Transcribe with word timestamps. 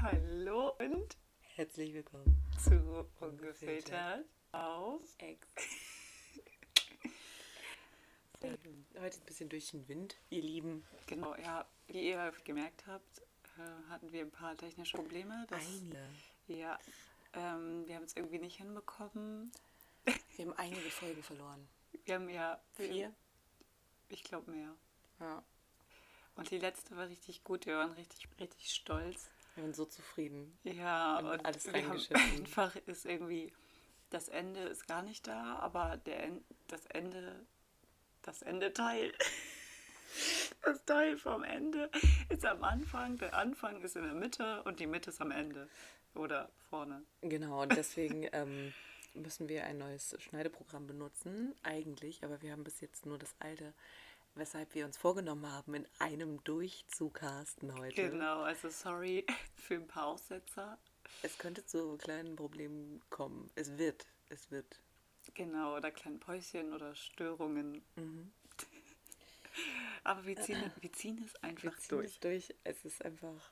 Hallo 0.00 0.74
und 0.78 1.16
Herzlich 1.56 1.92
willkommen. 1.92 2.36
zu 2.62 3.06
Ungefiltert 3.20 4.24
auf 4.52 5.02
Ex. 5.18 5.48
Heute 8.40 9.18
ein 9.18 9.26
bisschen 9.26 9.48
durch 9.48 9.70
den 9.70 9.88
Wind, 9.88 10.16
ihr 10.30 10.42
Lieben. 10.42 10.84
Genau, 11.06 11.34
ja, 11.36 11.66
wie 11.88 12.10
ihr 12.10 12.32
gemerkt 12.44 12.86
habt, 12.86 13.22
äh, 13.58 13.90
hatten 13.90 14.12
wir 14.12 14.20
ein 14.20 14.30
paar 14.30 14.56
technische 14.56 14.96
Probleme. 14.96 15.46
Das, 15.48 15.66
Einige. 15.66 16.08
Ja, 16.46 16.78
ähm, 17.32 17.86
wir 17.88 17.96
haben 17.96 18.04
es 18.04 18.16
irgendwie 18.16 18.38
nicht 18.38 18.58
hinbekommen. 18.58 19.50
Wir 20.36 20.46
haben 20.46 20.54
einige 20.56 20.90
Folgen 20.90 21.22
verloren. 21.24 21.68
Wir 22.04 22.14
haben 22.14 22.28
ja 22.28 22.60
Vier? 22.74 23.12
Ich 24.10 24.22
glaube 24.22 24.50
mehr. 24.52 24.74
Ja. 25.18 25.42
Und 26.36 26.50
die 26.52 26.58
letzte 26.58 26.96
war 26.96 27.08
richtig 27.08 27.42
gut. 27.42 27.66
Wir 27.66 27.76
waren 27.78 27.92
richtig, 27.92 28.28
richtig 28.38 28.72
stolz. 28.72 29.28
Wir 29.58 29.64
waren 29.64 29.74
so 29.74 29.86
zufrieden. 29.86 30.56
Ja, 30.62 31.16
Haben 31.16 31.26
und 31.26 31.44
alles 31.44 31.66
reingeschnitten. 31.72 32.24
einfach 32.38 32.76
ist 32.86 33.04
irgendwie 33.04 33.52
das 34.10 34.28
Ende 34.28 34.60
ist 34.60 34.86
gar 34.86 35.02
nicht 35.02 35.26
da, 35.26 35.56
aber 35.56 35.96
der 35.96 36.22
En- 36.22 36.44
das 36.68 36.86
Ende 36.86 37.44
das 38.22 38.42
Ende 38.42 38.72
Teil 38.72 39.12
das 40.62 40.84
Teil 40.84 41.18
vom 41.18 41.42
Ende 41.42 41.90
ist 42.28 42.46
am 42.46 42.62
Anfang, 42.62 43.18
der 43.18 43.34
Anfang 43.34 43.82
ist 43.82 43.96
in 43.96 44.04
der 44.04 44.14
Mitte 44.14 44.62
und 44.62 44.78
die 44.78 44.86
Mitte 44.86 45.10
ist 45.10 45.20
am 45.20 45.32
Ende 45.32 45.68
oder 46.14 46.50
vorne. 46.70 47.02
Genau, 47.22 47.62
und 47.62 47.76
deswegen 47.76 48.28
ähm, 48.32 48.72
müssen 49.14 49.48
wir 49.48 49.64
ein 49.64 49.78
neues 49.78 50.14
Schneideprogramm 50.20 50.86
benutzen, 50.86 51.52
eigentlich, 51.64 52.22
aber 52.22 52.40
wir 52.42 52.52
haben 52.52 52.62
bis 52.64 52.80
jetzt 52.80 53.06
nur 53.06 53.18
das 53.18 53.34
alte, 53.40 53.74
weshalb 54.38 54.74
wir 54.74 54.84
uns 54.84 54.96
vorgenommen 54.96 55.50
haben, 55.50 55.74
in 55.74 55.86
einem 55.98 56.42
Durchzug 56.44 57.14
casten 57.14 57.76
heute. 57.78 58.10
Genau, 58.10 58.42
also 58.42 58.68
sorry 58.70 59.26
für 59.56 59.74
ein 59.74 59.86
paar 59.86 60.06
Aussetzer. 60.06 60.78
Es 61.22 61.38
könnte 61.38 61.64
zu 61.64 61.96
kleinen 61.96 62.36
Problemen 62.36 63.02
kommen. 63.10 63.50
Es 63.54 63.76
wird, 63.78 64.06
es 64.28 64.50
wird. 64.50 64.80
Genau, 65.34 65.76
oder 65.76 65.90
kleinen 65.90 66.20
Päuschen 66.20 66.72
oder 66.72 66.94
Störungen. 66.94 67.82
Aber 70.04 70.24
wir 70.24 70.36
ziehen, 70.36 70.72
wir 70.80 70.92
ziehen 70.92 71.22
es 71.24 71.34
einfach 71.42 71.64
Wir 71.64 71.76
ziehen 71.76 71.88
durch. 71.88 72.06
es 72.06 72.20
durch. 72.20 72.54
Es 72.64 72.84
ist 72.84 73.04
einfach. 73.04 73.50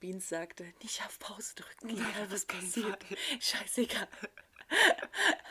Beans 0.00 0.28
sagte, 0.28 0.64
nicht 0.82 1.00
auf 1.06 1.18
Pause 1.18 1.54
drücken, 1.54 1.90
egal 1.90 2.24
auf 2.24 2.32
was 2.32 2.44
passiert. 2.44 3.04
Fall. 3.04 3.18
Scheißegal. 3.40 4.08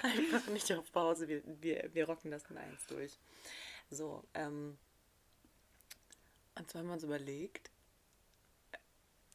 einfach 0.01 0.47
nicht 0.47 0.71
auf 0.73 0.91
Pause. 0.91 1.27
Wir, 1.27 1.41
wir, 1.61 1.89
wir 1.93 2.05
rocken 2.05 2.29
das 2.29 2.43
in 2.49 2.57
eins 2.57 2.85
durch. 2.87 3.17
So, 3.93 4.23
ähm. 4.33 4.77
Und 6.55 6.69
zwar 6.69 6.79
haben 6.81 6.87
wir 6.87 6.93
uns 6.93 7.03
überlegt, 7.03 7.71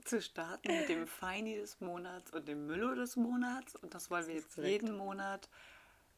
zu 0.04 0.22
starten 0.22 0.68
mit 0.78 0.88
dem 0.88 1.06
Feini 1.06 1.56
des 1.56 1.80
Monats 1.80 2.30
und 2.32 2.46
dem 2.48 2.66
Müllo 2.66 2.94
des 2.94 3.16
Monats. 3.16 3.74
Und 3.76 3.92
das 3.94 4.10
wollen 4.10 4.26
wir 4.28 4.34
jetzt 4.36 4.56
jeden 4.56 4.96
Monat 4.96 5.48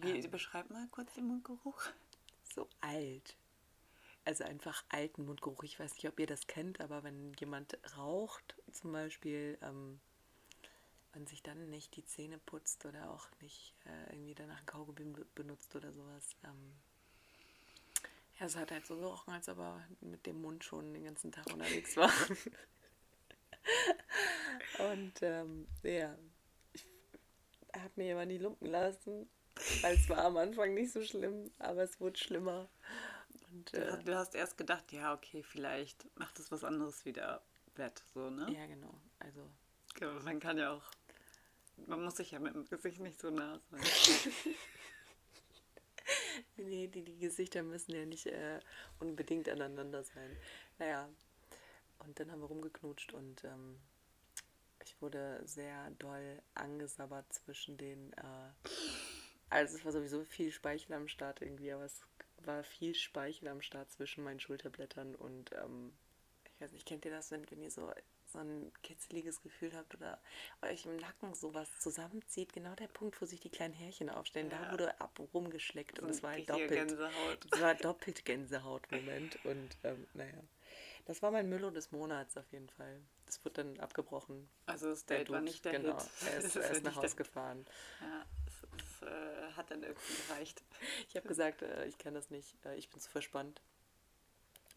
Wie, 0.01 0.19
Ähm, 0.19 0.31
beschreib 0.31 0.71
mal 0.71 0.89
kurz 0.91 1.15
den 1.15 1.27
Mundgeruch. 1.27 1.81
so 2.55 2.69
alt. 2.81 3.37
Also 4.25 4.45
einfach 4.45 4.85
alten 4.89 5.25
Mundgeruch. 5.27 5.63
Ich 5.65 5.79
weiß 5.81 5.95
nicht, 5.95 6.09
ob 6.09 6.19
ihr 6.21 6.27
das 6.27 6.47
kennt, 6.47 6.81
aber 6.81 7.03
wenn 7.03 7.33
jemand 7.35 7.79
raucht, 7.97 8.55
zum 8.71 8.93
Beispiel, 8.93 9.59
ähm, 9.63 10.01
und 11.15 11.29
sich 11.29 11.43
dann 11.43 11.69
nicht 11.71 11.95
die 11.97 12.05
Zähne 12.05 12.39
putzt 12.39 12.85
oder 12.87 13.11
auch 13.11 13.29
nicht 13.41 13.75
äh, 13.85 14.13
irgendwie 14.15 14.35
danach 14.35 14.59
ein 14.61 14.67
Kaugummi 14.67 15.05
be- 15.13 15.27
benutzt 15.35 15.75
oder 15.77 15.93
sowas. 15.93 16.37
Ähm, 16.45 16.73
ja, 18.39 18.47
es 18.47 18.57
hat 18.57 18.71
halt 18.71 18.87
so 18.87 18.97
gerochen, 18.97 19.33
als 19.35 19.49
ob 19.49 19.59
er 19.59 19.87
mit 20.01 20.27
dem 20.27 20.41
Mund 20.41 20.65
schon 20.65 20.93
den 20.95 21.05
ganzen 21.05 21.31
Tag 21.33 21.47
unterwegs 21.53 21.97
war. 21.97 22.11
und 24.93 25.13
ähm, 25.23 25.67
ja, 25.83 26.17
ich 26.73 26.87
habe 27.75 27.91
mir 27.97 28.15
aber 28.15 28.27
nie 28.27 28.39
lumpen 28.39 28.69
lassen, 28.69 29.29
weil 29.83 29.97
es 29.97 30.09
war 30.09 30.25
am 30.25 30.37
Anfang 30.37 30.75
nicht 30.75 30.93
so 30.93 31.03
schlimm, 31.05 31.51
aber 31.59 31.83
es 31.83 32.01
wurde 32.01 32.19
schlimmer. 32.19 32.69
Und, 33.53 33.73
Du, 33.73 33.77
äh, 33.79 33.93
hast- 33.93 34.09
du 34.09 34.17
hast 34.17 34.35
erst 34.35 34.57
gedacht, 34.57 34.91
ja, 34.93 35.13
okay, 35.15 35.43
vielleicht 35.43 36.07
macht 36.19 36.39
es 36.39 36.51
was 36.51 36.65
anderes 36.65 37.05
wieder 37.05 37.43
wett, 37.77 38.03
so, 38.15 38.31
ne? 38.31 38.51
ja, 38.53 38.67
genau. 38.67 38.95
Also, 39.19 39.41
Ja, 40.01 40.11
Man 40.25 40.41
kann 40.41 40.57
ja 40.59 40.73
auch, 40.73 40.85
man 41.87 42.03
muss 42.03 42.17
sich 42.17 42.31
ja 42.31 42.39
mit 42.39 42.55
dem 42.55 42.65
Gesicht 42.69 43.01
nicht 43.01 43.21
so 43.21 43.31
nah 43.31 43.61
sein. 43.71 43.83
nee, 46.57 46.89
die, 46.89 47.03
die 47.03 47.19
Gesichter 47.19 47.63
müssen 47.63 47.95
ja 47.95 48.05
nicht 48.07 48.27
äh, 48.27 48.61
unbedingt 49.01 49.49
aneinander 49.49 50.03
sein. 50.05 50.37
Naja, 50.79 51.09
und 52.01 52.19
dann 52.19 52.31
haben 52.33 52.41
wir 52.41 52.47
rumgeknutscht 52.49 53.13
und 53.13 53.45
ähm, 53.45 53.79
ich 54.85 55.01
wurde 55.01 55.41
sehr 55.45 55.91
doll 55.99 56.43
angesabbert 56.55 57.31
zwischen 57.33 57.77
den. 57.77 58.13
Äh, 58.15 58.51
also, 59.51 59.77
es 59.77 59.85
war 59.85 59.93
sowieso 59.93 60.25
viel 60.25 60.51
Speichel 60.51 60.95
am 60.95 61.09
Start 61.09 61.43
irgendwie, 61.43 61.71
aber 61.73 61.85
es 61.85 62.01
war 62.47 62.65
viel 62.65 62.95
Speichel 62.95 63.49
am 63.49 63.63
Start 63.63 63.91
zwischen 63.91 64.25
meinen 64.25 64.41
Schulterblättern 64.41 65.15
und 65.15 65.53
ähm, 65.53 65.93
ich 66.55 66.61
weiß 66.61 66.73
nicht, 66.73 66.87
kennt 66.87 67.05
ihr 67.05 67.11
das, 67.11 67.31
wenn, 67.31 67.49
wenn 67.51 67.61
ihr 67.63 67.71
so, 67.71 67.91
so 68.27 68.39
ein 68.39 68.73
kitzeliges 68.83 69.43
Gefühl 69.43 69.73
habt 69.77 69.95
oder 69.97 70.21
euch 70.63 70.87
im 70.87 70.97
Nacken 70.97 71.35
sowas 71.35 71.69
zusammenzieht? 71.81 72.53
Genau 72.53 72.75
der 72.77 72.87
Punkt, 72.89 73.21
wo 73.21 73.27
sich 73.27 73.41
die 73.41 73.51
kleinen 73.51 73.75
Härchen 73.75 74.09
aufstellen, 74.11 74.51
Ja. 74.51 74.65
da 74.67 74.73
wurde 74.73 75.01
ab 75.01 75.19
rumgeschleckt 75.35 75.97
So 75.99 76.03
und 76.03 76.09
ein 76.09 76.15
es 76.15 76.23
war 76.23 76.33
richtiger 76.35 76.55
doppelt. 76.55 76.71
Gänsehaut. 76.89 77.47
Es 77.53 77.61
war 77.61 77.75
doppelt 77.75 78.25
Gänsehaut-Moment 78.25 79.45
und 79.45 79.77
ähm, 79.85 80.07
naja. 80.15 80.35
Das 81.05 81.21
war 81.21 81.31
mein 81.31 81.49
Müllo 81.49 81.71
des 81.71 81.91
Monats 81.91 82.37
auf 82.37 82.51
jeden 82.53 82.69
Fall. 82.69 83.01
Das 83.27 83.45
wurde 83.45 83.65
dann 83.65 83.81
abgebrochen. 83.81 84.49
Also 84.67 84.91
das 84.91 85.05
Der 85.07 85.19
Date 85.19 85.31
war 85.31 85.41
nicht 85.41 85.65
der 85.65 85.73
genau. 85.73 85.99
Hit. 85.99 86.11
Er 86.27 86.39
ist, 86.39 86.57
er 86.57 86.71
ist 86.71 86.85
nach 86.85 86.97
Hause 86.97 87.17
gefahren. 87.17 87.67
Ja, 88.01 88.25
es, 88.47 88.85
es 88.85 89.03
äh, 89.03 89.53
hat 89.57 89.71
dann 89.71 89.83
irgendwie 89.83 90.15
gereicht. 90.29 90.63
Ich 91.09 91.17
habe 91.17 91.27
gesagt, 91.27 91.63
äh, 91.63 91.87
ich 91.87 91.99
kann 91.99 92.15
das 92.15 92.31
nicht. 92.31 92.55
Äh, 92.65 92.77
ich 92.77 92.89
bin 92.89 93.01
zu 93.01 93.11
verspannt. 93.11 93.61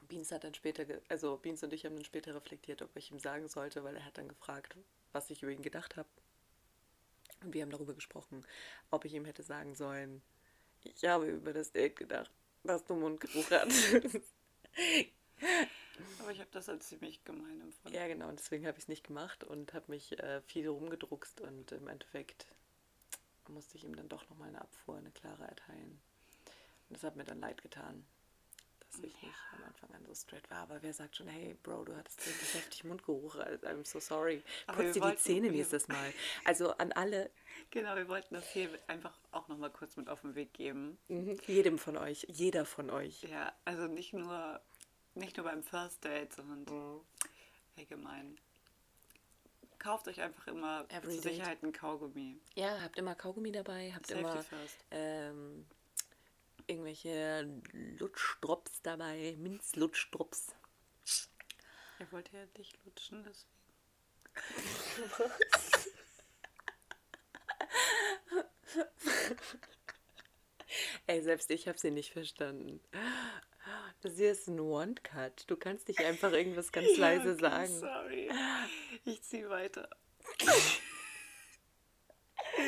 Beans 0.08 0.32
hat 0.32 0.44
dann 0.44 0.54
später, 0.54 0.86
also 1.10 1.38
Beans 1.38 1.64
und 1.64 1.74
ich 1.74 1.86
haben 1.86 1.96
dann 1.96 2.06
später 2.06 2.36
reflektiert, 2.36 2.82
ob 2.82 2.96
ich 2.96 3.12
ihm 3.12 3.20
sagen 3.20 3.48
sollte, 3.48 3.84
weil 3.84 3.96
er 3.96 4.06
hat 4.06 4.18
dann 4.18 4.28
gefragt, 4.28 4.76
was 5.12 5.30
ich 5.30 5.42
über 5.42 5.52
ihn 5.52 5.64
gedacht 5.64 5.96
habe. 5.96 6.10
Und 7.44 7.54
wir 7.54 7.62
haben 7.62 7.72
darüber 7.72 7.94
gesprochen, 7.94 8.46
ob 8.92 9.06
ich 9.06 9.14
ihm 9.14 9.26
hätte 9.26 9.44
sagen 9.44 9.76
sollen, 9.76 10.22
ich 10.84 11.06
habe 11.06 11.28
über 11.28 11.54
das 11.54 11.72
Date 11.72 11.96
gedacht, 11.96 12.32
dass 12.64 12.84
du 12.86 12.96
Mundgeruch 12.96 13.50
hattest. 13.50 14.22
Aber 16.20 16.32
ich 16.32 16.40
habe 16.40 16.50
das 16.52 16.70
als 16.70 16.88
ziemlich 16.88 17.24
gemein 17.24 17.62
empfunden. 17.62 17.96
Ja, 17.96 18.08
genau, 18.08 18.28
und 18.30 18.40
deswegen 18.40 18.66
habe 18.66 18.78
ich 18.78 18.84
es 18.86 18.88
nicht 18.88 19.06
gemacht 19.06 19.44
und 19.44 19.74
habe 19.74 19.86
mich 19.90 20.18
äh, 20.20 20.42
viel 20.42 20.68
rumgedruckst 20.68 21.42
und 21.42 21.72
im 21.72 21.88
Endeffekt 21.88 22.48
musste 23.48 23.78
ich 23.78 23.84
ihm 23.84 23.96
dann 23.96 24.10
doch 24.10 24.28
nochmal 24.30 24.50
eine 24.50 24.62
Abfuhr, 24.62 24.98
eine 24.98 25.12
klare 25.12 25.44
erteilen. 25.44 26.00
Und 26.90 26.98
das 26.98 27.04
hat 27.04 27.16
mir 27.16 27.24
dann 27.24 27.40
leid 27.40 27.62
getan, 27.62 28.06
dass 28.80 28.96
ich 28.96 29.22
nicht 29.22 29.36
am 29.54 29.64
Anfang 29.64 29.94
an 29.94 30.06
so 30.06 30.14
straight 30.16 30.50
war. 30.50 30.60
Aber 30.60 30.82
wer 30.82 30.94
sagt 30.94 31.16
schon, 31.16 31.28
hey 31.28 31.56
Bro, 31.64 31.86
du 31.86 31.96
hattest 31.96 32.26
wirklich 32.26 32.54
heftig 32.56 32.84
Mundgeruch, 32.84 33.36
also, 33.36 33.68
I'm 33.68 33.86
so 33.86 34.00
sorry. 34.00 34.44
Putz 34.68 34.94
dir 34.94 35.02
die 35.12 35.18
Zähne 35.18 35.52
nächstes 35.52 35.88
Mal. 35.88 36.14
Also 36.44 36.72
an 36.78 36.92
alle, 36.94 37.30
Genau, 37.72 37.96
wir 37.96 38.08
wollten 38.08 38.36
das 38.36 38.50
hier 38.52 38.70
einfach 38.88 39.18
auch 39.32 39.48
nochmal 39.48 39.72
kurz 39.72 39.96
mit 39.98 40.10
auf 40.10 40.22
den 40.22 40.36
Weg 40.36 40.54
geben. 40.54 40.98
mhm, 41.08 41.40
jedem 41.48 41.78
von 41.78 41.98
euch, 41.98 42.26
jeder 42.30 42.66
von 42.66 42.90
euch. 42.90 43.24
Ja, 43.24 43.54
also 43.66 43.88
nicht 43.88 44.14
nur, 44.14 44.62
nicht 45.16 45.38
nur 45.38 45.46
beim 45.46 45.64
First 45.64 46.04
Date, 46.04 46.34
sondern 46.34 46.64
Mhm. 46.64 47.02
allgemein. 47.78 48.38
Kauft 49.80 50.08
euch 50.08 50.22
einfach 50.22 50.48
immer 50.48 50.86
Every 50.90 51.14
zur. 51.16 51.24
Sicherheit 51.24 51.62
ein 51.64 51.72
Kaugummi. 51.72 52.40
Ja, 52.56 52.82
habt 52.82 52.98
immer 52.98 53.14
Kaugummi 53.16 53.52
dabei, 53.52 53.92
habt 53.94 54.08
Safety 54.08 54.22
immer 54.22 54.46
ähm, 54.92 55.66
irgendwelche 56.68 57.62
Lutschdrops 58.00 58.82
dabei, 58.82 59.36
Minzlutschdrops. 59.38 60.56
Er 62.00 62.12
wollte 62.12 62.36
ja 62.36 62.46
dich 62.48 62.74
lutschen, 62.84 63.24
deswegen. 63.24 63.56
Ey, 71.08 71.22
selbst 71.22 71.50
ich 71.52 71.68
habe 71.68 71.78
sie 71.78 71.92
nicht 71.92 72.12
verstanden. 72.12 72.82
Das 74.06 74.18
hier 74.18 74.34
ist 74.34 74.48
ein 74.48 74.60
One-Cut. 74.60 75.46
Du 75.50 75.58
kannst 75.58 75.88
nicht 75.88 76.00
einfach 76.02 76.32
irgendwas 76.32 76.72
ganz 76.72 76.96
Ja, 76.96 77.10
leise 77.10 77.32
okay, 77.32 77.42
sagen. 77.42 77.80
Sorry. 77.80 78.30
Ich 79.04 79.24
ziehe 79.24 79.50
weiter. 79.50 79.90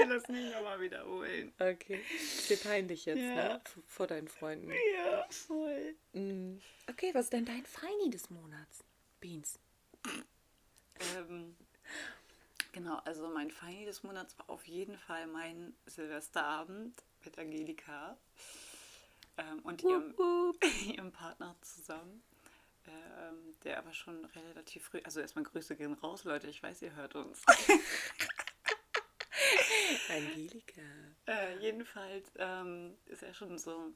Lass 0.08 0.28
mich 0.30 0.52
nochmal 0.52 0.82
wiederholen. 0.82 1.54
Okay. 1.60 2.02
Ist 2.16 2.50
dir 2.50 2.58
peinlich 2.58 3.06
jetzt, 3.06 3.20
Ja. 3.20 3.36
ne? 3.36 3.62
Vor 3.86 4.08
deinen 4.08 4.28
Freunden. 4.28 4.72
Ja, 4.96 5.28
voll. 5.30 5.96
Mm. 6.14 6.58
Okay, 6.90 7.14
was 7.14 7.26
ist 7.26 7.34
denn 7.34 7.46
dein 7.46 7.64
Feini 7.68 8.10
des 8.10 8.32
Monats? 8.32 8.84
Beans. 9.20 9.60
Ähm, 11.16 11.56
genau, 12.72 12.98
also 13.06 13.30
mein 13.30 13.52
Feini 13.52 13.86
des 13.86 14.02
Monats 14.02 14.36
war 14.40 14.50
auf 14.50 14.66
jeden 14.68 14.98
Fall 14.98 15.28
mein 15.28 15.76
Silvesterabend 15.86 17.04
mit 17.24 17.38
Angelika 17.38 18.18
ähm, 19.38 19.60
und 19.64 19.82
ihrem, 19.84 20.14
ihrem 20.88 21.12
Partner 21.12 21.56
zusammen. 21.62 22.24
Ähm, 22.88 23.54
der 23.64 23.80
aber 23.80 23.94
schon 23.94 24.24
relativ 24.24 24.86
früh, 24.86 25.02
also 25.04 25.20
erstmal 25.20 25.44
Grüße 25.44 25.76
gehen 25.76 25.94
raus, 25.94 26.24
Leute, 26.24 26.48
ich 26.48 26.64
weiß, 26.64 26.82
ihr 26.84 26.96
hört 26.96 27.16
uns. 27.16 27.44
Angelika. 30.10 30.82
Äh, 31.26 31.58
jedenfalls 31.60 32.32
ähm, 32.38 32.96
ist 33.08 33.24
er 33.24 33.34
schon 33.34 33.58
so 33.58 33.92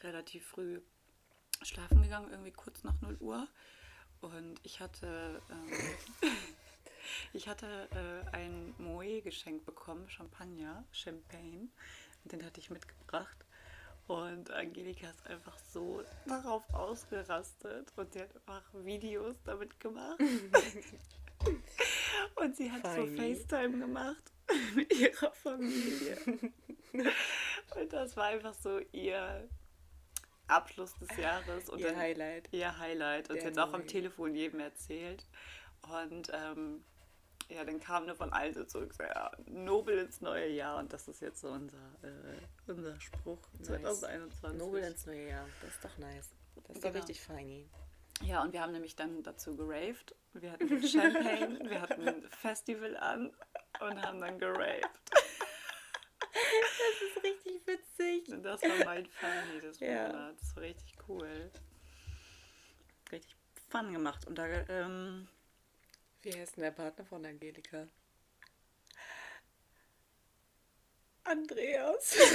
relativ 0.00 0.46
früh 0.46 0.80
schlafen 1.62 2.02
gegangen, 2.02 2.30
irgendwie 2.30 2.52
kurz 2.52 2.82
nach 2.82 3.00
0 3.00 3.16
Uhr. 3.20 3.48
Und 4.20 4.58
ich 4.62 4.80
hatte, 4.80 5.42
ähm, 5.50 6.30
ich 7.32 7.48
hatte 7.48 7.88
äh, 7.92 8.36
ein 8.36 8.74
Moe 8.78 9.20
geschenkt 9.20 9.66
bekommen, 9.66 10.08
Champagner, 10.08 10.84
Champagne. 10.92 11.68
Und 12.24 12.32
den 12.32 12.44
hatte 12.44 12.60
ich 12.60 12.70
mitgebracht. 12.70 13.43
Und 14.06 14.50
Angelika 14.50 15.08
ist 15.08 15.26
einfach 15.26 15.56
so 15.72 16.02
darauf 16.26 16.62
ausgerastet 16.74 17.90
und 17.96 18.12
sie 18.12 18.20
hat 18.20 18.36
einfach 18.36 18.62
Videos 18.84 19.34
damit 19.44 19.80
gemacht. 19.80 20.20
und 22.36 22.56
sie 22.56 22.70
hat 22.70 22.82
so 22.82 23.06
Feini. 23.06 23.34
FaceTime 23.34 23.78
gemacht 23.78 24.32
mit 24.74 24.92
ihrer 24.92 25.32
Familie. 25.32 26.18
und 27.76 27.92
das 27.92 28.16
war 28.16 28.26
einfach 28.26 28.54
so 28.54 28.78
ihr 28.92 29.48
Abschluss 30.46 30.94
des 30.98 31.16
Jahres. 31.16 31.70
Und 31.70 31.80
Ihr 31.80 31.96
Highlight. 31.96 32.48
Ihr 32.52 32.78
Highlight. 32.78 33.30
Und 33.30 33.40
sie 33.40 33.46
hat 33.46 33.58
auch 33.58 33.72
am. 33.72 33.86
Telefon 33.86 34.34
jedem 34.34 34.60
erzählt. 34.60 35.26
Und 35.82 36.30
ähm, 36.32 36.84
ja, 37.48 37.64
dann 37.64 37.80
kam 37.80 38.06
nur 38.06 38.14
von 38.16 38.32
allen 38.32 38.54
so 38.54 38.64
zurück, 38.64 38.94
so, 38.94 39.02
ja, 39.04 39.30
nobel 39.46 39.98
ins 39.98 40.20
neue 40.20 40.48
Jahr. 40.48 40.78
Und 40.78 40.92
das 40.92 41.08
ist 41.08 41.20
jetzt 41.20 41.40
so 41.40 41.48
unser, 41.48 41.76
äh, 42.02 42.38
unser 42.66 42.98
Spruch 43.00 43.38
Nice. 43.58 43.66
2021. 43.68 44.58
Nobel 44.58 44.82
ins 44.84 45.06
neue 45.06 45.28
Jahr. 45.28 45.46
Das 45.60 45.70
ist 45.70 45.84
doch 45.84 45.98
nice. 45.98 46.30
Das 46.66 46.76
ist 46.76 46.82
Genau. 46.82 46.92
doch 46.94 46.94
richtig 47.00 47.20
feini. 47.20 47.68
Ja, 48.22 48.42
und 48.42 48.52
wir 48.52 48.60
haben 48.62 48.72
nämlich 48.72 48.94
dann 48.96 49.22
dazu 49.22 49.56
geraved. 49.56 50.14
Wir 50.34 50.52
hatten 50.52 50.82
Champagne, 50.86 51.58
wir 51.68 51.80
hatten 51.82 52.08
ein 52.08 52.22
Festival 52.30 52.96
an 52.96 53.32
und 53.80 54.02
haben 54.02 54.20
dann 54.20 54.38
geraved. 54.38 54.88
Das 56.32 57.02
ist 57.08 57.22
richtig 57.24 57.66
witzig. 57.66 58.28
Und 58.32 58.42
das 58.42 58.62
war 58.62 58.84
mein 58.84 59.06
Funny 59.06 59.60
des 59.60 59.80
Ja. 59.80 60.08
Monats. 60.08 60.40
Das 60.40 60.56
war 60.56 60.62
richtig 60.62 60.94
cool. 61.08 61.50
Richtig 63.12 63.36
fun 63.68 63.92
gemacht. 63.92 64.26
Und 64.26 64.36
da, 64.38 64.46
ähm, 64.68 65.28
Wie 66.24 66.32
heißt 66.34 66.56
denn 66.56 66.62
der 66.64 66.70
Partner 66.72 67.04
von 67.04 67.24
Angelika? 67.24 67.86
Andreas. 71.24 72.16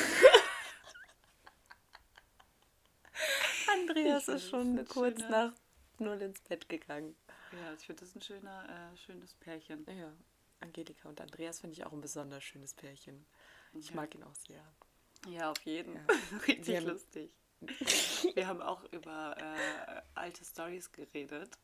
Andreas 3.74 4.28
Ich 4.28 4.36
ist 4.36 4.50
schon 4.50 4.86
kurz 4.88 5.20
schöner- 5.20 5.30
nach 5.30 5.54
null 6.00 6.22
ins 6.22 6.40
Bett 6.42 6.68
gegangen. 6.70 7.16
Ja, 7.52 7.74
ich 7.74 7.86
finde 7.86 8.02
das 8.06 8.16
ein 8.16 8.22
schöner, 8.22 8.92
äh, 8.94 8.98
schönes 8.98 9.34
Pärchen. 9.36 9.86
Ja, 9.90 10.14
Angelika 10.60 11.10
und 11.10 11.20
Andreas 11.22 11.60
finde 11.62 11.74
ich 11.76 11.84
auch 11.86 11.92
ein 11.94 12.02
besonders 12.02 12.44
schönes 12.44 12.74
Pärchen. 12.74 13.26
Ich 13.74 13.90
Ja. 13.90 13.96
mag 13.96 14.14
ihn 14.16 14.24
auch 14.24 14.36
sehr. 14.36 14.64
Ja, 15.28 15.52
auf 15.52 15.62
jeden. 15.64 15.96
Ja. 15.96 16.02
Richtig 16.48 16.68
Wir 16.68 16.78
haben- 16.78 16.88
lustig. 16.88 17.36
Wir 18.36 18.48
haben 18.48 18.62
auch 18.62 18.86
über 18.94 19.36
äh, 19.38 20.02
alte 20.16 20.46
Stories 20.46 20.92
geredet. 20.92 21.58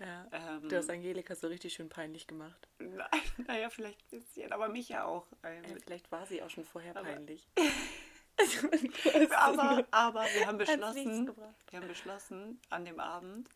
Ja. 0.00 0.26
Ähm, 0.32 0.68
Du 0.68 0.76
hast 0.76 0.90
Angelika 0.90 1.34
so 1.34 1.46
richtig 1.46 1.72
schön 1.74 1.88
peinlich 1.88 2.26
gemacht. 2.26 2.68
Nein, 2.78 3.08
naja, 3.46 3.70
vielleicht 3.70 4.00
ein 4.02 4.18
bisschen, 4.20 4.52
aber 4.52 4.68
mich 4.68 4.88
ja 4.88 5.04
auch. 5.04 5.26
Ähm, 5.42 5.64
Äh, 5.64 5.80
vielleicht 5.84 6.10
war 6.10 6.26
sie 6.26 6.42
auch 6.42 6.50
schon 6.50 6.64
vorher 6.64 6.96
Aber- 6.96 7.06
peinlich. 7.08 7.48
aber, 9.36 9.86
aber 9.90 10.24
wir 10.34 10.46
haben 10.46 10.58
beschlossen, 10.58 11.32
wir 11.70 11.78
haben 11.80 11.88
beschlossen 11.88 12.60
an 12.70 12.84
dem 12.84 12.98
Abend, 13.00 13.48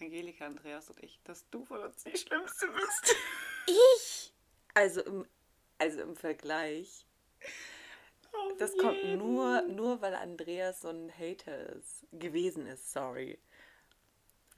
Angelika, 0.00 0.46
Andreas 0.46 0.88
und 0.90 1.02
ich, 1.02 1.20
dass 1.24 1.48
du 1.50 1.64
von 1.64 1.80
uns 1.82 2.02
die 2.04 2.16
Schlimmste 2.16 2.68
bist. 2.68 3.16
Ich? 3.66 4.32
Also 4.74 5.02
im, 5.02 5.26
also 5.78 6.00
im 6.02 6.16
Vergleich. 6.16 7.04
Auf 8.32 8.56
Das 8.58 8.76
kommt 8.78 8.96
jeden. 9.02 9.18
nur, 9.18 9.62
nur, 9.62 10.00
weil 10.00 10.14
Andreas 10.14 10.82
so 10.82 10.88
ein 10.88 11.12
Hater 11.18 11.70
ist, 11.74 12.06
gewesen 12.12 12.66
ist, 12.66 12.92
sorry. 12.92 13.38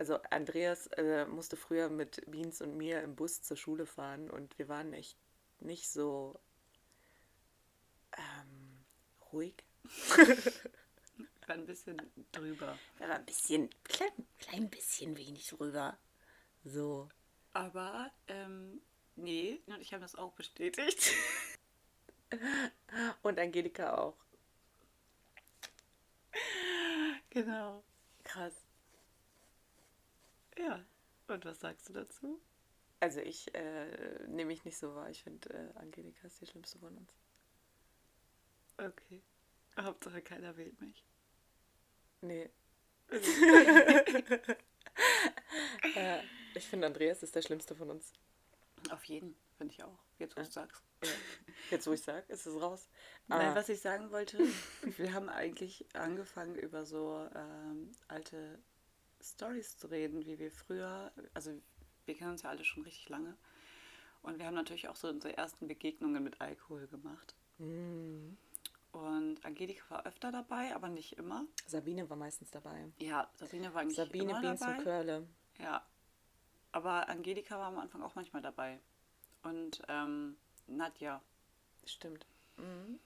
Also 0.01 0.19
Andreas 0.31 0.87
äh, 0.97 1.27
musste 1.27 1.59
früher 1.59 1.91
mit 1.91 2.23
Beans 2.27 2.63
und 2.63 2.75
mir 2.75 3.03
im 3.03 3.17
Bus 3.17 3.43
zur 3.43 3.59
Schule 3.59 3.85
fahren 3.85 4.31
und 4.31 4.59
wir 4.59 4.67
waren 4.71 4.95
echt 4.95 5.19
nicht 5.59 5.91
so 5.91 6.41
ähm, 8.17 8.83
ruhig. 9.31 9.63
War 11.47 11.55
ein 11.55 11.67
bisschen 11.67 12.01
drüber. 12.33 12.79
Er 12.99 13.11
war 13.11 13.17
ein 13.17 13.27
bisschen, 13.27 13.69
klein, 13.85 14.27
klein 14.39 14.71
bisschen 14.71 15.19
wenig 15.19 15.53
rüber. 15.61 15.99
So. 16.65 17.11
Aber, 17.53 18.11
ähm, 18.29 18.81
nee, 19.17 19.61
und 19.67 19.83
ich 19.83 19.93
habe 19.93 20.01
das 20.01 20.15
auch 20.15 20.33
bestätigt. 20.33 21.13
Und 23.23 23.39
Angelika 23.39 23.99
auch. 23.99 24.17
genau. 27.29 27.85
Krass. 28.25 28.70
Ja. 30.61 30.85
Und 31.29 31.45
was 31.45 31.61
sagst 31.61 31.89
du 31.89 31.93
dazu? 31.93 32.41
Also 33.01 33.21
ich 33.21 33.55
äh, 33.55 34.27
nehme 34.27 34.49
mich 34.49 34.65
nicht 34.65 34.77
so 34.77 34.95
wahr. 34.95 35.09
Ich 35.11 35.23
finde, 35.23 35.49
äh, 35.51 35.79
Angelika 35.79 36.27
ist 36.27 36.41
die 36.41 36.47
schlimmste 36.47 36.79
von 36.79 36.97
uns. 36.97 37.13
Okay. 38.77 39.23
Hauptsache 39.79 40.21
keiner 40.23 40.57
wählt 40.57 40.81
mich. 40.81 41.05
Nee. 42.21 42.51
äh, 45.95 46.21
ich 46.55 46.67
finde, 46.67 46.87
Andreas 46.87 47.23
ist 47.23 47.35
der 47.35 47.43
schlimmste 47.43 47.75
von 47.75 47.91
uns. 47.91 48.13
Auf 48.91 49.05
jeden, 49.05 49.35
finde 49.57 49.75
ich 49.75 49.83
auch. 49.83 49.99
Jetzt, 50.19 50.37
wo 50.37 50.43
du 50.43 50.51
sagst. 50.51 50.83
Jetzt, 51.71 51.87
wo 51.87 51.93
ich 51.93 52.03
sage, 52.03 52.31
ist 52.33 52.47
es 52.47 52.61
raus. 52.61 52.89
Nein, 53.29 53.53
Ah, 53.53 53.55
was 53.55 53.69
ich 53.69 53.81
sagen 53.81 54.11
wollte, 54.11 54.39
wir 54.83 55.13
haben 55.15 55.29
eigentlich 55.29 55.87
angefangen 55.95 56.57
über 56.57 56.85
so 56.85 57.27
ähm, 57.35 57.93
alte 58.09 58.59
Stories 59.23 59.77
zu 59.77 59.87
reden, 59.89 60.25
wie 60.27 60.39
wir 60.39 60.51
früher, 60.51 61.13
also 61.35 61.53
wir 62.07 62.15
kennen 62.15 62.33
uns 62.33 62.43
ja 62.43 62.51
alle 62.51 62.65
schon 62.65 62.83
richtig 62.83 63.09
lange. 63.09 63.37
Und 64.23 64.39
wir 64.39 64.47
haben 64.47 64.55
natürlich 64.55 64.89
auch 64.89 64.97
so 64.97 65.09
unsere 65.09 65.37
ersten 65.37 65.67
Begegnungen 65.67 66.23
mit 66.23 66.41
Alkohol 66.41 66.87
gemacht. 66.87 67.35
mm. 67.59 68.37
Und 68.93 69.45
Angelika 69.45 69.89
war 69.89 70.05
öfter 70.05 70.33
dabei, 70.33 70.75
aber 70.75 70.89
nicht 70.89 71.13
immer. 71.13 71.47
Sabine 71.67 72.11
war 72.11 72.17
meistens 72.17 72.51
dabei. 72.51 72.91
Ja, 72.99 73.31
Sabine 73.37 73.73
war 73.73 73.83
eigentlich 73.83 73.97
Sabine, 73.97 74.33
immer 74.33 74.41
Beans 74.41 74.61
dabei. 74.61 74.77
und 74.79 74.83
Körle. 74.83 75.27
Ja. 75.61 75.87
Aber 76.73 77.09
Angelika 77.09 77.57
war 77.57 77.69
am 77.69 77.79
Anfang 77.79 78.03
auch 78.03 78.17
manchmal 78.17 78.43
dabei. 78.43 78.81
Und 79.45 79.81
ähm, 79.89 80.37
Nadja. 80.67 81.23
Stimmt. 81.87 82.27
Mhm. 82.57 82.99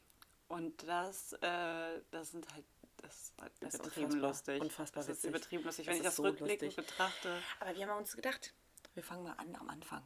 Und 0.48 0.82
das, 0.84 1.34
äh, 1.42 2.00
das 2.10 2.30
sind 2.30 2.50
halt, 2.54 2.64
das 3.04 3.22
ist 3.22 3.34
halt 3.40 3.52
Das 3.60 3.74
ist 3.74 3.80
übertrieben 3.80 4.12
unfassbar- 4.12 4.28
lustig. 4.54 4.60
unfassbar 4.62 5.04
das 5.04 5.16
ist 5.18 5.24
übertrieben 5.24 5.64
lustig. 5.64 5.86
Das 5.86 5.92
Wenn 5.92 6.00
ich 6.00 6.06
ist 6.06 6.06
das 6.06 6.16
so 6.16 6.22
rückblickend 6.24 6.76
betrachte, 6.76 7.42
Aber 7.60 7.74
wir 7.74 7.86
haben 7.88 7.98
uns 7.98 8.14
gedacht, 8.16 8.54
wir 8.94 9.02
fangen 9.02 9.22
mal 9.24 9.32
an 9.34 9.54
am 9.56 9.68
Anfang. 9.68 10.02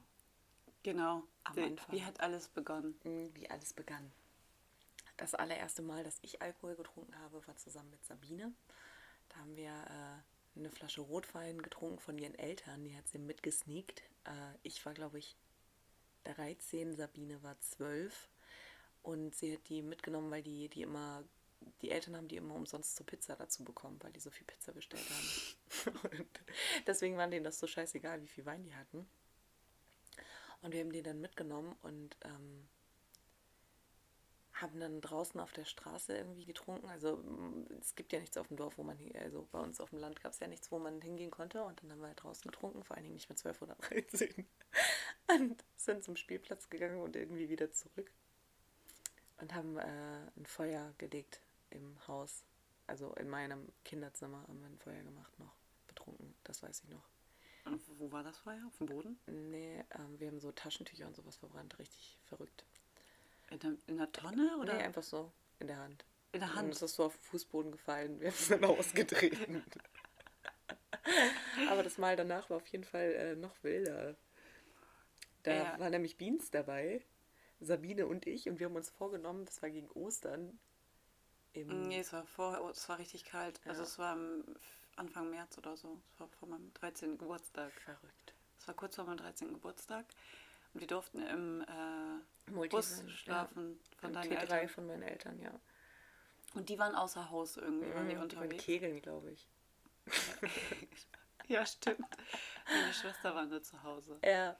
genau, 0.82 1.22
Am 1.44 1.56
wie, 1.56 1.62
Anfang. 1.62 1.94
wie 1.94 2.04
hat 2.04 2.20
alles 2.20 2.48
begonnen? 2.48 2.98
Mm, 3.04 3.34
Wie 3.34 3.50
alles 3.50 3.72
begann. 3.72 4.10
Das 5.16 5.34
allererste 5.34 5.82
Mal, 5.82 6.04
dass 6.04 6.18
ich 6.22 6.40
Alkohol 6.42 6.76
getrunken 6.76 7.18
habe, 7.18 7.44
war 7.46 7.56
zusammen 7.56 7.90
mit 7.90 8.04
Sabine. 8.04 8.52
Da 9.28 9.36
haben 9.38 9.56
wir 9.56 9.70
äh, 9.70 10.58
eine 10.58 10.70
Flasche 10.70 11.00
Rotwein 11.00 11.60
getrunken 11.60 11.98
von 11.98 12.16
ihren 12.18 12.34
Eltern. 12.36 12.84
Die 12.84 12.96
hat 12.96 13.08
sie 13.08 13.18
mitgesneakt. 13.18 14.02
Äh, 14.24 14.30
ich 14.62 14.84
war, 14.86 14.94
glaube 14.94 15.18
ich, 15.18 15.36
13, 16.24 16.94
Sabine 16.96 17.42
war 17.42 17.58
12. 17.60 18.28
Und 19.02 19.34
sie 19.34 19.54
hat 19.54 19.68
die 19.68 19.82
mitgenommen, 19.82 20.30
weil 20.30 20.42
die, 20.42 20.68
die 20.68 20.82
immer, 20.82 21.24
die 21.82 21.90
Eltern 21.90 22.16
haben 22.16 22.28
die 22.28 22.36
immer 22.36 22.54
umsonst 22.54 22.96
zur 22.96 23.06
Pizza 23.06 23.36
dazu 23.36 23.64
bekommen, 23.64 23.98
weil 24.02 24.12
die 24.12 24.20
so 24.20 24.30
viel 24.30 24.46
Pizza 24.46 24.72
bestellt 24.72 25.04
haben. 25.10 25.98
Und 26.18 26.40
deswegen 26.86 27.16
waren 27.16 27.30
denen 27.30 27.44
das 27.44 27.58
so 27.58 27.66
scheißegal, 27.66 28.20
wie 28.22 28.28
viel 28.28 28.46
Wein 28.46 28.64
die 28.64 28.74
hatten. 28.74 29.08
Und 30.60 30.72
wir 30.72 30.80
haben 30.80 30.92
die 30.92 31.02
dann 31.02 31.20
mitgenommen 31.20 31.76
und 31.82 32.16
ähm, 32.24 32.68
haben 34.54 34.80
dann 34.80 35.00
draußen 35.00 35.38
auf 35.38 35.52
der 35.52 35.64
Straße 35.64 36.16
irgendwie 36.16 36.44
getrunken. 36.44 36.88
Also 36.88 37.18
mm, 37.18 37.66
es 37.80 37.94
gibt 37.94 38.12
ja 38.12 38.18
nichts 38.18 38.36
auf 38.36 38.48
dem 38.48 38.56
Dorf, 38.56 38.76
wo 38.76 38.82
man, 38.82 38.98
also 39.20 39.46
bei 39.52 39.60
uns 39.60 39.80
auf 39.80 39.90
dem 39.90 40.00
Land 40.00 40.20
gab 40.20 40.32
es 40.32 40.40
ja 40.40 40.48
nichts, 40.48 40.72
wo 40.72 40.80
man 40.80 41.00
hingehen 41.00 41.30
konnte. 41.30 41.62
Und 41.62 41.80
dann 41.80 41.92
haben 41.92 42.00
wir 42.00 42.08
halt 42.08 42.20
draußen 42.20 42.50
getrunken, 42.50 42.82
vor 42.82 42.96
allen 42.96 43.04
Dingen 43.04 43.14
nicht 43.14 43.28
mit 43.28 43.38
12 43.38 43.62
oder 43.62 43.76
13. 43.76 44.48
Und 45.28 45.64
sind 45.76 46.02
zum 46.02 46.16
Spielplatz 46.16 46.70
gegangen 46.70 47.00
und 47.02 47.14
irgendwie 47.14 47.50
wieder 47.50 47.70
zurück. 47.70 48.10
Und 49.36 49.54
haben 49.54 49.76
äh, 49.76 50.30
ein 50.36 50.46
Feuer 50.46 50.94
gelegt 50.96 51.42
im 51.70 51.96
Haus. 52.08 52.44
Also 52.86 53.12
in 53.14 53.28
meinem 53.28 53.68
Kinderzimmer 53.84 54.42
haben 54.48 54.60
wir 54.60 54.68
ein 54.68 54.78
Feuer 54.78 55.02
gemacht 55.02 55.38
noch. 55.38 55.54
Betrunken, 55.86 56.34
das 56.44 56.62
weiß 56.62 56.82
ich 56.84 56.88
noch. 56.90 57.08
Und 57.64 57.82
wo 57.98 58.10
war 58.12 58.22
das 58.22 58.38
Feuer? 58.38 58.62
Auf 58.66 58.76
dem 58.78 58.86
Boden? 58.86 59.18
Nee, 59.26 59.84
ähm, 59.90 60.18
wir 60.18 60.28
haben 60.28 60.40
so 60.40 60.52
Taschentücher 60.52 61.06
und 61.06 61.14
sowas 61.16 61.36
verbrannt. 61.36 61.78
Richtig 61.78 62.18
verrückt. 62.24 62.64
In 63.50 63.58
der, 63.58 63.76
in 63.86 63.96
der 63.98 64.10
Tonne 64.12 64.56
oder 64.58 64.74
Nee, 64.74 64.82
einfach 64.84 65.02
so 65.02 65.32
in 65.58 65.66
der 65.66 65.78
Hand. 65.78 66.04
in 66.32 66.40
der 66.40 66.48
Und 66.50 66.54
Hand? 66.56 66.74
es 66.74 66.82
ist 66.82 66.94
so 66.94 67.04
auf 67.04 67.14
den 67.16 67.22
Fußboden 67.22 67.72
gefallen. 67.72 68.20
Wir 68.20 68.28
haben 68.28 68.36
es 68.38 68.48
dann 68.48 68.64
ausgetreten. 68.64 69.62
Aber 71.70 71.82
das 71.82 71.98
Mal 71.98 72.16
danach 72.16 72.48
war 72.50 72.58
auf 72.58 72.66
jeden 72.68 72.84
Fall 72.84 73.12
äh, 73.12 73.36
noch 73.36 73.62
wilder. 73.62 74.16
Da 75.42 75.52
Ja. 75.52 75.78
war 75.78 75.90
nämlich 75.90 76.16
Beans 76.18 76.50
dabei, 76.50 77.00
Sabine 77.60 78.06
und 78.06 78.26
ich, 78.26 78.48
und 78.48 78.58
wir 78.58 78.66
haben 78.66 78.76
uns 78.76 78.90
vorgenommen, 78.90 79.44
das 79.44 79.62
war 79.62 79.70
gegen 79.70 79.88
Ostern. 79.90 80.58
Im, 81.62 81.88
Nee, 81.88 82.00
es 82.00 82.12
war 82.12 82.24
vorher, 82.24 82.62
oh, 82.64 82.70
es 82.70 82.88
war 82.88 82.98
richtig 82.98 83.24
kalt. 83.24 83.60
Also 83.66 83.80
Ja. 83.82 83.86
es 83.86 83.98
war 83.98 84.16
Anfang 84.96 85.30
März 85.30 85.56
oder 85.58 85.76
so. 85.76 86.00
Es 86.14 86.20
war 86.20 86.28
vor 86.28 86.48
meinem 86.48 86.72
13. 86.74 87.18
Geburtstag. 87.18 87.72
Verrückt. 87.84 88.34
Es 88.58 88.66
war 88.66 88.74
kurz 88.74 88.96
vor 88.96 89.04
meinem 89.04 89.18
13. 89.18 89.52
Geburtstag. 89.54 90.04
Und 90.74 90.80
wir 90.80 90.88
durften 90.88 91.22
im 91.22 91.62
äh, 91.62 92.66
Bus 92.68 93.02
ja. 93.04 93.08
schlafen 93.08 93.80
von 93.98 94.10
Im 94.10 94.14
deinen 94.14 94.32
T3 94.32 94.40
Eltern. 94.40 94.68
von 94.68 94.86
meinen 94.86 95.02
Eltern, 95.02 95.40
ja. 95.40 95.52
Und 96.54 96.68
die 96.68 96.78
waren 96.78 96.94
außer 96.94 97.30
Haus 97.30 97.56
irgendwie, 97.56 97.92
waren 97.94 98.08
die 98.08 98.14
Mhm, 98.14 98.28
die 98.28 98.36
waren 98.36 98.44
unterwegs. 98.44 98.64
Kegeln, 98.64 99.00
glaube 99.02 99.30
ich. 99.32 99.46
Ja, 101.48 101.64
stimmt. 101.64 102.04
Meine 102.68 102.92
Schwester 102.92 103.34
war 103.34 103.46
nur 103.46 103.62
zu 103.62 103.82
Hause. 103.82 104.18
Ja. 104.22 104.54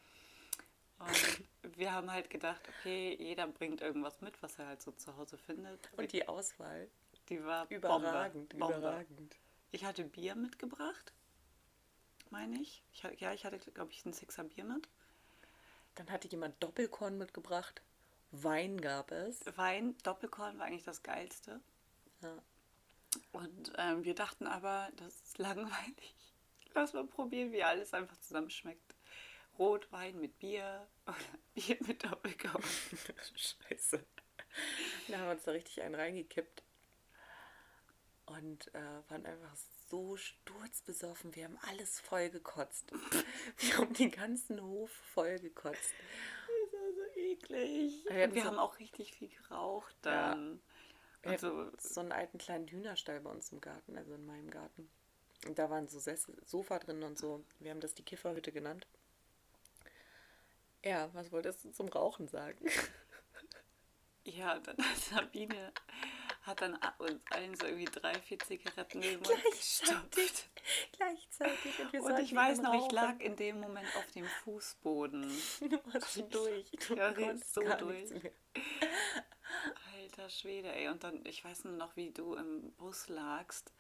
Und 0.99 1.79
wir 1.79 1.93
haben 1.93 2.11
halt 2.11 2.29
gedacht, 2.29 2.61
okay, 2.69 3.17
jeder 3.19 3.47
bringt 3.47 3.81
irgendwas 3.81 4.21
mit, 4.21 4.41
was 4.43 4.59
er 4.59 4.67
halt 4.67 4.83
so 4.83 4.91
zu 4.93 5.17
Hause 5.17 5.39
findet. 5.39 5.89
Und 5.97 6.13
die 6.13 6.27
Auswahl. 6.27 6.89
die 7.29 7.43
war 7.45 7.71
Überragend, 7.71 8.51
Bombe. 8.51 8.65
Bombe. 8.65 8.79
überragend. 8.79 9.37
Ich 9.71 9.85
hatte 9.85 10.05
Bier 10.05 10.35
mitgebracht, 10.35 11.13
meine 12.31 12.61
ich. 12.61 12.83
ich 12.93 13.21
ja, 13.21 13.33
ich 13.33 13.45
hatte, 13.45 13.59
glaube 13.59 13.93
ich, 13.93 14.05
ein 14.05 14.13
Sixer 14.13 14.45
Bier 14.45 14.65
mit. 14.65 14.89
Dann 15.95 16.11
hatte 16.11 16.29
jemand 16.29 16.63
Doppelkorn 16.63 17.19
mitgebracht. 17.19 17.83
Wein 18.31 18.81
gab 18.81 19.11
es. 19.11 19.41
Wein, 19.57 19.97
Doppelkorn 20.03 20.59
war 20.59 20.67
eigentlich 20.67 20.85
das 20.85 21.03
Geilste. 21.03 21.61
Ja. 22.23 22.37
Und 23.33 23.73
ähm, 23.79 24.05
wir 24.05 24.15
dachten 24.15 24.47
aber, 24.47 24.89
das 24.97 25.15
ist 25.23 25.39
langweilig. 25.39 26.15
Lass 26.75 26.93
mal 26.93 27.07
probieren, 27.07 27.53
wie 27.53 27.63
alles 27.63 27.95
einfach 27.95 28.17
zusammenschmeckt. 28.19 28.88
Rotwein 29.59 30.19
mit 30.21 30.39
Bier 30.39 30.87
oder 31.07 31.17
Bier 31.55 31.77
mit 31.87 32.05
Doppelkorn. 32.05 32.63
Scheiße. 33.35 34.05
Da 35.09 35.19
haben 35.19 35.27
wir 35.27 35.31
uns 35.33 35.45
da 35.45 35.51
richtig 35.53 35.83
einen 35.83 35.95
reingekippt. 35.95 36.63
Und 38.27 38.75
äh, 38.75 38.81
waren 39.09 39.25
einfach 39.25 39.57
so 39.89 40.17
sturzbesoffen. 40.17 41.35
Wir 41.35 41.45
haben 41.47 41.59
alles 41.69 41.99
voll 42.01 42.29
gekotzt. 42.29 42.93
Wir 43.57 43.79
haben 43.79 43.95
den 43.95 44.11
ganzen 44.11 44.63
Hof 44.63 44.91
voll 44.91 45.39
gekotzt. 45.39 45.95
Das 46.47 46.73
war 46.81 46.93
so 46.93 47.19
eklig. 47.19 48.05
Wir 48.07 48.25
Und 48.25 48.35
wir 48.35 48.43
so- 48.43 48.49
haben 48.49 48.59
auch 48.59 48.79
richtig 48.79 49.15
viel 49.15 49.29
geraucht 49.29 49.95
Ja. 50.05 50.35
dann. 50.35 50.61
Wir 51.23 51.33
Also, 51.33 51.49
hatten 51.67 51.79
so 51.79 52.01
einen 52.01 52.13
alten 52.13 52.37
kleinen 52.37 52.69
Hühnerstall 52.69 53.21
bei 53.21 53.31
uns 53.31 53.51
im 53.51 53.63
Garten, 53.63 53.97
also 53.97 54.15
in 54.15 54.27
meinem 54.27 54.51
Garten. 54.51 54.91
Und 55.47 55.59
da 55.59 55.71
waren 55.71 55.89
so 55.89 55.99
Sessel, 55.99 56.37
Sofa 56.45 56.79
drin 56.81 57.03
und 57.03 57.17
so. 57.19 57.43
Wir 57.61 57.71
haben 57.71 57.81
das 57.81 57.95
die 57.95 58.05
Kifferhütte 58.05 58.53
genannt. 58.53 58.87
Ja, 60.85 61.13
was 61.15 61.33
wolltest 61.33 61.65
du 61.65 61.71
zum 61.71 61.89
Rauchen 61.89 62.29
sagen? 62.29 62.65
ja, 64.25 64.59
dann 64.59 64.77
hat 64.79 64.97
Sabine 64.97 65.73
hat 66.49 66.63
dann 66.63 66.79
uns 66.99 67.21
allen 67.31 67.55
so 67.55 67.67
irgendwie 67.67 67.85
drei, 67.85 68.15
vier 68.15 68.39
Zigaretten 68.39 68.99
uns 68.99 69.29
Gleichzeitig. 69.29 70.51
Gleichzeitig. 70.93 71.79
Und, 71.93 72.01
Und 72.01 72.19
ich 72.19 72.35
weiß 72.35 72.61
noch, 72.63 72.75
ich 72.75 72.91
lag 72.91 73.21
in 73.21 73.37
dem 73.37 73.61
Moment 73.61 73.87
auf 73.97 74.11
dem 74.13 74.25
Fußboden. 74.25 75.31
Du 75.61 75.93
warst 75.93 76.15
schon 76.15 76.31
durch. 76.31 76.71
Du 76.71 76.95
Ja, 76.95 77.15
so 77.37 77.61
durch. 77.61 78.11
Alter 79.95 80.31
Schwede, 80.31 80.73
ey. 80.73 80.89
Und 80.89 81.05
dann, 81.05 81.25
ich 81.27 81.45
weiß 81.45 81.65
nur 81.65 81.75
noch, 81.75 81.95
wie 81.97 82.11
du 82.11 82.35
im 82.35 82.73
Bus 82.73 83.09
lagst. 83.09 83.73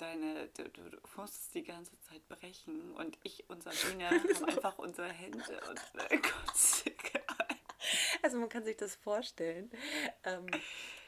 Deine, 0.00 0.48
du, 0.56 0.68
du, 0.70 0.82
musstest 1.16 1.54
die 1.54 1.62
ganze 1.62 1.98
Zeit 2.00 2.26
brechen. 2.28 2.92
Und 2.92 3.18
ich 3.22 3.48
und 3.50 3.62
Sabine 3.62 4.08
haben 4.10 4.44
einfach 4.46 4.78
unsere 4.78 5.08
Hände 5.12 5.60
und 5.68 6.22
Kotze 6.22 6.90
gehalten. 6.90 7.54
Also 8.22 8.38
man 8.38 8.48
kann 8.48 8.64
sich 8.64 8.76
das 8.76 8.94
vorstellen. 8.94 9.70
Ähm, 10.24 10.46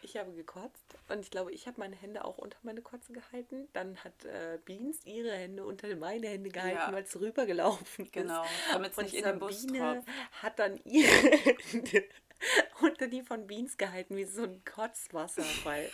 ich 0.03 0.17
habe 0.17 0.33
gekotzt 0.33 0.85
und 1.09 1.21
ich 1.21 1.31
glaube, 1.31 1.53
ich 1.53 1.67
habe 1.67 1.79
meine 1.79 1.95
Hände 1.97 2.25
auch 2.25 2.39
unter 2.39 2.59
meine 2.63 2.83
Kotze 2.83 3.13
gehalten. 3.13 3.69
Dann 3.73 3.97
hat 4.03 4.25
äh, 4.25 4.59
Beans 4.65 5.05
ihre 5.07 5.33
Hände 5.33 5.65
unter 5.65 5.95
meine 5.97 6.29
Hände 6.29 6.51
gehalten, 6.51 6.77
Ja. 6.79 6.93
weil 6.93 7.05
es 7.05 7.19
rübergelaufen 7.19 8.07
ist. 8.07 8.13
Genau, 8.13 8.45
damit's 8.73 8.99
Und 8.99 9.05
nicht 9.05 9.15
in 9.15 9.25
den 9.25 9.39
Bus 9.39 9.63
Sabine 9.63 10.03
tropft. 10.03 10.09
hat 10.43 10.59
dann 10.59 10.77
ihre 10.85 11.13
Hände 11.13 12.09
unter 12.81 13.07
die 13.07 13.23
von 13.23 13.47
Beans 13.47 13.77
gehalten, 13.77 14.17
wie 14.17 14.25
so 14.25 14.43
ein 14.43 14.65
Kotzwasserfall. 14.65 15.91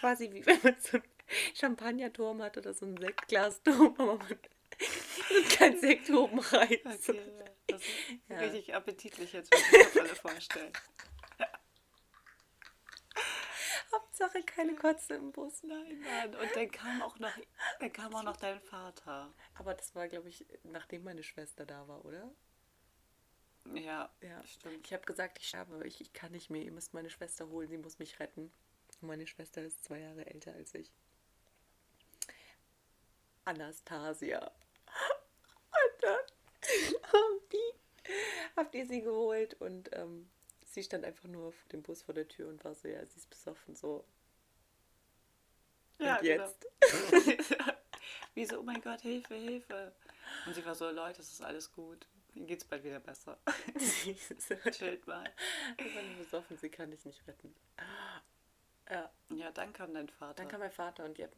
Quasi 0.00 0.32
wie 0.32 0.46
wenn 0.46 0.60
man 0.62 0.76
so 0.80 0.96
einen 0.96 1.13
Champagnerturm 1.54 2.42
hat 2.42 2.56
oder 2.56 2.74
so 2.74 2.86
ein 2.86 2.96
Sektglasturm, 2.96 3.94
aber 3.98 4.16
man 4.18 4.38
kein 5.56 5.78
Sekt 5.78 6.10
oben 6.10 6.38
rein. 6.40 6.78
Okay. 6.84 7.42
Das 7.66 7.80
ist 7.80 7.88
Ja. 8.28 8.38
richtig 8.38 8.74
appetitlich 8.74 9.32
jetzt, 9.32 9.50
wenn 9.52 9.60
ich 9.60 9.72
mir 9.72 9.84
das 9.84 9.96
alle 9.96 10.14
vorstellen. 10.16 10.72
Hauptsache 13.92 14.42
keine 14.42 14.74
Kotze 14.74 15.14
im 15.14 15.32
Bus. 15.32 15.62
Nein, 15.62 16.00
Mann. 16.00 16.34
Und 16.34 16.50
dann 16.56 16.70
kam 16.70 17.02
auch 17.02 17.18
noch, 17.18 17.32
dann 17.80 17.92
kam 17.92 18.14
auch 18.14 18.22
noch 18.22 18.36
dein 18.36 18.60
Vater. 18.60 19.32
Aber 19.54 19.74
das 19.74 19.94
war, 19.94 20.08
glaube 20.08 20.28
ich, 20.28 20.44
nachdem 20.64 21.04
meine 21.04 21.22
Schwester 21.22 21.64
da 21.64 21.86
war, 21.86 22.04
oder? 22.04 22.30
Ja, 23.74 24.10
Ja. 24.20 24.44
stimmt. 24.44 24.84
Ich 24.86 24.92
habe 24.92 25.04
gesagt, 25.04 25.38
ich 25.38 25.48
sterbe, 25.48 25.86
ich, 25.86 26.00
ich 26.00 26.12
kann 26.12 26.32
nicht 26.32 26.50
mehr, 26.50 26.62
ihr 26.62 26.72
müsst 26.72 26.92
meine 26.92 27.08
Schwester 27.10 27.48
holen, 27.48 27.68
sie 27.68 27.78
muss 27.78 27.98
mich 27.98 28.18
retten. 28.20 28.52
Und 29.00 29.08
meine 29.08 29.26
Schwester 29.26 29.62
ist 29.62 29.82
zwei 29.84 30.00
Jahre 30.00 30.26
älter 30.26 30.52
als 30.52 30.74
ich. 30.74 30.90
Anastasia. 33.44 34.50
Und 35.70 36.02
dann 36.02 36.18
haben 37.12 37.40
die, 37.52 38.10
habt 38.56 38.74
ihr 38.74 38.86
sie 38.86 39.02
geholt 39.02 39.54
und 39.60 39.90
ähm, 39.94 40.28
sie 40.66 40.82
stand 40.82 41.04
einfach 41.04 41.28
nur 41.28 41.48
auf 41.48 41.54
dem 41.72 41.82
Bus 41.82 42.02
vor 42.02 42.14
der 42.14 42.28
Tür 42.28 42.48
und 42.48 42.64
war 42.64 42.74
so, 42.74 42.88
ja, 42.88 43.04
sie 43.04 43.18
ist 43.18 43.30
besoffen, 43.30 43.74
so. 43.74 44.04
Ja, 45.98 46.18
und 46.18 46.24
jetzt? 46.24 46.66
Genau. 46.80 47.72
Wie 48.34 48.44
so, 48.46 48.58
oh 48.58 48.62
mein 48.62 48.80
Gott, 48.80 49.00
Hilfe, 49.02 49.34
Hilfe. 49.34 49.92
Und 50.46 50.54
sie 50.54 50.64
war 50.64 50.74
so, 50.74 50.90
Leute, 50.90 51.22
es 51.22 51.32
ist 51.32 51.42
alles 51.42 51.72
gut. 51.72 52.06
Mir 52.34 52.46
geht's 52.46 52.64
bald 52.64 52.82
wieder 52.82 52.98
besser. 52.98 53.38
sie 53.76 54.10
ist 54.28 54.52
Chillt 54.72 55.06
mal. 55.06 55.24
einfach 55.78 56.18
besoffen, 56.18 56.58
sie 56.58 56.68
kann 56.68 56.90
dich 56.90 57.04
nicht 57.04 57.24
retten. 57.28 57.54
Ja, 58.90 59.10
Ja, 59.30 59.50
dann 59.52 59.72
kam 59.72 59.94
dein 59.94 60.08
Vater. 60.08 60.34
dann 60.34 60.48
kam 60.48 60.60
mein 60.60 60.72
Vater 60.72 61.04
und 61.04 61.18
ihr 61.18 61.30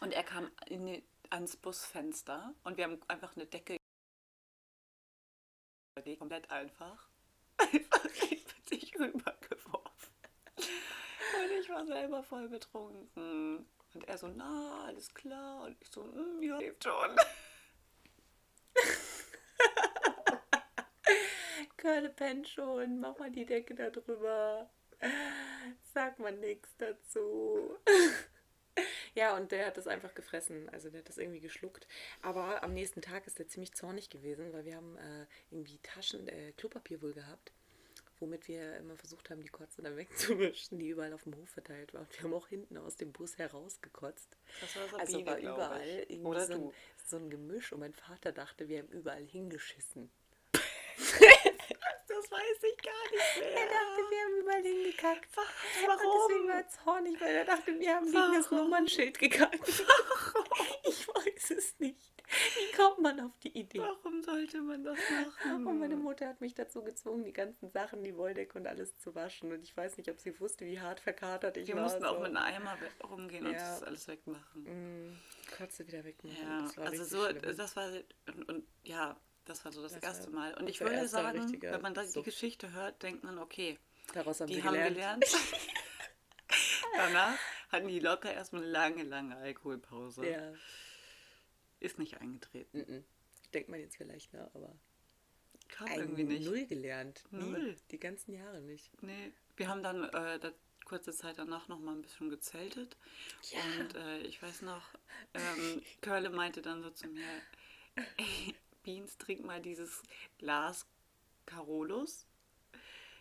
und 0.00 0.12
er 0.12 0.22
kam 0.22 0.50
in 0.66 0.86
die, 0.86 1.04
ans 1.30 1.56
Busfenster 1.56 2.54
und 2.64 2.76
wir 2.76 2.84
haben 2.84 3.00
einfach 3.08 3.36
eine 3.36 3.46
Decke 3.46 3.76
komplett 6.18 6.50
einfach. 6.50 7.08
Einfach 7.58 8.04
rübergeworfen. 9.00 10.14
Und 10.56 11.50
ich 11.60 11.68
war 11.68 11.84
selber 11.86 12.22
voll 12.22 12.48
betrunken. 12.48 13.66
Und 13.94 14.08
er 14.08 14.18
so, 14.18 14.28
na, 14.28 14.84
alles 14.86 15.12
klar. 15.12 15.64
Und 15.64 15.76
ich 15.80 15.90
so, 15.90 16.04
"Mm, 16.04 16.42
ja, 16.42 16.58
lebt 16.58 16.84
schon. 16.84 17.16
Curle 21.76 22.10
pennt 22.10 22.48
schon, 22.48 23.00
mach 23.00 23.18
mal 23.18 23.30
die 23.30 23.46
Decke 23.46 23.74
da 23.74 23.90
drüber. 23.90 24.70
Sag 25.94 26.18
mal 26.18 26.32
nichts 26.32 26.76
dazu. 26.76 27.78
Ja, 29.14 29.36
und 29.36 29.52
der 29.52 29.66
hat 29.66 29.76
das 29.76 29.86
einfach 29.86 30.14
gefressen. 30.14 30.68
Also 30.70 30.90
der 30.90 31.00
hat 31.00 31.08
das 31.08 31.18
irgendwie 31.18 31.40
geschluckt. 31.40 31.86
Aber 32.22 32.62
am 32.62 32.72
nächsten 32.74 33.02
Tag 33.02 33.26
ist 33.26 33.38
der 33.38 33.48
ziemlich 33.48 33.72
zornig 33.74 34.10
gewesen, 34.10 34.52
weil 34.52 34.64
wir 34.64 34.76
haben 34.76 34.96
äh, 34.96 35.26
irgendwie 35.50 35.78
Taschen, 35.82 36.28
äh, 36.28 36.52
Klopapier 36.52 37.02
wohl 37.02 37.12
gehabt, 37.12 37.52
womit 38.18 38.48
wir 38.48 38.76
immer 38.76 38.96
versucht 38.96 39.30
haben, 39.30 39.42
die 39.42 39.48
Kotze 39.48 39.82
dann 39.82 39.96
wegzuwischen, 39.96 40.78
die 40.78 40.88
überall 40.88 41.12
auf 41.12 41.24
dem 41.24 41.36
Hof 41.36 41.48
verteilt 41.48 41.92
war. 41.94 42.02
Und 42.02 42.12
wir 42.12 42.22
haben 42.24 42.34
auch 42.34 42.48
hinten 42.48 42.76
aus 42.76 42.96
dem 42.96 43.12
Bus 43.12 43.38
herausgekotzt. 43.38 44.36
Das 44.60 44.76
war 44.76 44.88
Sabine, 44.88 45.00
Also 45.00 45.26
war 45.26 45.38
überall 45.38 46.06
Oder 46.22 46.46
so, 46.46 46.52
ein, 46.54 46.60
du. 46.60 46.74
so 47.04 47.16
ein 47.16 47.30
Gemisch 47.30 47.72
und 47.72 47.80
mein 47.80 47.94
Vater 47.94 48.32
dachte, 48.32 48.68
wir 48.68 48.78
haben 48.80 48.88
überall 48.88 49.24
hingeschissen. 49.24 50.10
Das 52.20 52.30
weiß 52.30 52.62
ich 52.62 52.76
gar 52.82 53.10
nicht 53.10 53.38
mehr. 53.40 53.50
Er 53.60 53.66
dachte, 53.66 54.10
wir 54.10 54.18
haben 54.24 54.40
überall 54.40 54.62
hingekackt. 54.62 55.36
Was? 55.36 55.44
Und 55.44 55.88
deswegen 55.88 56.48
war 56.48 56.48
Warum? 56.48 56.50
er 56.50 56.68
zornig, 56.68 57.20
weil 57.20 57.34
er 57.34 57.44
dachte, 57.44 57.78
wir 57.78 57.94
haben 57.94 58.06
gegen 58.06 58.32
das 58.34 58.50
Warum? 58.50 58.64
Nummernschild 58.64 59.18
gekackt. 59.18 59.68
Ich 60.88 61.06
weiß 61.08 61.50
es 61.52 61.78
nicht. 61.78 61.98
Wie 62.30 62.76
kommt 62.76 63.00
man 63.00 63.18
auf 63.20 63.36
die 63.38 63.56
Idee? 63.58 63.80
Warum 63.80 64.22
sollte 64.22 64.60
man 64.62 64.84
das 64.84 64.98
machen? 65.10 65.66
Und 65.66 65.78
meine 65.80 65.96
Mutter 65.96 66.28
hat 66.28 66.40
mich 66.40 66.54
dazu 66.54 66.82
gezwungen, 66.82 67.24
die 67.24 67.32
ganzen 67.32 67.70
Sachen, 67.70 68.04
die 68.04 68.16
Wolldecke 68.16 68.56
und 68.58 68.66
alles 68.66 68.96
zu 68.98 69.14
waschen. 69.14 69.52
Und 69.52 69.62
ich 69.64 69.76
weiß 69.76 69.96
nicht, 69.96 70.08
ob 70.10 70.18
sie 70.20 70.38
wusste, 70.40 70.64
wie 70.64 70.80
hart 70.80 71.00
verkatert 71.00 71.56
ich 71.56 71.66
Wir 71.68 71.74
war. 71.76 71.82
mussten 71.84 72.04
auch 72.04 72.14
so. 72.14 72.20
mit 72.20 72.36
einem 72.36 72.36
Eimer 72.36 72.78
rumgehen 73.08 73.46
und 73.46 73.52
Ja. 73.54 73.58
das 73.58 73.82
alles 73.82 74.06
wegmachen. 74.08 74.62
Mm, 74.62 75.18
Kotze 75.56 75.86
wieder 75.86 76.04
wegmachen. 76.04 76.36
Ja, 76.76 76.82
also 76.84 77.04
so, 77.04 77.24
schlimm. 77.28 77.56
das 77.56 77.74
war, 77.76 77.90
und, 78.28 78.48
und 78.48 78.66
ja, 78.84 79.16
das 79.44 79.64
war 79.64 79.72
so 79.72 79.82
das, 79.82 79.92
Das 79.94 80.02
erste 80.02 80.30
Mal. 80.30 80.54
Und 80.54 80.68
ich 80.68 80.80
würde 80.80 81.06
sagen, 81.08 81.40
richtiger 81.40 81.72
wenn 81.72 81.82
man 81.82 81.94
da 81.94 82.02
die 82.02 82.08
Sucht. 82.08 82.24
Geschichte 82.26 82.72
hört, 82.72 83.02
denkt 83.02 83.24
man, 83.24 83.38
okay, 83.38 83.78
Daraus 84.14 84.40
haben 84.40 84.48
die 84.48 84.62
haben 84.62 84.74
gelernt. 84.74 85.24
gelernt. 85.24 85.24
Danach 86.96 87.38
hatten 87.70 87.88
die 87.88 88.00
locker 88.00 88.32
erstmal 88.32 88.62
eine 88.62 88.70
lange, 88.70 89.02
lange 89.04 89.36
Alkoholpause. 89.36 90.28
Ja. 90.28 90.52
Ist 91.78 91.98
nicht 91.98 92.20
eingetreten. 92.20 92.78
Mm-mm. 92.78 93.04
Denkt 93.54 93.68
man 93.68 93.80
jetzt 93.80 93.96
vielleicht, 93.96 94.32
ne? 94.32 94.50
Aber 94.54 94.76
Kam 95.68 95.88
irgendwie 95.88 96.24
nicht. 96.24 96.44
null 96.46 96.66
gelernt. 96.66 97.22
Nie. 97.30 97.42
Null. 97.42 97.76
Die 97.90 97.98
ganzen 97.98 98.32
Jahre 98.34 98.60
nicht. 98.60 98.90
Nee, 99.02 99.32
wir 99.56 99.68
haben 99.68 99.82
dann 99.82 100.04
äh, 100.04 100.38
da, 100.40 100.52
kurze 100.84 101.12
Zeit 101.12 101.38
danach 101.38 101.68
noch 101.68 101.78
mal 101.78 101.92
ein 101.94 102.02
bisschen 102.02 102.28
gezeltet. 102.28 102.96
Ja. 103.50 103.60
Und 103.80 103.94
äh, 103.94 104.18
ich 104.22 104.42
weiß 104.42 104.62
noch, 104.62 104.82
ähm, 105.34 105.82
Curle 106.02 106.30
meinte 106.30 106.60
dann 106.62 106.82
so 106.82 106.90
zu 106.90 107.06
mir, 107.06 107.22
ey, 108.16 108.54
Beans, 108.82 109.18
trink 109.18 109.44
mal 109.44 109.60
dieses 109.60 110.02
Glas 110.38 110.86
Carolus. 111.46 112.26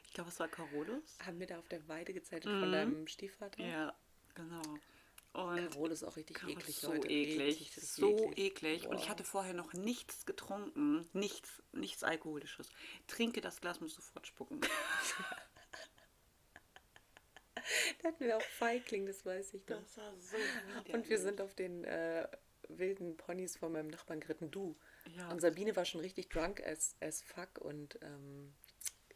Ich 0.06 0.14
glaube, 0.14 0.30
es 0.30 0.40
war 0.40 0.48
Carolus. 0.48 1.18
Haben 1.26 1.40
wir 1.40 1.48
da 1.48 1.60
auf 1.60 1.68
der 1.68 1.88
Weide 1.88 2.14
gezeltet 2.14 2.52
von 2.52 2.72
deinem 2.72 3.08
Stiefvater? 3.08 3.64
Ja, 3.64 3.94
genau. 4.34 4.62
Und 5.34 5.72
Carol 5.72 5.92
ist 5.92 6.04
auch 6.04 6.16
richtig 6.16 6.38
Carol 6.38 6.54
eklig, 6.54 6.76
so 6.78 6.92
Leute. 6.92 7.08
eklig, 7.08 7.60
richtig 7.62 7.88
so 7.88 8.32
eklig. 8.36 8.88
Und 8.88 8.98
ich 8.98 9.10
hatte 9.10 9.24
vorher 9.24 9.54
noch 9.54 9.74
nichts 9.74 10.26
getrunken, 10.26 11.08
nichts, 11.14 11.62
nichts 11.72 12.04
Alkoholisches. 12.04 12.70
Trinke 13.08 13.40
das 13.42 13.62
Glas, 13.62 13.80
musst 13.80 13.96
sofort 13.96 14.28
spucken. 14.28 14.62
Da 18.02 18.08
hatten 18.08 18.26
wir 18.26 18.38
auch 18.38 18.42
Feigling, 18.42 19.06
das 19.06 19.26
weiß 19.26 19.54
ich 19.54 19.68
noch. 19.68 19.78
war 19.98 20.14
so 20.18 20.38
Und 20.94 21.08
wir 21.08 21.20
sind 21.20 21.40
auf 21.40 21.54
den 21.54 21.84
äh, 21.84 22.28
wilden 22.68 23.16
Ponys 23.18 23.58
von 23.58 23.72
meinem 23.72 23.90
Nachbarn 23.90 24.20
geritten. 24.20 24.50
Du. 24.50 24.76
Ja. 25.18 25.30
Und 25.30 25.42
Sabine 25.42 25.76
war 25.76 25.86
schon 25.86 26.02
richtig 26.02 26.30
drunk 26.30 26.62
as, 26.66 26.96
as 27.02 27.22
fuck 27.22 27.58
und 27.60 27.98
ähm, 28.02 28.54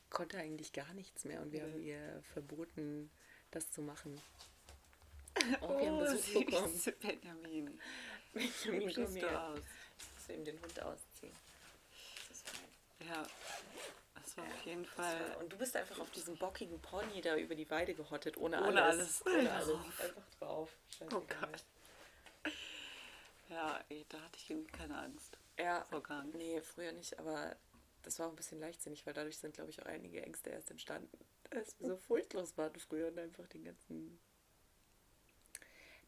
konnte 0.09 0.37
eigentlich 0.37 0.73
gar 0.73 0.93
nichts 0.93 1.25
mehr. 1.25 1.41
Und 1.41 1.51
wir 1.51 1.63
haben 1.63 1.79
ihr 1.81 2.21
verboten, 2.33 3.11
das 3.51 3.71
zu 3.71 3.81
machen. 3.81 4.21
Oh, 5.61 5.79
wir 5.79 5.89
haben 5.89 5.99
Besuch 5.99 6.45
bekommen. 6.45 6.71
süße 6.73 6.91
Benjamin. 7.01 7.79
Benjamin, 8.33 8.87
Wie 8.89 8.93
komm 8.93 9.05
du 9.13 9.19
her. 9.19 9.43
aus? 9.49 9.59
Ich 9.99 10.05
muss 10.15 10.29
eben 10.29 10.45
den 10.45 10.61
Hund 10.61 10.79
ausziehen. 10.81 11.33
Das. 12.29 12.43
Ja, 13.07 13.23
das 14.15 14.37
war 14.37 14.45
auf 14.45 14.65
jeden 14.65 14.85
Fall. 14.85 15.35
Und 15.39 15.51
du 15.51 15.57
bist 15.57 15.75
einfach 15.75 15.99
auf 15.99 16.09
diesem 16.11 16.37
bockigen 16.37 16.79
Pony 16.81 17.21
da 17.21 17.35
über 17.35 17.55
die 17.55 17.69
Weide 17.69 17.93
gehottet, 17.93 18.37
ohne, 18.37 18.63
Ohne 18.63 18.81
alles. 18.83 19.21
alles. 19.25 19.37
Ohne 19.39 19.51
alles. 19.51 19.67
Drauf. 19.67 19.99
Einfach 19.99 20.23
drauf. 20.39 20.69
Oh 21.01 21.05
Scheißegal. 21.09 21.51
Gott. 21.51 22.53
Ja, 23.49 23.83
ey, 23.89 24.05
da 24.09 24.19
hatte 24.21 24.37
ich 24.37 24.49
irgendwie 24.49 24.71
keine 24.71 24.97
Angst. 24.97 25.37
Ja, 25.59 25.83
Vor 25.85 26.01
gar 26.01 26.23
nicht. 26.23 26.35
nee, 26.37 26.61
früher 26.61 26.91
nicht, 26.91 27.17
aber 27.19 27.55
das 28.03 28.19
war 28.19 28.27
auch 28.27 28.31
ein 28.31 28.35
bisschen 28.35 28.59
leichtsinnig, 28.59 29.05
weil 29.05 29.13
dadurch 29.13 29.37
sind, 29.37 29.53
glaube 29.55 29.69
ich, 29.69 29.81
auch 29.81 29.85
einige 29.85 30.21
Ängste 30.21 30.49
erst 30.49 30.71
entstanden. 30.71 31.17
Dass 31.51 31.79
wir 31.79 31.89
so 31.89 31.97
furchtlos 31.97 32.57
waren 32.57 32.75
früher 32.75 33.07
und 33.07 33.19
einfach 33.19 33.47
den 33.47 33.63
ganzen. 33.63 34.19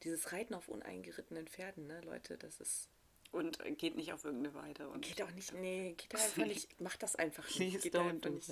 Dieses 0.03 0.31
Reiten 0.33 0.53
auf 0.53 0.67
uneingerittenen 0.67 1.47
Pferden, 1.47 1.87
ne, 1.87 2.01
Leute, 2.01 2.37
das 2.37 2.59
ist. 2.59 2.89
Und 3.31 3.59
geht 3.77 3.95
nicht 3.95 4.13
auf 4.13 4.23
irgendeine 4.23 4.53
Weide. 4.55 4.87
Und 4.89 5.05
Geht 5.05 5.21
auch 5.21 5.31
nicht, 5.31 5.53
nee, 5.53 5.93
geht 5.97 6.13
da 6.13 6.17
einfach 6.23 6.45
nicht, 6.45 6.79
macht 6.79 7.03
das 7.03 7.15
einfach 7.15 7.47
nicht. 7.59 7.81
Geht 7.81 7.95
da 7.95 8.07
einfach 8.07 8.29
nicht, 8.29 8.47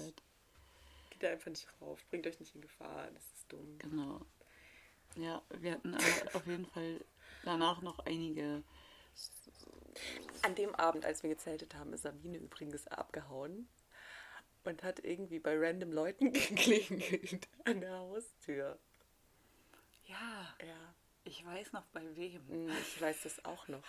geht 1.09 1.23
da 1.23 1.29
einfach 1.29 1.51
nicht 1.51 1.67
rauf, 1.81 1.99
bringt 2.09 2.27
euch 2.27 2.39
nicht 2.39 2.55
in 2.55 2.61
Gefahr, 2.61 3.09
das 3.11 3.23
ist 3.23 3.51
dumm. 3.51 3.77
Genau. 3.79 4.25
Ja, 5.15 5.41
wir 5.59 5.73
hatten 5.73 5.95
auf 6.33 6.47
jeden 6.47 6.65
Fall 6.65 6.99
danach 7.43 7.81
noch 7.81 7.99
einige. 7.99 8.63
An 10.41 10.55
dem 10.55 10.75
Abend, 10.75 11.05
als 11.05 11.23
wir 11.23 11.29
gezeltet 11.29 11.75
haben, 11.75 11.93
ist 11.93 12.01
Sabine 12.03 12.37
übrigens 12.37 12.87
abgehauen 12.87 13.69
und 14.65 14.83
hat 14.83 14.99
irgendwie 15.03 15.39
bei 15.39 15.57
random 15.57 15.91
Leuten 15.91 16.31
geklingelt 16.33 17.47
an 17.65 17.79
der 17.81 17.97
Haustür. 17.97 18.77
Ja, 20.05 20.55
Ja, 20.65 20.93
ich 21.23 21.45
weiß 21.45 21.71
noch 21.73 21.85
bei 21.87 22.03
wem. 22.15 22.41
mm, 22.47 22.69
ich 22.69 23.01
weiß 23.01 23.23
das 23.23 23.43
auch 23.45 23.67
noch. 23.67 23.83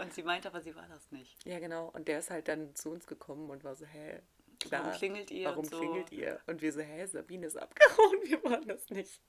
Und 0.00 0.14
sie 0.14 0.22
meinte 0.22 0.46
aber, 0.46 0.60
sie 0.60 0.76
war 0.76 0.86
das 0.88 1.10
nicht. 1.10 1.44
Ja, 1.44 1.58
genau. 1.58 1.88
Und 1.88 2.06
der 2.06 2.20
ist 2.20 2.30
halt 2.30 2.46
dann 2.46 2.76
zu 2.76 2.90
uns 2.90 3.08
gekommen 3.08 3.50
und 3.50 3.64
war 3.64 3.74
so, 3.74 3.84
hä, 3.86 4.20
klar, 4.60 4.84
Warum 4.84 4.96
klingelt 4.96 5.30
ihr 5.32 5.46
Warum 5.48 5.64
und 5.64 5.70
so? 5.70 5.78
klingelt 5.80 6.12
ihr? 6.12 6.40
Und 6.46 6.62
wir 6.62 6.72
so, 6.72 6.80
hä, 6.80 7.04
Sabine 7.06 7.46
ist 7.48 7.56
abgehauen, 7.56 8.18
wir 8.22 8.44
waren 8.44 8.68
das 8.68 8.88
nicht. 8.90 9.20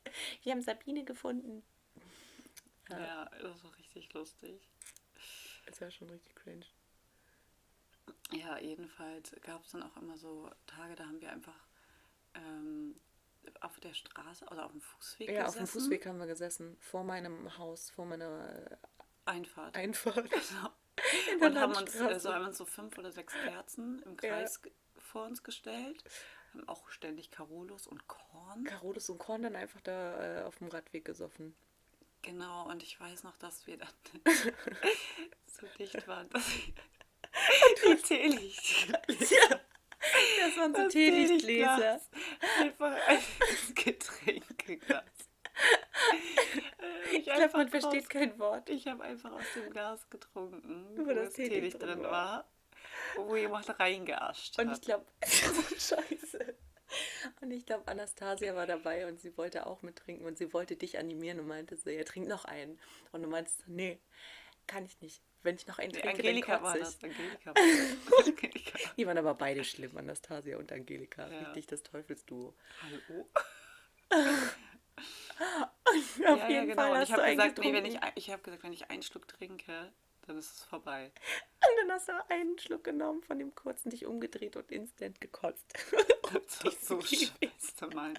Wir 0.44 0.52
haben 0.52 0.62
Sabine 0.62 1.04
gefunden. 1.04 1.64
Ja. 2.92 3.00
Ja, 3.00 3.26
das 3.42 3.64
war 3.64 3.76
richtig 3.78 4.12
lustig. 4.14 4.62
Das 5.66 5.82
war 5.82 5.92
schon 5.92 6.10
richtig 6.10 6.36
cringe. 6.36 6.66
Ja, 8.32 8.58
jedenfalls 8.60 9.36
gab 9.42 9.64
es 9.66 9.72
dann 9.72 9.84
auch 9.84 9.96
immer 9.98 10.18
so 10.18 10.50
Tage, 10.66 10.96
da 10.96 11.06
haben 11.06 11.22
wir 11.22 11.32
einfach 11.32 11.56
ähm, 12.34 13.00
auf 13.60 13.80
der 13.82 13.94
Straße 13.94 14.46
oder 14.46 14.66
auf 14.66 14.72
dem 14.72 14.82
Fußweg 14.82 15.30
Ja, 15.30 15.46
auf 15.46 15.54
gesessen. 15.54 15.66
dem 15.66 15.68
Fußweg 15.82 16.06
haben 16.06 16.20
wir 16.20 16.28
gesessen, 16.28 16.78
vor 16.80 17.04
meinem 17.04 17.58
Haus, 17.58 17.90
vor 17.90 18.06
meiner 18.06 18.78
Einfahrt. 19.26 19.76
Einfahrt. 19.76 20.30
Genau. 21.32 21.46
Und 21.48 21.58
haben 21.58 21.70
uns, 21.72 21.78
Landstraße. 21.96 22.14
äh, 22.14 22.20
so 22.20 22.34
haben 22.34 22.46
uns 22.46 22.58
so 22.58 22.66
fünf 22.66 22.98
oder 22.98 23.12
sechs 23.12 23.34
Kerzen 23.34 24.02
im 24.04 24.12
Ja. 24.22 24.30
Kreis 24.30 24.62
ge- 24.62 24.72
vor 25.00 25.24
uns 25.26 25.42
gestellt. 25.42 26.04
Haben 26.54 26.68
auch 26.68 26.90
ständig 26.90 27.32
Carolus 27.32 27.88
und 27.88 28.08
Korn. 28.08 28.66
Carolus 28.66 29.10
und 29.10 29.18
Korn 29.18 29.42
dann 29.42 29.56
einfach 29.56 29.82
da 29.82 30.42
äh, 30.42 30.44
auf 30.44 30.58
dem 30.58 30.68
Radweg 30.68 31.06
gesoffen. 31.06 31.56
Genau, 32.22 32.68
und 32.70 32.84
ich 32.84 33.00
weiß 33.00 33.24
noch, 33.24 33.36
dass 33.38 33.66
wir 33.68 33.78
dann 33.78 33.90
so 35.48 35.66
dicht 35.80 36.08
waren, 36.08 36.30
dass 36.30 36.44
wir 36.56 37.96
die 37.96 38.02
Teelicht 38.04 38.94
Das 40.40 40.58
waren 40.58 40.76
so 40.76 40.88
Teelichtgläser. 40.88 42.00
einfach 42.60 42.96
als 43.08 43.24
Getränkeglas. 43.76 45.04
Äh, 46.80 47.18
Ich 47.18 47.24
glaube, 47.26 47.50
man 47.58 47.70
versteht 47.70 48.10
kein 48.10 48.38
Wort. 48.40 48.70
Ich 48.70 48.88
habe 48.88 49.04
einfach 49.04 49.32
aus 49.32 49.44
dem 49.56 49.70
Glas 49.72 50.10
getrunken, 50.10 50.88
Wo 50.98 51.06
wo 51.06 51.14
das 51.14 51.34
Teelicht 51.34 51.82
drin 51.82 52.02
war. 52.04 52.12
war, 52.12 53.26
wo 53.28 53.36
jemand 53.36 53.80
reingeascht 53.80 54.60
Und 54.60 54.70
hat. 54.70 54.78
ich 54.78 54.82
glaube, 54.82 55.06
scheiße. 55.78 56.56
Und 57.42 57.52
ich 57.52 57.66
glaube, 57.66 57.88
Anastasia 57.88 58.56
war 58.56 58.68
dabei 58.68 59.08
und 59.08 59.20
sie 59.20 59.38
wollte 59.38 59.66
auch 59.68 59.82
mittrinken 59.82 60.26
und 60.26 60.38
sie 60.38 60.54
wollte 60.54 60.76
dich 60.76 60.98
animieren 60.98 61.40
und 61.40 61.48
meinte 61.48 61.76
so, 61.76 61.90
ja, 61.90 62.04
trink 62.04 62.28
noch 62.28 62.46
einen. 62.46 62.80
Und 63.12 63.24
du 63.24 63.30
meinst, 63.30 63.60
so, 63.60 63.64
nee, 63.68 64.00
kann 64.68 64.86
ich 64.86 65.00
nicht. 65.02 65.22
Wenn 65.44 65.56
ich 65.56 65.66
noch 65.68 65.80
einen 65.80 65.92
Nee, 65.92 66.02
trinke, 66.02 66.20
Angelika 66.20 66.54
dann 66.56 66.64
war 66.64 66.76
ich. 66.76 66.84
das. 66.84 67.04
Angelika 67.04 67.46
war 67.46 67.54
das. 67.56 68.28
Angelika. 68.28 68.80
Die 68.96 69.08
waren 69.08 69.18
aber 69.18 69.34
beide 69.34 69.64
schlimm, 69.64 69.98
Anastasia 69.98 70.58
und 70.58 70.72
Angelika. 70.72 71.28
Ja. 71.28 71.40
Richtig 71.40 71.68
das 71.68 71.84
Teufelsduo. 71.84 72.54
Hallo? 72.82 73.30
Auf 76.28 76.38
ja, 76.44 76.50
jeden 76.50 76.70
ja, 76.70 76.76
Fall 76.76 76.90
genau. 76.90 76.92
Und 76.92 76.98
hast 76.98 77.10
ich 77.10 77.16
du 77.16 77.22
habe 77.22 77.32
gesagt, 77.32 77.58
nee, 77.58 77.74
wenn 77.74 77.86
ich, 77.86 78.00
ich 78.16 78.30
habe 78.30 78.44
gesagt, 78.44 78.64
wenn 78.64 78.74
ich 78.74 78.90
einen 78.92 79.02
Schluck 79.02 79.28
trinke, 79.28 79.92
dann 80.28 80.38
ist 80.38 80.52
es 80.52 80.64
vorbei. 80.64 81.12
Und 81.62 81.78
dann 81.80 81.92
hast 81.92 82.08
du 82.08 82.14
einen 82.30 82.58
Schluck 82.58 82.84
genommen 82.84 83.22
von 83.24 83.40
dem 83.40 83.54
kurzen, 83.56 83.90
dich 83.90 84.06
umgedreht 84.06 84.56
und 84.56 84.72
instant 84.72 85.22
gekotzt. 85.22 85.74
Das 86.34 86.64
ist 86.64 86.88
so 86.88 87.02
scheiße, 87.02 87.88
Mann. 87.94 88.18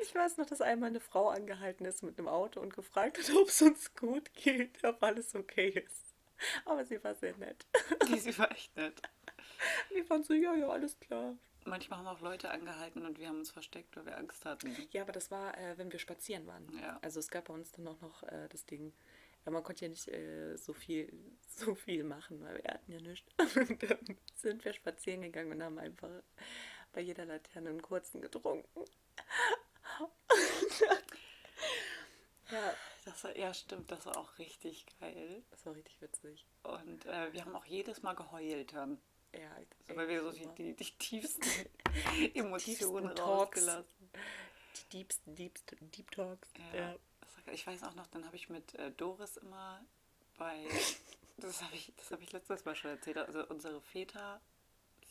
Ich 0.00 0.14
weiß 0.14 0.38
noch, 0.38 0.46
dass 0.46 0.62
einmal 0.62 0.88
eine 0.88 1.00
Frau 1.00 1.28
angehalten 1.28 1.84
ist 1.84 2.02
mit 2.02 2.18
einem 2.18 2.26
Auto 2.26 2.58
und 2.58 2.72
gefragt 2.74 3.18
hat, 3.18 3.36
ob 3.36 3.48
es 3.48 3.60
uns 3.60 3.94
gut 3.94 4.32
geht, 4.32 4.82
ob 4.82 5.02
alles 5.02 5.34
okay 5.34 5.68
ist. 5.68 6.14
Aber 6.64 6.86
sie 6.86 7.02
war 7.04 7.14
sehr 7.14 7.36
nett. 7.36 7.66
Die 8.08 8.38
war 8.38 8.50
echt 8.50 8.74
nett. 8.76 9.02
Wir 9.90 10.08
waren 10.08 10.22
so, 10.22 10.32
ja, 10.32 10.54
ja, 10.54 10.68
alles 10.68 10.98
klar. 10.98 11.36
Manchmal 11.66 11.98
haben 11.98 12.06
auch 12.06 12.20
Leute 12.20 12.50
angehalten 12.50 13.04
und 13.04 13.18
wir 13.18 13.28
haben 13.28 13.38
uns 13.38 13.50
versteckt, 13.50 13.96
weil 13.96 14.06
wir 14.06 14.16
Angst 14.16 14.44
hatten. 14.44 14.74
Ja, 14.92 15.02
aber 15.02 15.12
das 15.12 15.30
war, 15.30 15.56
äh, 15.58 15.76
wenn 15.76 15.90
wir 15.90 15.98
spazieren 15.98 16.46
waren. 16.46 16.66
Ja. 16.80 16.98
Also 17.02 17.18
es 17.18 17.28
gab 17.28 17.46
bei 17.46 17.54
uns 17.54 17.72
dann 17.72 17.88
auch 17.88 18.00
noch 18.00 18.22
äh, 18.22 18.48
das 18.48 18.64
Ding, 18.66 18.92
ja, 19.46 19.52
man 19.52 19.62
konnte 19.62 19.84
ja 19.84 19.88
nicht 19.88 20.08
äh, 20.08 20.56
so 20.56 20.72
viel 20.74 21.12
so 21.48 21.74
viel 21.74 22.04
machen, 22.04 22.42
weil 22.42 22.62
wir 22.62 22.70
hatten 22.74 22.92
ja 22.92 23.00
nichts. 23.00 23.32
Und 23.56 23.82
dann 23.82 24.18
sind 24.34 24.64
wir 24.64 24.72
spazieren 24.74 25.22
gegangen 25.22 25.52
und 25.52 25.62
haben 25.62 25.78
einfach 25.78 26.10
bei 26.92 27.00
jeder 27.00 27.24
Laterne 27.24 27.70
einen 27.70 27.80
kurzen 27.82 28.20
getrunken. 28.20 28.68
ja, 32.50 32.74
Das 33.04 33.24
war, 33.24 33.36
ja, 33.36 33.52
stimmt, 33.54 33.90
das 33.90 34.04
war 34.06 34.16
auch 34.16 34.38
richtig 34.38 34.86
geil. 35.00 35.42
das 35.50 35.64
war 35.66 35.74
richtig 35.74 36.00
witzig. 36.02 36.46
Und 36.62 37.06
äh, 37.06 37.32
wir 37.32 37.44
haben 37.44 37.54
auch 37.56 37.64
jedes 37.64 38.02
Mal 38.02 38.14
geheult 38.14 38.72
dann. 38.72 39.00
Ja, 39.34 39.50
So, 39.88 39.96
weil 39.96 40.08
wir 40.08 40.22
so 40.22 40.32
die, 40.32 40.46
die, 40.56 40.74
die 40.74 40.90
tiefsten 40.98 41.48
Emotionen 42.34 42.58
Tiefsten 42.58 43.14
Talks. 43.14 43.20
rausgelassen. 43.20 44.10
Die 44.76 44.98
diebsten, 44.98 45.34
diebsten, 45.34 45.90
Deep 45.90 46.10
Talks. 46.10 46.48
Ja. 46.74 46.96
Ich 47.52 47.66
weiß 47.66 47.82
auch 47.84 47.94
noch, 47.94 48.06
dann 48.08 48.24
habe 48.24 48.36
ich 48.36 48.48
mit 48.48 48.74
äh, 48.74 48.90
Doris 48.92 49.36
immer 49.36 49.84
bei, 50.38 50.66
das 51.38 51.62
habe 51.62 51.74
ich, 51.74 51.92
das 51.96 52.10
habe 52.10 52.22
ich 52.22 52.32
letztes 52.32 52.64
Mal 52.64 52.74
schon 52.74 52.90
erzählt, 52.90 53.18
also 53.18 53.46
unsere 53.46 53.80
Väter 53.80 54.40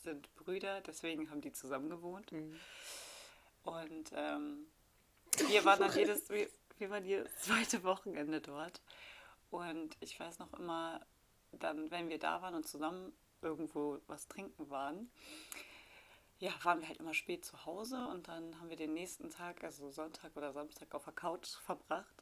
sind 0.04 0.34
Brüder, 0.36 0.82
deswegen 0.82 1.30
haben 1.30 1.42
die 1.42 1.52
zusammen 1.52 1.90
gewohnt. 1.90 2.32
Mhm. 2.32 2.60
Und 3.64 4.12
ähm, 4.14 4.68
wir 5.48 5.66
waren 5.66 5.80
dann 5.80 5.94
jedes, 5.96 6.30
wir, 6.30 6.48
wir 6.78 6.90
waren 6.90 7.06
jedes 7.06 7.36
zweite 7.38 7.84
Wochenende 7.84 8.42
dort. 8.42 8.82
Und 9.50 9.96
ich 10.00 10.20
weiß 10.20 10.40
noch 10.40 10.54
immer, 10.54 11.06
dann, 11.52 11.90
wenn 11.92 12.10
wir 12.10 12.20
da 12.20 12.42
waren 12.42 12.56
und 12.56 12.68
zusammen 12.68 13.14
irgendwo 13.42 14.00
was 14.08 14.28
trinken 14.28 14.70
waren, 14.70 15.10
ja, 16.40 16.52
waren 16.64 16.82
wir 16.82 16.88
halt 16.88 17.00
immer 17.00 17.14
spät 17.14 17.46
zu 17.46 17.66
Hause 17.66 18.08
und 18.08 18.28
dann 18.28 18.60
haben 18.60 18.70
wir 18.70 18.76
den 18.76 18.94
nächsten 18.94 19.30
Tag, 19.30 19.64
also 19.64 19.90
Sonntag 19.92 20.36
oder 20.36 20.52
Samstag, 20.52 20.94
auf 20.94 21.06
der 21.06 21.14
Couch 21.14 21.48
verbracht. 21.48 22.15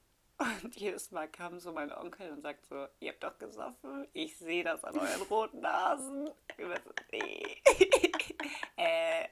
Und 0.64 0.76
jedes 0.76 1.12
Mal 1.12 1.28
kam 1.30 1.60
so 1.60 1.72
mein 1.72 1.92
Onkel 1.92 2.32
und 2.32 2.42
sagt 2.42 2.66
so, 2.66 2.88
ihr 3.00 3.12
habt 3.12 3.24
doch 3.24 3.38
gesoffen, 3.38 4.08
ich 4.14 4.38
sehe 4.38 4.64
das 4.64 4.84
an 4.84 4.98
euren 4.98 5.22
roten 5.24 5.62
Nasen. 5.62 6.30
Ich 6.58 6.68
war 6.68 6.80
so, 6.82 6.92
nee. 7.12 7.62
äh, 8.78 9.28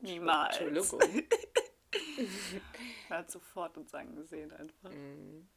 niemals. 0.00 0.58
Entschuldigung. 0.58 1.24
Er 3.08 3.18
hat 3.18 3.30
sofort 3.30 3.76
uns 3.76 3.94
angesehen 3.94 4.52
einfach. 4.52 4.90
Mhm. 4.90 5.48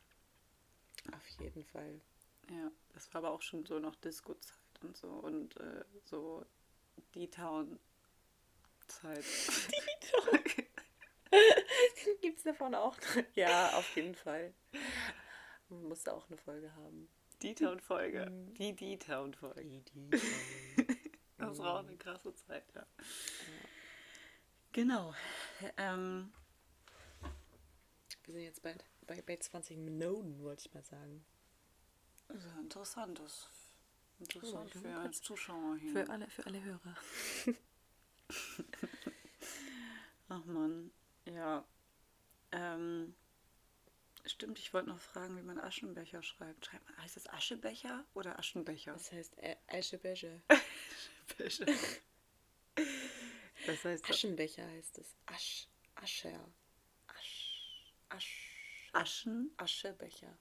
Auf 1.13 1.27
jeden 1.39 1.63
Fall. 1.63 2.01
Ja, 2.49 2.71
das 2.93 3.13
war 3.13 3.23
aber 3.23 3.31
auch 3.31 3.41
schon 3.41 3.65
so 3.65 3.79
noch 3.79 3.95
Disco-Zeit 3.95 4.57
und 4.81 4.95
so 4.97 5.07
und 5.07 5.57
äh, 5.57 5.83
so 6.03 6.45
die 7.13 7.29
Town-Zeit. 7.29 7.79
Gibt 12.21 12.37
es 12.37 12.43
davon 12.43 12.75
auch? 12.75 12.95
Ja, 13.35 13.73
auf 13.77 13.95
jeden 13.95 14.15
Fall. 14.15 14.53
Man 15.69 15.83
musste 15.83 16.13
auch 16.13 16.27
eine 16.27 16.37
Folge 16.37 16.73
haben. 16.75 17.09
Die 17.41 17.53
Town-Folge. 17.55 18.29
Mhm. 18.29 18.53
Die 18.53 18.73
die, 18.73 18.97
Das 21.37 21.59
war 21.59 21.75
auch 21.75 21.79
eine 21.85 21.97
krasse 21.97 22.33
Zeit, 22.33 22.63
ja. 22.73 22.85
Genau. 24.71 25.13
Ähm, 25.77 26.31
Wir 28.23 28.33
sind 28.33 28.43
jetzt 28.43 28.61
bald 28.61 28.83
bei, 29.05 29.21
bei 29.21 29.35
20 29.37 29.77
Minuten, 29.77 30.41
wollte 30.43 30.65
ich 30.67 30.73
mal 30.73 30.83
sagen. 30.83 31.25
also 32.27 32.49
interessant, 32.59 33.19
das 33.19 33.49
interessant 34.19 34.73
Ja, 34.75 34.81
für 34.81 34.95
als 34.97 35.21
Zuschauer 35.21 35.75
hier. 35.77 35.91
Für 35.91 36.09
alle, 36.09 36.29
für 36.29 36.45
alle 36.45 36.63
Hörer. 36.63 36.95
Ach 40.29 40.45
man, 40.45 40.91
ja. 41.25 41.63
Ähm, 42.55 43.13
stimmt, 44.25 44.59
ich 44.59 44.73
wollte 44.73 44.89
noch 44.89 44.99
fragen, 44.99 45.35
wie 45.37 45.41
man 45.41 45.59
Aschenbecher 45.59 46.23
schreibt. 46.23 46.65
schreibt 46.65 46.85
man, 46.89 46.97
heißt 46.99 47.17
das 47.17 47.27
Aschebecher 47.27 48.05
oder 48.13 48.39
Aschenbecher? 48.39 48.93
Das 48.93 49.11
heißt 49.11 49.37
Ä- 49.39 49.57
Aschebecher. 49.67 50.41
Becher. 51.37 51.65
Das 53.65 53.83
heißt 53.83 54.09
Aschenbecher 54.09 54.65
heißt 54.67 54.97
es. 54.99 55.15
Asch. 55.25 55.67
Ascher. 55.95 56.47
Asch. 57.07 57.93
Asch. 58.09 58.89
Aschen. 58.93 59.51
Aschebecher. 59.57 60.37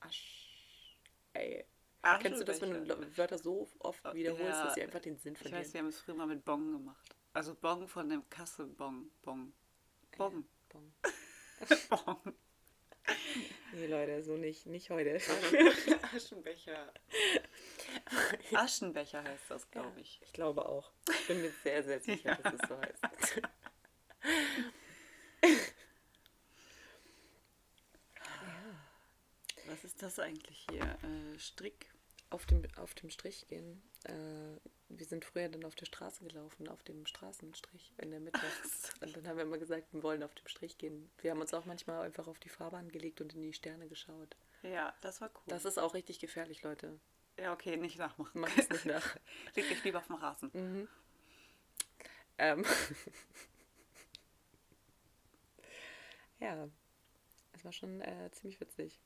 Asch. 0.00 0.96
Ey. 1.34 1.64
Aschebecher. 2.02 2.18
Kennst 2.22 2.40
du 2.40 2.44
das, 2.44 2.60
wenn 2.60 2.84
du 2.88 3.16
Wörter 3.18 3.38
so 3.38 3.70
oft 3.78 4.02
wiederholst, 4.14 4.42
Ja, 4.42 4.64
dass 4.64 4.74
sie 4.74 4.82
einfach 4.82 5.00
den 5.00 5.16
Sinn 5.18 5.34
Ich 5.34 5.40
weiß, 5.44 5.48
verlieren? 5.50 5.72
wir 5.74 5.80
haben 5.80 5.86
es 5.88 6.00
früher 6.00 6.14
mal 6.16 6.26
mit 6.26 6.44
Bong 6.44 6.72
gemacht. 6.72 7.14
Also 7.34 7.54
Bong 7.54 7.86
von 7.86 8.08
dem 8.08 8.28
Kasse 8.28 8.66
Bong. 8.66 9.10
Bong. 9.22 9.52
Bong. 10.16 10.32
Bong. 10.32 10.44
Bong. 10.68 10.92
Nee, 13.74 13.86
Leute, 13.86 14.22
so 14.22 14.36
nicht. 14.36 14.66
Nicht 14.66 14.90
heute. 14.90 15.16
Aschenbecher. 16.14 16.92
Aschenbecher 18.52 19.24
heißt 19.24 19.44
das, 19.48 19.70
glaube 19.70 19.98
ich. 20.00 20.20
Ich 20.22 20.32
glaube 20.32 20.66
auch. 20.66 20.92
Ich 21.08 21.26
bin 21.26 21.40
mir 21.40 21.50
sehr, 21.62 21.82
sehr 21.82 22.00
sicher, 22.02 22.38
dass 22.42 22.52
es 22.52 22.68
so 22.68 22.78
heißt. 22.78 23.42
Was 29.66 29.84
ist 29.84 30.02
das 30.02 30.18
eigentlich 30.18 30.66
hier? 30.70 30.82
Äh, 30.82 31.38
Strick. 31.38 31.91
Auf 32.32 32.46
dem, 32.46 32.62
auf 32.76 32.94
dem 32.94 33.10
Strich 33.10 33.46
gehen. 33.46 33.82
Äh, 34.04 34.58
wir 34.88 35.04
sind 35.06 35.24
früher 35.24 35.50
dann 35.50 35.64
auf 35.64 35.74
der 35.74 35.84
Straße 35.84 36.24
gelaufen, 36.24 36.66
auf 36.66 36.82
dem 36.82 37.04
Straßenstrich 37.04 37.92
in 37.98 38.10
der 38.10 38.20
Mitte. 38.20 38.40
Und 39.00 39.14
dann 39.14 39.26
haben 39.26 39.36
wir 39.36 39.44
immer 39.44 39.58
gesagt, 39.58 39.92
wir 39.92 40.02
wollen 40.02 40.22
auf 40.22 40.34
dem 40.34 40.48
Strich 40.48 40.78
gehen. 40.78 41.10
Wir 41.18 41.30
haben 41.30 41.42
uns 41.42 41.52
auch 41.52 41.66
manchmal 41.66 42.06
einfach 42.06 42.26
auf 42.28 42.38
die 42.38 42.48
Fahrbahn 42.48 42.88
gelegt 42.88 43.20
und 43.20 43.34
in 43.34 43.42
die 43.42 43.52
Sterne 43.52 43.86
geschaut. 43.86 44.34
Ja, 44.62 44.94
das 45.02 45.20
war 45.20 45.28
cool. 45.34 45.42
Das 45.46 45.66
ist 45.66 45.78
auch 45.78 45.92
richtig 45.92 46.20
gefährlich, 46.20 46.62
Leute. 46.62 46.98
ja, 47.38 47.52
okay, 47.52 47.76
nicht 47.76 47.98
nachmachen. 47.98 48.40
Macht 48.40 48.56
es 48.58 48.70
nicht 48.70 48.86
nach. 48.86 49.16
Leg 49.54 49.68
dich 49.68 49.84
lieber 49.84 49.98
auf 49.98 50.06
den 50.06 50.16
Rasen. 50.16 50.88
Ähm. 52.38 52.64
ja, 56.40 56.66
es 57.52 57.64
war 57.64 57.72
schon 57.72 58.00
äh, 58.00 58.30
ziemlich 58.32 58.58
witzig. 58.58 59.00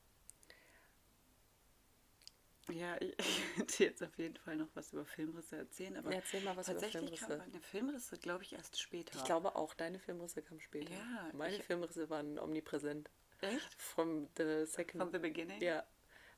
Ja, 2.69 2.95
ich, 3.01 3.15
ich 3.19 3.57
hätte 3.57 3.83
jetzt 3.83 4.03
auf 4.03 4.17
jeden 4.17 4.35
Fall 4.37 4.55
noch 4.57 4.67
was 4.73 4.91
über 4.93 5.05
Filmrisse 5.05 5.57
erzählen, 5.57 5.97
aber 5.97 6.13
Erzähl 6.13 6.41
mal 6.41 6.55
was 6.57 6.67
über 6.67 6.79
tatsächlich 6.79 7.19
kam 7.19 7.29
Filmrisse. 7.29 7.37
meine 7.51 7.61
Filmrisse, 7.61 8.17
glaube 8.17 8.43
ich, 8.43 8.53
erst 8.53 8.79
später. 8.79 9.15
Ich 9.17 9.23
glaube 9.25 9.55
auch, 9.55 9.73
deine 9.73 9.99
Filmrisse 9.99 10.41
kamen 10.41 10.59
später. 10.61 10.93
Ja, 10.93 11.29
Meine 11.33 11.55
ich- 11.57 11.63
Filmrisse 11.63 12.09
waren 12.09 12.37
omnipräsent. 12.39 13.09
Echt? 13.41 13.73
From 13.81 14.27
the 14.37 14.65
second. 14.65 15.01
From 15.01 15.11
the 15.11 15.19
beginning? 15.19 15.61
Ja, 15.61 15.85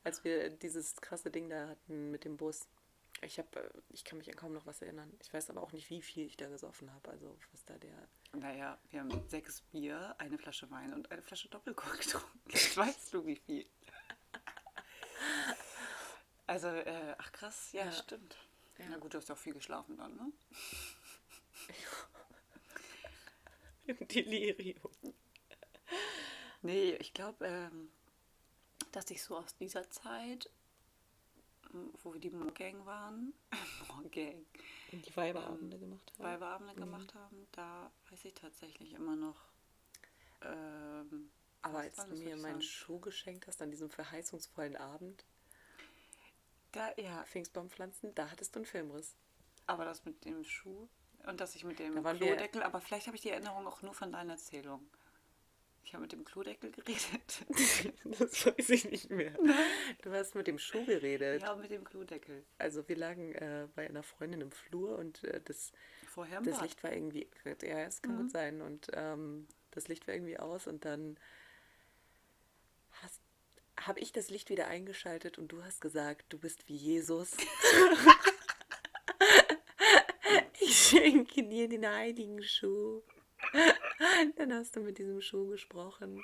als 0.03 0.23
wir 0.23 0.49
dieses 0.49 0.95
krasse 0.97 1.31
Ding 1.31 1.49
da 1.49 1.69
hatten 1.69 2.11
mit 2.11 2.25
dem 2.25 2.37
Bus. 2.37 2.67
Ich 3.21 3.37
habe, 3.37 3.69
ich 3.89 4.05
kann 4.05 4.17
mich 4.17 4.29
an 4.29 4.35
kaum 4.35 4.53
noch 4.53 4.65
was 4.65 4.81
erinnern. 4.81 5.11
Ich 5.21 5.33
weiß 5.33 5.49
aber 5.49 5.61
auch 5.61 5.73
nicht, 5.73 5.89
wie 5.89 6.01
viel 6.01 6.25
ich 6.27 6.37
da 6.37 6.47
gesoffen 6.47 6.93
habe. 6.93 7.09
Also 7.09 7.37
was 7.51 7.65
da 7.65 7.77
der. 7.77 8.07
Naja, 8.33 8.77
wir 8.91 8.99
haben 9.01 9.27
sechs 9.27 9.61
Bier, 9.61 10.15
eine 10.19 10.37
Flasche 10.37 10.69
Wein 10.71 10.93
und 10.93 11.11
eine 11.11 11.21
Flasche 11.21 11.49
Doppelkork 11.49 11.99
getrunken. 11.99 12.39
Jetzt 12.49 12.77
weißt 12.77 13.13
du, 13.13 13.25
wie 13.25 13.35
viel. 13.35 13.65
Also, 16.49 16.67
äh, 16.67 17.15
ach 17.19 17.31
krass, 17.31 17.71
ja, 17.73 17.85
Ja. 17.85 17.91
stimmt. 17.91 18.35
Ja. 18.79 18.85
Na 18.89 18.97
gut, 18.97 19.13
du 19.13 19.19
hast 19.19 19.29
ja 19.29 19.35
auch 19.35 19.39
viel 19.39 19.53
geschlafen 19.53 19.97
dann, 19.97 20.15
ne? 20.15 20.31
Im 23.85 23.97
Delirium. 24.07 24.91
Nee, 26.63 26.93
ich 26.95 27.13
glaube, 27.13 27.45
ähm, 27.45 27.91
dass 28.91 29.11
ich 29.11 29.21
so 29.21 29.37
aus 29.37 29.55
dieser 29.57 29.87
Zeit, 29.91 30.49
wo 32.01 32.13
wir 32.13 32.19
die 32.19 32.31
Morgang 32.31 32.83
waren, 32.87 33.31
Morgang, 33.89 34.43
Und 34.91 35.05
die 35.05 35.15
Weiberabende 35.15 35.77
gemacht 35.77 36.11
haben. 36.13 36.23
Weiberabende 36.23 36.73
gemacht 36.73 37.13
haben, 37.13 37.47
da 37.51 37.91
weiß 38.09 38.25
ich 38.25 38.33
tatsächlich 38.33 38.93
immer 38.93 39.15
noch. 39.15 39.39
Ähm, 40.41 41.29
Aber 41.61 41.79
als 41.79 41.95
du 42.07 42.15
mir 42.15 42.37
meinen? 42.37 42.61
Schuh 42.63 42.99
geschenkt 42.99 43.45
hast 43.45 43.61
an 43.61 43.69
diesem 43.69 43.91
verheißungsvollen 43.91 44.77
Abend, 44.77 45.23
Da, 46.71 46.93
ja, 46.97 47.23
Pfingstbaumpflanzen, 47.23 48.13
da 48.15 48.29
hattest 48.29 48.55
du 48.55 48.59
einen 48.59 48.65
Filmriss. 48.65 49.15
aber 49.65 49.85
das 49.85 50.05
mit 50.05 50.23
dem 50.25 50.43
Schuh 50.43 50.87
und 51.25 51.41
dass 51.41 51.55
ich 51.55 51.63
mit 51.63 51.79
dem 51.79 52.01
Da 52.01 52.13
Klodeckel, 52.13 52.63
aber 52.63 52.81
vielleicht 52.81 53.07
habe 53.07 53.15
ich 53.15 53.21
die 53.21 53.29
Erinnerung 53.29 53.67
auch 53.67 53.81
nur 53.81 53.93
von 53.93 54.11
deiner 54.11 54.33
Erzählung. 54.33 54.87
Ich 55.83 55.93
habe 55.93 56.03
mit 56.03 56.11
dem 56.11 56.23
Klodeckel 56.23 56.71
geredet. 56.71 57.45
Das 58.19 58.45
weiß 58.45 58.69
ich 58.69 58.89
nicht 58.89 59.09
mehr. 59.09 59.33
Du 60.01 60.11
hast 60.11 60.35
mit 60.35 60.47
dem 60.47 60.59
Schuh 60.59 60.85
geredet. 60.85 61.41
ja, 61.41 61.55
mit 61.55 61.71
dem 61.71 61.83
Klodeckel. 61.83 62.45
Also 62.57 62.87
wir 62.87 62.95
lagen 62.95 63.33
äh, 63.33 63.67
bei 63.75 63.87
einer 63.87 64.03
Freundin 64.03 64.41
im 64.41 64.51
Flur 64.51 64.97
und 64.97 65.23
äh, 65.23 65.41
das, 65.43 65.71
das. 66.43 66.61
Licht 66.61 66.83
war 66.83 66.91
irgendwie, 66.91 67.27
ja, 67.45 67.79
es 67.79 68.01
kann 68.01 68.17
gut 68.17 68.31
sein. 68.31 68.61
Und 68.61 68.87
ähm, 68.93 69.47
das 69.71 69.87
Licht 69.87 70.07
war 70.07 70.13
irgendwie 70.13 70.37
aus 70.37 70.67
und 70.67 70.85
dann 70.85 71.17
habe 73.81 73.99
ich 73.99 74.11
das 74.11 74.29
Licht 74.29 74.49
wieder 74.49 74.67
eingeschaltet 74.67 75.37
und 75.37 75.51
du 75.51 75.63
hast 75.63 75.81
gesagt, 75.81 76.25
du 76.29 76.39
bist 76.39 76.67
wie 76.67 76.75
Jesus. 76.75 77.31
ich 80.59 80.75
schenke 80.75 81.43
dir 81.43 81.67
den 81.67 81.87
heiligen 81.87 82.43
Schuh. 82.43 83.01
Dann 84.37 84.53
hast 84.53 84.75
du 84.75 84.81
mit 84.81 84.97
diesem 84.97 85.21
Schuh 85.21 85.47
gesprochen. 85.47 86.23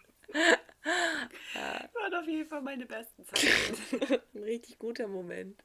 waren 1.94 2.14
auf 2.14 2.28
jeden 2.28 2.48
Fall 2.48 2.62
meine 2.62 2.86
besten 2.86 3.26
Zeiten. 3.26 4.22
Ein 4.34 4.44
richtig 4.44 4.78
guter 4.78 5.08
Moment. 5.08 5.64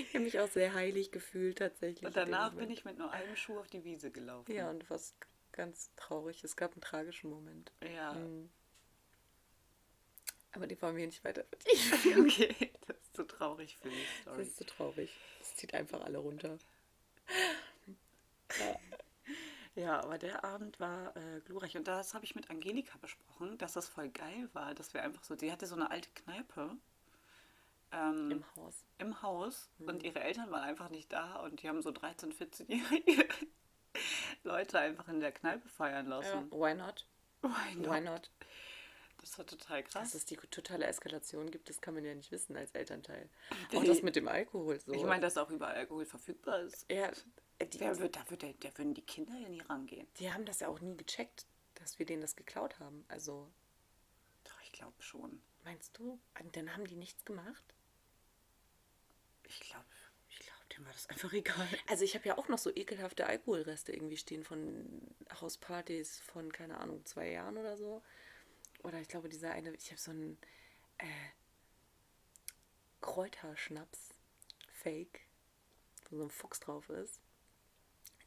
Ich 0.00 0.14
habe 0.14 0.24
mich 0.24 0.38
auch 0.38 0.48
sehr 0.48 0.74
heilig 0.74 1.10
gefühlt 1.10 1.58
tatsächlich. 1.58 2.06
Und 2.06 2.16
danach 2.16 2.54
bin 2.54 2.70
ich 2.70 2.84
mit 2.84 2.98
nur 2.98 3.10
einem 3.10 3.34
Schuh 3.34 3.58
auf 3.58 3.66
die 3.66 3.82
Wiese 3.82 4.12
gelaufen. 4.12 4.52
Ja, 4.52 4.70
und 4.70 4.88
was 4.88 5.16
ganz 5.50 5.90
traurig. 5.96 6.44
Es 6.44 6.54
gab 6.54 6.72
einen 6.72 6.82
tragischen 6.82 7.30
Moment. 7.30 7.72
Ja. 7.82 8.12
Mhm. 8.12 8.48
Aber 10.56 10.66
die 10.66 10.80
wollen 10.82 10.96
wir 10.96 11.06
nicht 11.06 11.22
weiter 11.24 11.44
vertiefen. 11.50 12.20
Okay, 12.26 12.72
das 12.86 12.96
ist 12.96 13.14
zu 13.16 13.24
traurig 13.24 13.76
für 13.76 13.88
die 13.90 13.96
Das 13.96 14.22
Story. 14.34 14.42
ist 14.42 14.56
so 14.56 14.64
traurig. 14.64 15.10
Das 15.38 15.54
zieht 15.56 15.74
einfach 15.74 16.00
alle 16.02 16.18
runter. 16.18 16.58
Ja, 19.74 20.00
aber 20.02 20.16
der 20.16 20.42
Abend 20.42 20.80
war 20.80 21.14
äh, 21.16 21.40
glorreich. 21.44 21.76
Und 21.76 21.86
das 21.86 22.14
habe 22.14 22.24
ich 22.24 22.34
mit 22.34 22.48
Angelika 22.48 22.96
besprochen, 22.98 23.58
dass 23.58 23.74
das 23.74 23.86
voll 23.88 24.08
geil 24.08 24.48
war, 24.54 24.74
dass 24.74 24.94
wir 24.94 25.02
einfach 25.02 25.22
so, 25.22 25.36
die 25.36 25.52
hatte 25.52 25.66
so 25.66 25.74
eine 25.74 25.90
alte 25.90 26.08
Kneipe 26.14 26.70
ähm, 27.92 28.30
Im 28.30 28.44
Haus. 28.56 28.74
im 28.98 29.20
Haus 29.22 29.68
und 29.78 30.02
ihre 30.02 30.20
Eltern 30.20 30.50
waren 30.50 30.62
einfach 30.62 30.88
nicht 30.88 31.12
da 31.12 31.36
und 31.40 31.62
die 31.62 31.68
haben 31.68 31.82
so 31.82 31.90
13-, 31.90 32.32
14-jährige 32.32 33.28
Leute 34.44 34.78
einfach 34.78 35.08
in 35.08 35.20
der 35.20 35.32
Kneipe 35.32 35.68
feiern 35.68 36.08
Ja, 36.10 36.16
lassen. 36.20 36.50
why 36.50 36.74
not? 36.74 37.06
Why 37.42 37.74
not? 37.76 37.86
Why 37.90 38.00
not? 38.00 38.30
Das 39.26 39.38
war 39.38 39.46
total 39.46 39.82
Dass 39.82 39.92
krass. 39.92 40.14
es 40.14 40.24
die 40.24 40.36
totale 40.36 40.86
Eskalation 40.86 41.50
gibt, 41.50 41.68
das 41.68 41.80
kann 41.80 41.94
man 41.94 42.04
ja 42.04 42.14
nicht 42.14 42.30
wissen 42.30 42.56
als 42.56 42.70
Elternteil. 42.70 43.28
Auch 43.74 43.82
das 43.82 44.00
mit 44.02 44.14
dem 44.14 44.28
Alkohol 44.28 44.78
so. 44.78 44.92
Ich 44.92 45.02
meine, 45.02 45.20
dass 45.20 45.36
auch 45.36 45.50
überall 45.50 45.74
Alkohol 45.74 46.06
verfügbar 46.06 46.60
ist. 46.60 46.86
ja, 46.88 47.10
die, 47.60 47.80
Wer 47.80 47.98
wird, 47.98 48.14
da, 48.14 48.30
wird, 48.30 48.44
da 48.44 48.78
würden 48.78 48.94
die 48.94 49.02
Kinder 49.02 49.36
ja 49.36 49.48
nie 49.48 49.62
rangehen. 49.62 50.06
die 50.20 50.32
haben 50.32 50.44
das 50.44 50.60
ja 50.60 50.68
auch 50.68 50.78
nie 50.80 50.96
gecheckt, 50.96 51.44
dass 51.74 51.98
wir 51.98 52.06
denen 52.06 52.22
das 52.22 52.36
geklaut 52.36 52.78
haben. 52.78 53.04
Also, 53.08 53.50
Doch, 54.44 54.60
ich 54.62 54.70
glaube 54.70 54.94
schon. 55.02 55.42
meinst 55.64 55.98
du? 55.98 56.20
Und 56.40 56.54
dann 56.56 56.72
haben 56.72 56.86
die 56.86 56.94
nichts 56.96 57.24
gemacht? 57.24 57.74
Ich 59.48 59.58
glaube, 59.58 59.86
ich 60.28 60.38
glaube, 60.38 60.60
dem 60.76 60.84
war 60.86 60.92
das 60.92 61.06
einfach 61.10 61.32
egal. 61.32 61.68
Also 61.88 62.04
ich 62.04 62.14
habe 62.14 62.28
ja 62.28 62.38
auch 62.38 62.46
noch 62.46 62.58
so 62.58 62.70
ekelhafte 62.72 63.26
Alkoholreste 63.26 63.92
irgendwie 63.92 64.18
stehen 64.18 64.44
von 64.44 65.00
Hauspartys 65.40 66.20
von, 66.20 66.52
keine 66.52 66.78
Ahnung, 66.78 67.04
zwei 67.04 67.28
Jahren 67.32 67.58
oder 67.58 67.76
so. 67.76 68.04
Oder 68.86 69.00
ich 69.00 69.08
glaube, 69.08 69.28
dieser 69.28 69.50
eine, 69.50 69.74
ich 69.74 69.90
habe 69.90 70.00
so 70.00 70.12
einen 70.12 70.38
äh, 70.98 71.06
Kräuterschnaps, 73.00 74.14
Fake, 74.72 75.22
wo 76.08 76.16
so 76.18 76.22
ein 76.22 76.30
Fuchs 76.30 76.60
drauf 76.60 76.88
ist. 76.90 77.20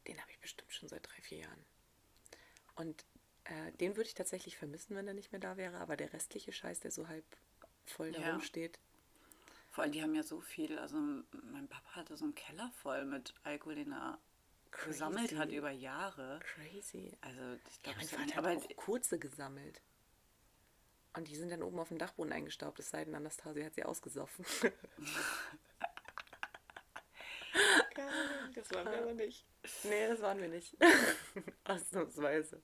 Den 0.06 0.20
habe 0.20 0.30
ich 0.30 0.38
bestimmt 0.38 0.70
schon 0.72 0.88
seit 0.90 1.06
drei, 1.06 1.22
vier 1.22 1.38
Jahren. 1.38 1.64
Und 2.74 3.06
äh, 3.44 3.72
den 3.72 3.96
würde 3.96 4.08
ich 4.08 4.14
tatsächlich 4.14 4.58
vermissen, 4.58 4.94
wenn 4.96 5.08
er 5.08 5.14
nicht 5.14 5.32
mehr 5.32 5.40
da 5.40 5.56
wäre. 5.56 5.78
Aber 5.78 5.96
der 5.96 6.12
restliche 6.12 6.52
Scheiß, 6.52 6.80
der 6.80 6.90
so 6.90 7.08
halb 7.08 7.24
voll 7.86 8.12
da 8.12 8.20
Ja. 8.20 8.32
rumsteht, 8.32 8.78
Vor 9.70 9.84
allem, 9.84 9.92
die 9.92 10.02
haben 10.02 10.14
ja 10.14 10.22
so 10.22 10.42
viel. 10.42 10.78
Also, 10.78 10.96
mein 10.98 11.68
Papa 11.68 11.90
hatte 11.94 12.16
so 12.18 12.24
einen 12.24 12.34
Keller 12.34 12.70
voll 12.82 13.06
mit 13.06 13.32
Alkohol, 13.44 13.76
den 13.76 13.92
er 13.92 14.18
gesammelt 14.84 15.34
hat 15.36 15.48
Crazy. 15.48 15.56
über 15.56 15.70
Jahre. 15.70 16.38
crazy. 16.40 17.16
Also, 17.22 17.54
ich 17.66 17.80
Ja, 17.84 17.94
glaube, 17.94 17.98
mein 17.98 18.04
es 18.04 18.10
Vater 18.10 18.38
aber 18.38 18.50
hat 18.50 18.58
auch 18.58 18.76
kurze 18.76 19.18
gesammelt. 19.18 19.80
Und 21.14 21.28
die 21.28 21.36
sind 21.36 21.50
dann 21.50 21.62
oben 21.62 21.78
auf 21.80 21.88
dem 21.88 21.98
Dachboden 21.98 22.32
eingestaubt, 22.32 22.78
es 22.78 22.90
sei 22.90 23.04
denn, 23.04 23.14
Anastasia 23.14 23.64
hat 23.64 23.74
sie 23.74 23.84
ausgesoffen. 23.84 24.44
das 28.54 28.70
waren 28.72 28.90
wir 28.90 29.02
aber 29.02 29.14
nicht. 29.14 29.44
nee, 29.84 30.06
das 30.08 30.20
waren 30.22 30.40
wir 30.40 30.48
nicht. 30.48 30.76
Ausnahmsweise. 31.64 32.62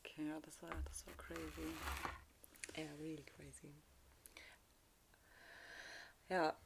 Okay, 0.00 0.26
ja, 0.26 0.40
das 0.40 0.62
war, 0.62 0.70
das 0.86 1.06
war 1.06 1.14
crazy. 1.14 1.74
Ja, 2.76 2.92
really 2.98 3.24
crazy. 3.24 3.74
Ja, 6.28 6.56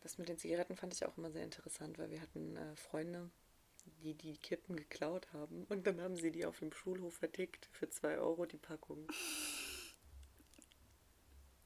das 0.00 0.18
mit 0.18 0.28
den 0.28 0.38
Zigaretten 0.38 0.76
fand 0.76 0.94
ich 0.94 1.04
auch 1.04 1.16
immer 1.18 1.30
sehr 1.30 1.44
interessant, 1.44 1.98
weil 1.98 2.10
wir 2.10 2.20
hatten 2.20 2.56
äh, 2.56 2.76
Freunde, 2.76 3.30
die 4.02 4.14
die 4.14 4.36
Kippen 4.36 4.76
geklaut 4.76 5.32
haben 5.32 5.64
und 5.68 5.86
dann 5.86 6.00
haben 6.00 6.16
sie 6.16 6.30
die 6.30 6.46
auf 6.46 6.58
dem 6.58 6.72
Schulhof 6.72 7.14
vertickt 7.14 7.68
für 7.72 7.88
2 7.88 8.18
Euro 8.18 8.46
die 8.46 8.56
Packung. 8.56 9.06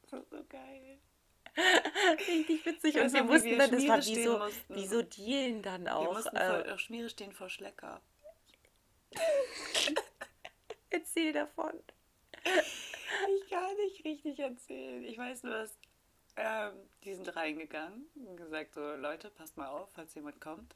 Das 0.02 0.12
war 0.12 0.24
so 0.30 0.44
geil. 0.48 0.98
Richtig 2.28 2.64
witzig. 2.64 2.98
Und 2.98 3.12
wir 3.12 3.28
wussten 3.28 3.50
wir 3.50 3.58
dann, 3.58 3.70
das 3.70 3.86
war 3.86 3.98
wie 3.98 4.24
so, 4.24 4.38
mussten. 4.38 4.74
wie 4.74 4.86
so 4.86 5.02
Dealen 5.02 5.62
dann 5.62 5.84
Wir 5.84 5.96
auch. 5.96 6.14
mussten 6.14 6.36
äh, 6.36 6.64
vor, 6.64 6.78
Schmiere 6.78 7.10
stehen 7.10 7.32
vor 7.32 7.50
Schlecker. 7.50 8.00
Erzähl 10.90 11.32
davon. 11.32 11.72
Ich 12.44 13.50
kann 13.50 13.76
nicht 13.76 14.04
richtig 14.04 14.38
erzählen. 14.38 15.04
Ich 15.04 15.18
weiß 15.18 15.42
nur, 15.42 15.54
dass 15.54 15.78
ähm, 16.36 16.72
die 17.04 17.14
sind 17.14 17.34
reingegangen 17.36 18.06
und 18.14 18.36
gesagt, 18.36 18.74
so 18.74 18.80
Leute, 18.94 19.30
passt 19.30 19.56
mal 19.56 19.68
auf, 19.68 19.90
falls 19.92 20.14
jemand 20.14 20.40
kommt. 20.40 20.74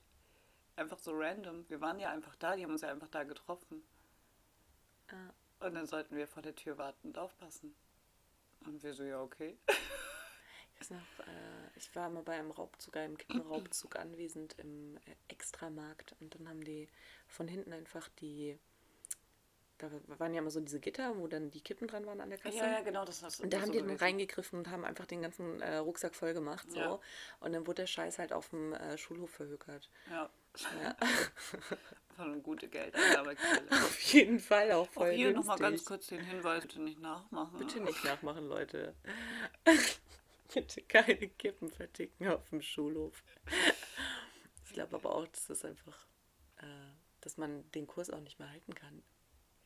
Einfach 0.76 0.98
so 0.98 1.12
random. 1.14 1.68
Wir 1.68 1.80
waren 1.80 1.98
ja 1.98 2.10
einfach 2.10 2.36
da, 2.36 2.54
die 2.54 2.62
haben 2.62 2.72
uns 2.72 2.82
ja 2.82 2.90
einfach 2.90 3.08
da 3.08 3.24
getroffen. 3.24 3.82
Ah. 5.08 5.66
Und 5.66 5.74
dann 5.74 5.86
sollten 5.86 6.16
wir 6.16 6.26
vor 6.26 6.42
der 6.42 6.54
Tür 6.54 6.76
warten 6.78 7.08
und 7.08 7.18
aufpassen. 7.18 7.74
Und 8.66 8.82
wir 8.82 8.92
so, 8.94 9.04
ja, 9.04 9.20
okay. 9.22 9.56
Ich 10.74 10.80
weiß 10.80 10.90
noch, 10.90 11.26
äh, 11.26 11.76
ich 11.76 11.94
war 11.96 12.10
mal 12.10 12.22
bei 12.22 12.34
einem 12.34 12.50
Raubzug, 12.50 12.96
einem 12.96 13.16
Kippenraubzug 13.16 13.96
anwesend 13.98 14.58
im 14.58 14.96
äh, 14.98 15.00
Extramarkt 15.28 16.14
und 16.20 16.34
dann 16.34 16.48
haben 16.48 16.62
die 16.62 16.88
von 17.26 17.48
hinten 17.48 17.72
einfach 17.72 18.08
die, 18.20 18.58
da 19.78 19.90
waren 20.18 20.34
ja 20.34 20.40
immer 20.40 20.50
so 20.50 20.60
diese 20.60 20.80
Gitter, 20.80 21.16
wo 21.16 21.28
dann 21.28 21.50
die 21.50 21.62
Kippen 21.62 21.88
dran 21.88 22.04
waren 22.04 22.20
an 22.20 22.28
der 22.28 22.38
Kasse. 22.38 22.58
Ja, 22.58 22.72
ja, 22.72 22.80
genau, 22.82 23.06
das 23.06 23.22
hast 23.22 23.38
du 23.38 23.44
Und 23.44 23.52
da 23.54 23.60
haben 23.60 23.66
so 23.68 23.72
die 23.72 23.78
dann 23.78 23.96
reingegriffen 23.96 24.58
und 24.58 24.70
haben 24.70 24.84
einfach 24.84 25.06
den 25.06 25.22
ganzen 25.22 25.62
äh, 25.62 25.76
Rucksack 25.76 26.14
voll 26.14 26.34
gemacht. 26.34 26.70
So. 26.70 26.78
Ja. 26.78 27.00
Und 27.40 27.54
dann 27.54 27.66
wurde 27.66 27.82
der 27.82 27.86
Scheiß 27.86 28.18
halt 28.18 28.34
auf 28.34 28.50
dem 28.50 28.74
äh, 28.74 28.98
Schulhof 28.98 29.30
verhökert. 29.30 29.88
Ja, 30.10 30.30
Ja. 30.62 30.96
von 32.16 32.32
eine 32.32 32.40
gute 32.40 32.68
Geldeinnahmequelle. 32.68 33.70
Auf 33.70 34.00
jeden 34.12 34.40
Fall 34.40 34.72
auch 34.72 34.88
Auch 34.88 34.92
voll 34.92 35.12
hier 35.12 35.32
nochmal 35.32 35.58
ganz 35.58 35.84
kurz 35.84 36.06
den 36.08 36.24
Hinweis, 36.24 36.62
bitte 36.62 36.80
nicht 36.80 36.98
nachmachen. 36.98 37.58
Bitte 37.58 37.80
nicht 37.80 38.02
nachmachen, 38.04 38.48
Leute. 38.48 38.94
Bitte 40.54 40.80
keine 40.82 41.28
Kippen 41.28 41.68
verticken 41.70 42.28
auf 42.28 42.48
dem 42.50 42.62
Schulhof. 42.62 43.22
Ich 44.64 44.72
glaube 44.72 44.96
aber 44.96 45.14
auch, 45.14 45.26
dass 45.26 45.46
das 45.48 45.64
einfach, 45.64 46.06
äh, 46.58 46.92
dass 47.20 47.36
man 47.36 47.70
den 47.72 47.86
Kurs 47.86 48.10
auch 48.10 48.20
nicht 48.20 48.38
mehr 48.38 48.48
halten 48.48 48.74
kann. 48.74 49.02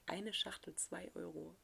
Eine 0.06 0.32
Schachtel 0.32 0.74
2 0.74 1.12
Euro. 1.14 1.54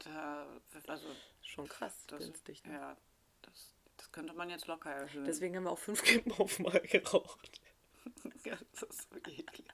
Da, 0.00 0.46
also, 0.86 1.06
Schon 1.40 1.66
krass 1.66 2.04
das, 2.06 2.20
günstig. 2.20 2.62
Ne? 2.64 2.74
Ja, 2.74 2.96
das, 3.40 3.74
das 3.96 4.12
könnte 4.12 4.34
man 4.34 4.50
jetzt 4.50 4.66
locker 4.66 4.90
erhöhen. 4.90 5.24
Deswegen 5.24 5.56
haben 5.56 5.64
wir 5.64 5.72
auch 5.72 5.78
fünf 5.78 6.02
Kippen 6.04 6.32
auf 6.32 6.58
mal 6.58 6.78
geraucht. 6.80 7.61
Das 8.72 8.82
ist 8.82 9.08
so 9.10 9.16
eklig. 9.16 9.66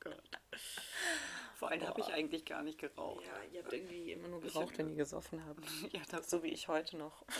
Gott. 0.00 0.22
Vor 1.56 1.70
allem 1.70 1.86
habe 1.86 2.00
ich 2.00 2.06
eigentlich 2.08 2.44
gar 2.44 2.62
nicht 2.62 2.78
geraucht. 2.78 3.24
Ja, 3.26 3.42
ihr 3.52 3.62
habt 3.62 3.72
irgendwie 3.72 4.12
immer 4.12 4.28
nur 4.28 4.42
Ich 4.44 4.52
geraucht, 4.52 4.78
wenn 4.78 4.88
ihr 4.90 4.96
gesoffen 4.96 5.44
habt. 5.44 5.60
Ja, 5.92 6.00
das 6.10 6.30
So 6.30 6.42
wie 6.42 6.48
ich 6.48 6.68
heute 6.68 6.96
noch. 6.96 7.24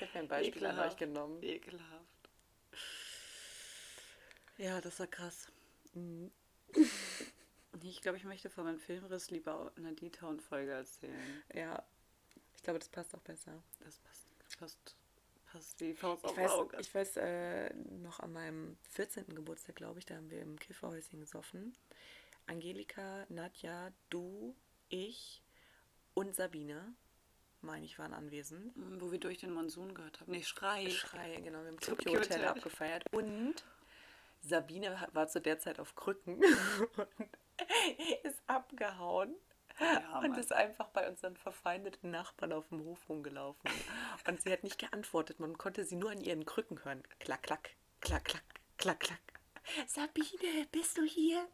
Ich 0.00 0.02
habe 0.02 0.12
mir 0.14 0.20
ein 0.20 0.28
Beispiel 0.28 0.64
an 0.64 0.70
Ekelhaft. 0.72 0.92
euch 0.92 0.96
genommen. 0.98 1.42
ekelhaft. 1.42 2.30
Ja, 4.56 4.80
das 4.80 5.00
war 5.00 5.08
krass. 5.08 5.48
Mhm. 5.92 6.30
Ich 7.82 8.00
glaube, 8.00 8.16
ich 8.16 8.24
möchte 8.24 8.48
von 8.48 8.64
meinem 8.64 8.78
Filmriss 8.78 9.30
lieber 9.30 9.72
eine 9.76 9.92
D-Town-Folge 9.92 10.70
erzählen. 10.70 11.42
Ja, 11.52 11.84
ich 12.56 12.62
glaube, 12.62 12.78
das 12.78 12.88
passt 12.88 13.14
auch 13.14 13.20
besser. 13.20 13.60
Das 13.80 13.98
passt, 13.98 14.28
passt, 14.58 14.96
passt 15.58 15.80
wie 15.80 15.94
Faust 15.94 16.24
Ich 16.24 16.30
auf 16.30 16.36
weiß, 16.36 16.50
Auge. 16.52 16.76
ich 16.80 16.94
weiß 16.94 17.16
äh, 17.16 17.74
noch 17.74 18.20
an 18.20 18.32
meinem 18.32 18.76
14. 18.90 19.34
Geburtstag, 19.34 19.76
glaube 19.76 19.98
ich, 19.98 20.06
da 20.06 20.14
haben 20.14 20.30
wir 20.30 20.40
im 20.40 20.58
Kifferhäuschen 20.58 21.20
gesoffen. 21.20 21.76
Angelika, 22.46 23.26
Nadja, 23.28 23.92
du, 24.08 24.54
ich 24.88 25.42
und 26.14 26.34
Sabine, 26.34 26.94
meine 27.60 27.84
ich, 27.84 27.98
waren 27.98 28.14
anwesend. 28.14 28.76
Mm, 28.76 29.00
Wo 29.00 29.10
wir 29.10 29.18
durch 29.18 29.38
den 29.38 29.52
Monsun 29.52 29.94
gehört 29.94 30.20
haben. 30.20 30.30
Nee, 30.30 30.42
Schrei. 30.42 30.88
Schrei, 30.90 31.36
genau, 31.36 31.58
wir 31.58 31.66
haben 31.66 31.74
im 31.74 31.80
Tokyo 31.80 32.12
Hotel 32.12 32.44
abgefeiert. 32.44 33.04
Und 33.12 33.54
Sabine 34.40 35.08
war 35.12 35.26
zu 35.28 35.40
der 35.40 35.58
Zeit 35.58 35.80
auf 35.80 35.94
Krücken 35.96 36.36
und 36.96 37.28
ist 38.22 38.40
abgehauen. 38.46 39.34
Ja, 39.80 40.18
und 40.20 40.36
ist 40.36 40.52
einfach 40.52 40.88
bei 40.88 41.08
unseren 41.08 41.36
verfeindeten 41.36 42.10
Nachbarn 42.10 42.52
auf 42.52 42.68
dem 42.68 42.84
Hof 42.84 42.98
rumgelaufen. 43.08 43.70
Und 44.26 44.42
sie 44.42 44.52
hat 44.52 44.64
nicht 44.64 44.78
geantwortet. 44.78 45.38
Man 45.40 45.56
konnte 45.56 45.84
sie 45.84 45.96
nur 45.96 46.10
an 46.10 46.20
ihren 46.20 46.44
Krücken 46.44 46.84
hören. 46.84 47.02
Klack, 47.20 47.42
klack, 47.44 47.76
klack, 48.00 48.24
klack, 48.24 48.42
klack, 48.76 49.00
klack. 49.00 49.20
Sabine, 49.86 50.66
bist 50.72 50.98
du 50.98 51.04
hier? 51.04 51.46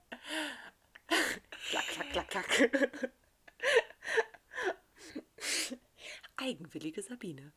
klack, 1.71 1.87
klack, 1.89 2.29
klack, 2.29 2.49
klack. 2.49 3.11
Eigenwillige 6.37 7.03
Sabine. 7.03 7.53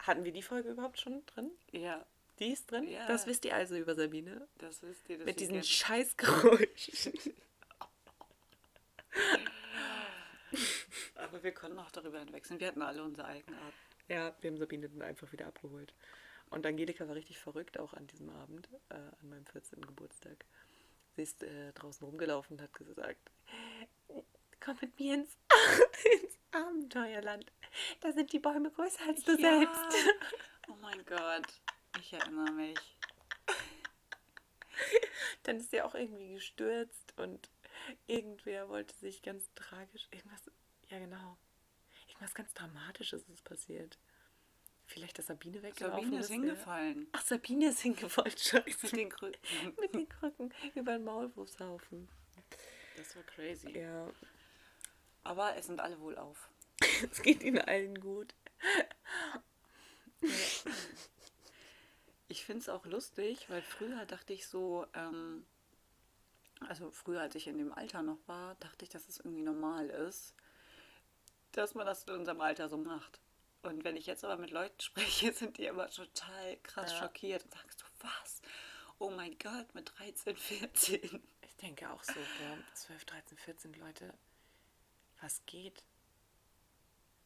Hatten 0.00 0.24
wir 0.24 0.32
die 0.32 0.42
Folge 0.42 0.70
überhaupt 0.70 0.98
schon 0.98 1.24
drin? 1.26 1.50
Ja, 1.72 2.04
Die 2.38 2.52
ist 2.52 2.70
drin? 2.70 2.88
Ja. 2.88 3.06
Das 3.06 3.26
wisst 3.26 3.44
ihr 3.44 3.54
also 3.54 3.76
über 3.76 3.94
Sabine? 3.94 4.48
das 4.58 4.82
wisst 4.82 5.08
ihr. 5.08 5.18
dass 5.18 5.26
Mit 5.26 5.40
diesen 5.40 5.62
Scheißgeräuschen. 5.62 7.12
Aber 11.30 11.42
wir 11.44 11.52
konnten 11.52 11.78
auch 11.78 11.90
darüber 11.92 12.18
hinwechseln. 12.18 12.58
Wir 12.58 12.66
hatten 12.68 12.82
alle 12.82 13.02
unsere 13.04 13.28
Eigenart. 13.28 13.72
Ja, 14.08 14.34
wir 14.40 14.50
haben 14.50 14.58
Sabine 14.58 14.88
dann 14.88 15.02
einfach 15.02 15.30
wieder 15.32 15.46
abgeholt. 15.46 15.94
Und 16.50 16.66
Angelika 16.66 17.06
war 17.06 17.14
richtig 17.14 17.38
verrückt 17.38 17.78
auch 17.78 17.94
an 17.94 18.08
diesem 18.08 18.28
Abend, 18.30 18.68
äh, 18.88 18.94
an 18.94 19.28
meinem 19.28 19.46
14. 19.46 19.80
Geburtstag. 19.86 20.44
Sie 21.14 21.22
ist 21.22 21.42
äh, 21.44 21.72
draußen 21.74 22.04
rumgelaufen 22.04 22.56
und 22.56 22.62
hat 22.62 22.72
gesagt, 22.74 23.30
komm 24.58 24.76
mit 24.80 24.98
mir 24.98 25.14
ins, 25.14 25.36
ins 26.22 26.38
Abenteuerland. 26.50 27.52
Da 28.00 28.10
sind 28.12 28.32
die 28.32 28.40
Bäume 28.40 28.72
größer 28.72 29.06
als 29.06 29.22
du 29.22 29.32
Ja. 29.38 29.60
selbst. 29.60 29.96
Oh 30.68 30.74
mein 30.80 31.04
Gott. 31.04 31.46
Ich 32.00 32.12
erinnere 32.12 32.50
mich. 32.52 32.96
Dann 35.44 35.58
ist 35.58 35.72
er 35.72 35.86
auch 35.86 35.94
irgendwie 35.94 36.34
gestürzt 36.34 37.14
und 37.16 37.48
irgendwer 38.08 38.68
wollte 38.68 38.94
sich 38.96 39.22
ganz 39.22 39.48
tragisch, 39.54 40.08
irgendwas, 40.10 40.50
ja 40.90 40.98
genau, 40.98 41.38
irgendwas 42.08 42.34
ganz 42.34 42.52
Dramatisches 42.54 43.28
ist 43.28 43.44
passiert. 43.44 43.98
Vielleicht, 44.86 45.18
dass 45.18 45.26
Sabine 45.26 45.62
weggelaufen 45.62 46.00
Sabine 46.02 46.18
ist 46.18 46.24
ist. 46.24 46.30
ja. 46.30 46.34
hingefallen. 46.34 47.06
Ach, 47.12 47.22
Sabine 47.22 47.68
ist 47.68 47.80
hingefallen, 47.80 48.32
scheiße. 48.36 48.86
Mit 48.86 48.96
den 48.96 49.08
Krücken. 49.08 49.40
Mit 49.80 49.94
den 49.94 50.08
Krücken 50.08 50.52
über 50.74 50.92
den 50.92 51.04
Maulwurfshaufen. 51.04 52.08
Das 52.96 53.14
war 53.14 53.22
crazy. 53.22 53.78
Ja, 53.78 54.10
Aber 55.22 55.56
es 55.56 55.66
sind 55.66 55.80
alle 55.80 56.00
wohl 56.00 56.18
auf. 56.18 56.50
es 57.10 57.22
geht 57.22 57.42
ihnen 57.42 57.60
allen 57.60 58.00
gut. 58.00 58.34
Ich 62.28 62.44
finde 62.44 62.60
es 62.60 62.68
auch 62.68 62.84
lustig, 62.84 63.48
weil 63.48 63.62
früher 63.62 64.04
dachte 64.06 64.32
ich 64.32 64.46
so, 64.48 64.86
ähm, 64.94 65.46
also 66.68 66.90
früher, 66.90 67.20
als 67.20 67.36
ich 67.36 67.46
in 67.46 67.58
dem 67.58 67.72
Alter 67.72 68.02
noch 68.02 68.18
war, 68.26 68.56
dachte 68.56 68.84
ich, 68.84 68.90
dass 68.90 69.08
es 69.08 69.18
irgendwie 69.18 69.42
normal 69.42 69.88
ist, 69.88 70.34
dass 71.52 71.74
man 71.74 71.86
das 71.86 72.04
in 72.04 72.14
unserem 72.14 72.40
Alter 72.40 72.68
so 72.68 72.76
macht. 72.76 73.20
Und 73.62 73.84
wenn 73.84 73.96
ich 73.96 74.06
jetzt 74.06 74.24
aber 74.24 74.36
mit 74.38 74.50
Leuten 74.50 74.80
spreche, 74.80 75.32
sind 75.34 75.58
die 75.58 75.66
immer 75.66 75.88
total 75.90 76.56
krass 76.62 76.92
Ja. 76.92 76.98
schockiert 77.00 77.44
und 77.44 77.52
sagen 77.52 77.68
so, 77.76 77.84
was? 78.00 78.42
Oh 78.98 79.10
mein 79.10 79.38
Gott, 79.38 79.74
mit 79.74 79.92
13, 79.98 80.36
14. 80.36 81.22
Ich 81.42 81.56
denke 81.56 81.90
auch 81.90 82.02
so, 82.02 82.12
boah, 82.14 82.58
12, 82.74 83.04
13, 83.04 83.38
14 83.38 83.72
Leute, 83.74 84.14
was 85.20 85.44
geht? 85.46 85.84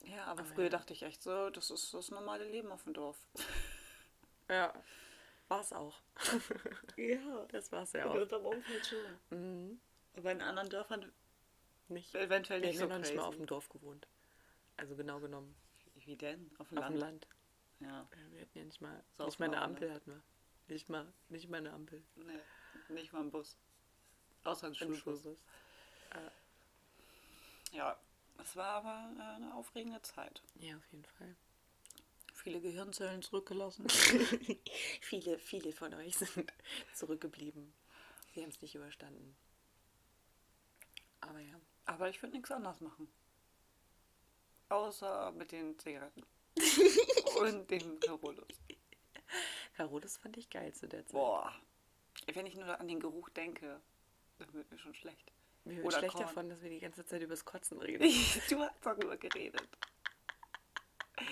Ja, 0.05 0.25
aber 0.25 0.43
Aber 0.43 0.45
früher 0.45 0.65
ja. 0.65 0.71
dachte 0.71 0.93
ich 0.93 1.03
echt 1.03 1.23
so, 1.23 1.51
das 1.51 1.71
ist 1.71 1.95
das 1.95 2.11
normale 2.11 2.45
Leben 2.49 2.71
auf 2.73 2.83
dem 2.85 2.95
Dorf. 2.95 3.17
Ja, 4.51 4.75
war 5.49 5.63
es 5.63 5.73
auch. 5.73 5.99
Ja, 6.99 7.47
Das 7.51 7.73
war 7.73 7.85
es 7.85 7.93
ja 7.95 8.03
in 8.03 8.09
auch. 8.11 8.15
unserem 8.15 8.45
Umfeld 8.45 8.87
schon. 8.87 9.19
Mhm. 9.71 9.81
Aber 10.17 10.33
in 10.33 10.43
anderen 10.43 10.69
Dörfern 10.69 11.11
Nicht. 11.89 12.15
eventuell 12.15 12.61
Wir 12.61 12.69
nicht 12.69 12.79
haben 12.83 12.89
so 12.89 12.93
ja 12.93 12.99
noch 12.99 13.07
nicht 13.07 13.17
mal 13.17 13.23
auf 13.25 13.37
dem 13.37 13.47
Dorf 13.47 13.71
gewohnt. 13.71 14.07
Also 14.77 14.97
genau 14.97 15.21
genommen. 15.21 15.55
Wie 16.05 16.17
denn? 16.17 16.51
Auf 16.59 16.69
dem 16.69 16.79
Auf 16.79 16.87
dem 16.87 16.97
Land? 16.97 17.01
Land. 17.01 17.29
Ja. 17.81 18.09
Wir 18.33 18.43
hatten 18.43 18.59
ja 18.59 18.65
nicht 18.65 18.81
mal, 18.81 19.05
So 19.17 19.25
nicht 19.25 19.39
mal 19.39 19.47
eine 19.47 19.57
Land. 19.57 19.67
Ampel 19.67 19.95
hatten 19.95 20.11
wir. 20.11 20.23
Nicht 20.69 20.89
mal, 20.89 21.13
nicht 21.29 21.49
mal 21.49 21.59
eine 21.59 21.73
Ampel. 21.73 22.03
Nee, 22.17 22.95
nicht 22.95 23.13
mal 23.13 23.21
ein 23.21 23.31
Bus. 23.31 23.57
Außer 24.45 24.67
ein 24.67 24.75
Schulbus. 24.75 24.99
Schulbus. 24.99 25.39
Ja, 27.73 27.99
es 28.39 28.55
war 28.57 28.85
aber 28.85 29.13
äh, 29.19 29.37
eine 29.37 29.55
aufregende 29.55 30.01
Zeit. 30.03 30.43
Ja, 30.55 30.77
auf 30.77 30.87
jeden 30.93 31.05
Fall. 31.05 31.35
Viele 32.33 32.61
Gehirnzellen 32.61 33.23
zurückgelassen. 33.23 33.89
viele, 35.01 35.39
viele 35.39 35.73
von 35.73 35.93
euch 35.95 36.17
sind 36.17 36.53
zurückgeblieben. 36.95 37.73
Sie 38.33 38.43
haben 38.43 38.51
es 38.51 38.61
nicht 38.61 38.75
überstanden. 38.75 39.37
Aber 41.21 41.41
ja. 41.41 41.59
aber 41.87 42.11
ich 42.11 42.23
würde 42.23 42.37
nichts 42.37 42.51
anderes 42.51 42.81
machen. 42.81 43.09
Außer 44.75 45.31
mit 45.33 45.53
den 45.53 45.79
Zigaretten. 45.79 46.25
Und 47.39 47.71
dem 47.71 48.01
Carolus. 48.01 48.49
Carolus 49.77 50.17
fand 50.17 50.37
ich 50.37 50.51
geil 50.51 50.73
zu 50.75 50.89
der 50.89 51.07
Zeit. 51.07 51.13
Boah. 51.13 51.53
Wenn 52.33 52.47
ich 52.47 52.57
nur 52.57 52.81
an 52.81 52.89
den 52.89 52.99
Geruch 52.99 53.29
denke, 53.29 53.81
dann 54.39 54.53
wird 54.53 54.69
mir 54.73 54.79
schon 54.79 54.95
schlecht. 54.95 55.31
Mir 55.63 55.77
wird 55.77 55.87
Oder 55.87 55.99
schlecht 55.99 56.15
Korn. 56.15 56.27
davon, 56.27 56.49
dass 56.49 56.61
wir 56.61 56.71
die 56.71 56.81
ganze 56.81 57.05
Zeit 57.07 57.23
übers 57.23 57.45
Kotzen 57.45 57.81
reden. 57.81 58.03
du 58.51 58.59
hast 58.59 58.75
darüber 58.85 59.17
geredet. 59.17 59.69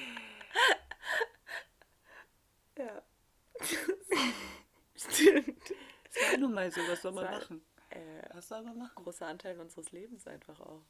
ja. 2.79 3.03
Stimmt. 4.95 5.59
Das 6.15 6.31
war 6.31 6.39
nun 6.39 6.55
mal 6.55 6.71
so, 6.71 6.81
was 6.87 7.03
soll 7.03 7.13
man 7.13 7.25
Sei- 7.25 7.31
machen? 7.33 7.65
Äh, 7.91 8.23
Was 8.35 8.47
soll 8.49 8.63
man 8.63 8.79
machen? 8.79 8.95
großer 8.95 9.27
Anteil 9.27 9.59
unseres 9.59 9.91
Lebens 9.91 10.27
einfach 10.29 10.61
auch. 10.61 10.83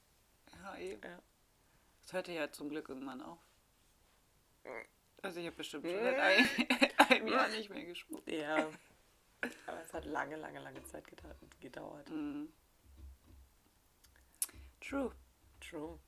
Ja, 0.63 0.77
eben. 0.77 1.03
Ja. 1.03 1.19
Das 2.13 2.19
hörte 2.19 2.33
ja 2.33 2.53
zum 2.53 2.69
Glück 2.69 2.91
irgendwann 2.91 3.23
auf. 3.23 3.39
Also 5.23 5.41
ich 5.41 5.47
habe 5.47 5.57
bestimmt 5.57 5.87
schon 5.87 5.99
seit 6.03 6.19
ein, 6.19 6.47
einem 7.09 7.27
Jahr 7.29 7.49
nicht 7.49 7.71
mehr 7.71 7.85
gespuckt. 7.87 8.31
Ja. 8.31 8.69
Aber 9.67 9.81
es 9.81 9.95
hat 9.95 10.05
lange, 10.05 10.37
lange, 10.37 10.61
lange 10.61 10.85
Zeit 10.85 11.07
gedau- 11.09 11.35
gedauert. 11.59 12.11
Mhm. 12.11 12.53
True. 14.83 15.11
True. 15.61 15.99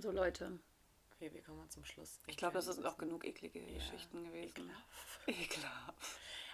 So 0.00 0.10
Leute, 0.10 0.58
Okay, 1.14 1.32
wir 1.32 1.42
kommen 1.42 1.58
mal 1.58 1.68
zum 1.68 1.84
Schluss. 1.84 2.18
ich 2.26 2.36
glaube, 2.36 2.54
das 2.54 2.64
sind 2.64 2.84
auch 2.84 2.98
genug 2.98 3.24
eklige 3.24 3.60
Ja, 3.60 3.74
Geschichten 3.74 4.24
gewesen. 4.24 4.48
ekelhaft. 4.48 5.20
Ekelhaft. 5.28 5.94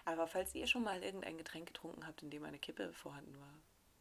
Aber 0.04 0.26
falls 0.26 0.54
ihr 0.54 0.66
schon 0.66 0.84
mal 0.84 1.02
irgendein 1.02 1.38
Getränk 1.38 1.68
getrunken 1.68 2.06
habt, 2.06 2.22
in 2.22 2.28
dem 2.30 2.44
eine 2.44 2.58
Kippe 2.58 2.92
vorhanden 2.92 3.40
war 3.40 3.54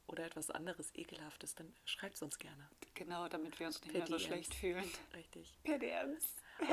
oder 0.08 0.26
etwas 0.26 0.50
anderes 0.52 0.93
Ekelhaftes, 0.96 1.56
dann 1.56 1.74
schreibt 1.86 2.15
es 2.15 2.22
uns 2.22 2.38
gerne. 2.39 2.70
Genau, 2.93 3.28
damit 3.28 3.60
wir 3.60 3.67
uns 3.67 3.82
nicht 3.82 3.91
Per 3.91 4.00
mehr 4.00 4.08
so 4.08 4.17
DMs. 4.17 4.24
schlecht 4.28 4.54
fühlen. 4.56 4.91
Richtig. 5.13 5.58
Per 5.63 5.78
DMs. 5.80 6.36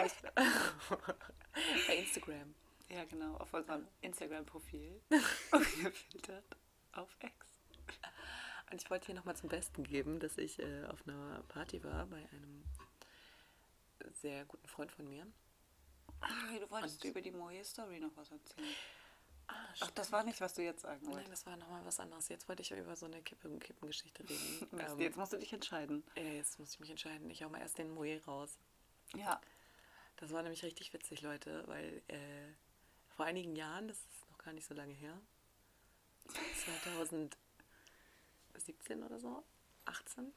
Bei 1.86 1.96
Instagram. 1.96 2.54
Ja, 2.88 3.04
genau, 3.04 3.36
auf 3.36 3.52
unserem 3.52 3.86
Instagram-Profil. 4.02 5.00
Ungefiltert 5.52 6.44
auf 6.92 7.08
X. 7.20 7.34
Und 8.70 8.82
ich 8.82 8.90
wollte 8.90 9.06
hier 9.06 9.14
nochmal 9.14 9.36
zum 9.36 9.48
Besten 9.48 9.84
geben, 9.84 10.20
dass 10.20 10.38
ich 10.38 10.58
äh, 10.58 10.84
auf 10.86 11.06
einer 11.06 11.42
Party 11.48 11.82
war 11.84 12.06
bei 12.06 12.16
einem 12.30 12.64
sehr 14.12 14.44
guten 14.46 14.66
Freund 14.68 14.92
von 14.92 15.08
mir. 15.08 15.26
Ah, 16.20 16.58
du 16.58 16.70
wolltest 16.70 17.02
Und- 17.04 17.10
über 17.10 17.20
die 17.20 17.30
Moje-Story 17.30 18.00
noch 18.00 18.16
was 18.16 18.30
erzählen. 18.30 18.74
Ach, 19.80 19.90
das 19.92 20.12
war 20.12 20.22
nicht, 20.24 20.40
was 20.40 20.54
du 20.54 20.62
jetzt 20.62 20.82
sagen 20.82 21.00
Nein, 21.02 21.14
wolltest. 21.14 21.32
das 21.32 21.46
war 21.46 21.56
nochmal 21.56 21.84
was 21.84 21.98
anderes. 22.00 22.28
Jetzt 22.28 22.48
wollte 22.48 22.62
ich 22.62 22.70
ja 22.70 22.76
über 22.76 22.96
so 22.96 23.06
eine 23.06 23.20
Kippe, 23.22 23.48
Kippengeschichte 23.58 24.22
reden. 24.28 24.68
Ähm, 24.78 25.00
jetzt 25.00 25.16
musst 25.16 25.32
du 25.32 25.38
dich 25.38 25.52
entscheiden. 25.52 26.04
ja, 26.16 26.22
jetzt 26.22 26.58
muss 26.58 26.72
ich 26.72 26.80
mich 26.80 26.90
entscheiden. 26.90 27.28
Ich 27.30 27.42
hau 27.42 27.48
mal 27.48 27.60
erst 27.60 27.78
den 27.78 27.92
Moe 27.92 28.20
raus. 28.26 28.58
Ja. 29.16 29.40
Das 30.16 30.32
war 30.32 30.42
nämlich 30.42 30.62
richtig 30.62 30.92
witzig, 30.92 31.22
Leute, 31.22 31.64
weil 31.66 32.02
äh, 32.08 32.52
vor 33.16 33.26
einigen 33.26 33.56
Jahren, 33.56 33.88
das 33.88 33.98
ist 33.98 34.30
noch 34.30 34.38
gar 34.38 34.52
nicht 34.52 34.66
so 34.66 34.74
lange 34.74 34.94
her, 34.94 35.20
2017 36.64 39.02
oder 39.02 39.18
so, 39.18 39.42
18, 39.86 40.32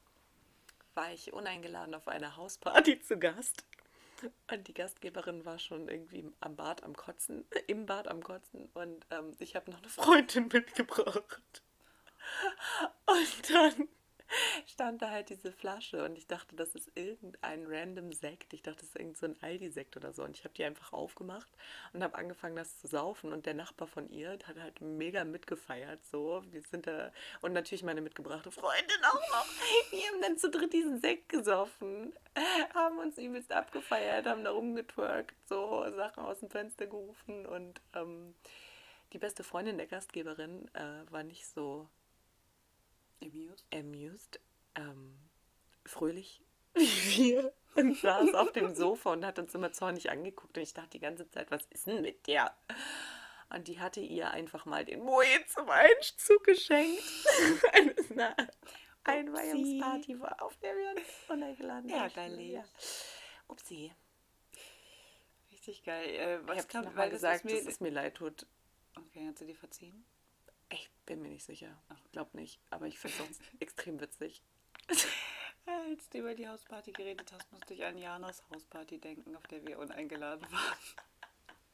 war 0.94 1.12
ich 1.12 1.32
uneingeladen 1.32 1.94
auf 1.94 2.08
einer 2.08 2.36
Hausparty 2.36 3.00
zu 3.00 3.18
Gast. 3.18 3.64
Und 4.50 4.68
die 4.68 4.74
Gastgeberin 4.74 5.44
war 5.44 5.58
schon 5.58 5.88
irgendwie 5.88 6.30
am 6.40 6.56
Bad 6.56 6.82
am 6.82 6.94
Kotzen, 6.96 7.44
im 7.66 7.86
Bad 7.86 8.08
am 8.08 8.22
Kotzen. 8.22 8.68
Und 8.74 9.06
ähm, 9.10 9.34
ich 9.38 9.56
habe 9.56 9.70
noch 9.70 9.78
eine 9.78 9.88
Freundin 9.88 10.48
mitgebracht. 10.52 11.62
Und 13.06 13.50
dann 13.50 13.88
stand 14.66 15.02
da 15.02 15.10
halt 15.10 15.28
diese 15.30 15.52
Flasche 15.52 16.04
und 16.04 16.18
ich 16.18 16.26
dachte, 16.26 16.56
das 16.56 16.74
ist 16.74 16.90
irgendein 16.94 17.66
random 17.66 18.12
Sekt. 18.12 18.52
Ich 18.52 18.62
dachte, 18.62 18.80
das 18.80 18.90
ist 18.90 18.96
irgend 18.96 19.16
so 19.16 19.28
Aldi-Sekt 19.40 19.96
oder 19.96 20.12
so. 20.12 20.24
Und 20.24 20.36
ich 20.36 20.44
habe 20.44 20.54
die 20.54 20.64
einfach 20.64 20.92
aufgemacht 20.92 21.50
und 21.92 22.02
habe 22.02 22.16
angefangen, 22.16 22.56
das 22.56 22.78
zu 22.78 22.86
saufen. 22.86 23.32
Und 23.32 23.46
der 23.46 23.54
Nachbar 23.54 23.88
von 23.88 24.08
ihr 24.10 24.30
hat 24.30 24.56
halt 24.58 24.80
mega 24.80 25.24
mitgefeiert. 25.24 26.04
So, 26.06 26.42
wir 26.50 26.62
sind 26.62 26.86
da. 26.86 27.12
Und 27.40 27.52
natürlich 27.52 27.82
meine 27.82 28.00
mitgebrachte 28.00 28.50
Freundin 28.50 29.04
auch 29.04 29.14
noch. 29.14 29.46
Wir 29.90 30.06
haben 30.08 30.22
dann 30.22 30.38
zu 30.38 30.50
dritt 30.50 30.72
diesen 30.72 31.00
Sekt 31.00 31.28
gesoffen, 31.28 32.12
haben 32.74 32.98
uns 32.98 33.18
übelst 33.18 33.52
abgefeiert, 33.52 34.26
haben 34.26 34.44
da 34.44 34.50
rumgetwerkt, 34.50 35.34
so 35.48 35.84
Sachen 35.96 36.24
aus 36.24 36.40
dem 36.40 36.50
Fenster 36.50 36.86
gerufen. 36.86 37.46
Und 37.46 37.80
ähm, 37.94 38.34
die 39.12 39.18
beste 39.18 39.42
Freundin 39.42 39.78
der 39.78 39.86
Gastgeberin 39.86 40.68
äh, 40.74 41.10
war 41.10 41.22
nicht 41.22 41.46
so 41.46 41.88
Amused. 43.22 43.66
amused, 43.72 44.40
ähm, 44.74 45.18
fröhlich 45.84 46.42
wie 46.74 46.84
wir 47.16 47.52
und 47.74 47.96
saß 47.96 48.34
auf 48.34 48.52
dem 48.52 48.74
Sofa 48.74 49.12
und 49.12 49.24
hat 49.24 49.38
uns 49.38 49.54
immer 49.54 49.72
zornig 49.72 50.10
angeguckt 50.10 50.56
und 50.56 50.62
ich 50.62 50.74
dachte 50.74 50.90
die 50.90 51.00
ganze 51.00 51.28
Zeit, 51.30 51.50
was 51.50 51.64
ist 51.70 51.86
denn 51.86 52.02
mit 52.02 52.26
der? 52.26 52.56
Und 53.50 53.68
die 53.68 53.80
hatte 53.80 54.00
ihr 54.00 54.30
einfach 54.30 54.66
mal 54.66 54.84
den 54.84 55.00
Moe 55.00 55.24
zum 55.46 55.68
Einzug 55.70 56.44
geschenkt. 56.44 57.02
Eine 57.72 58.36
Einweihungsparty 59.04 60.20
war, 60.20 60.42
auf 60.42 60.56
der 60.58 60.76
wir 60.76 60.90
uns 60.90 61.08
uneingeladen. 61.28 61.88
Ärgerlich. 61.88 62.52
Ja. 62.52 62.64
Upsi. 63.46 63.92
Richtig 65.50 65.82
geil. 65.82 66.08
Äh, 66.08 66.46
was 66.46 66.66
Ich 66.66 66.74
habe 66.74 66.90
das 66.94 67.10
gesagt, 67.10 67.36
ist 67.36 67.44
mir, 67.44 67.56
dass 67.56 67.66
es 67.66 67.80
mir 67.80 67.90
leid 67.90 68.16
tut. 68.16 68.46
Okay, 68.96 69.26
hat 69.26 69.38
sie 69.38 69.46
dir 69.46 69.56
verziehen? 69.56 70.04
Ich 71.08 71.14
bin 71.14 71.22
mir 71.22 71.30
nicht 71.30 71.46
sicher. 71.46 71.74
Ich 72.04 72.12
glaube 72.12 72.36
nicht. 72.36 72.60
Aber 72.68 72.84
ich 72.86 72.98
finde 72.98 73.16
es 73.30 73.38
extrem 73.60 73.98
witzig. 73.98 74.42
Als 75.64 76.06
du 76.10 76.18
über 76.18 76.34
die 76.34 76.46
Hausparty 76.46 76.92
geredet 76.92 77.32
hast, 77.32 77.50
musste 77.50 77.72
ich 77.72 77.82
an 77.82 77.96
Janas 77.96 78.42
Hausparty 78.50 78.98
denken, 78.98 79.34
auf 79.34 79.46
der 79.46 79.66
wir 79.66 79.78
uneingeladen 79.78 80.42
waren. 80.52 80.78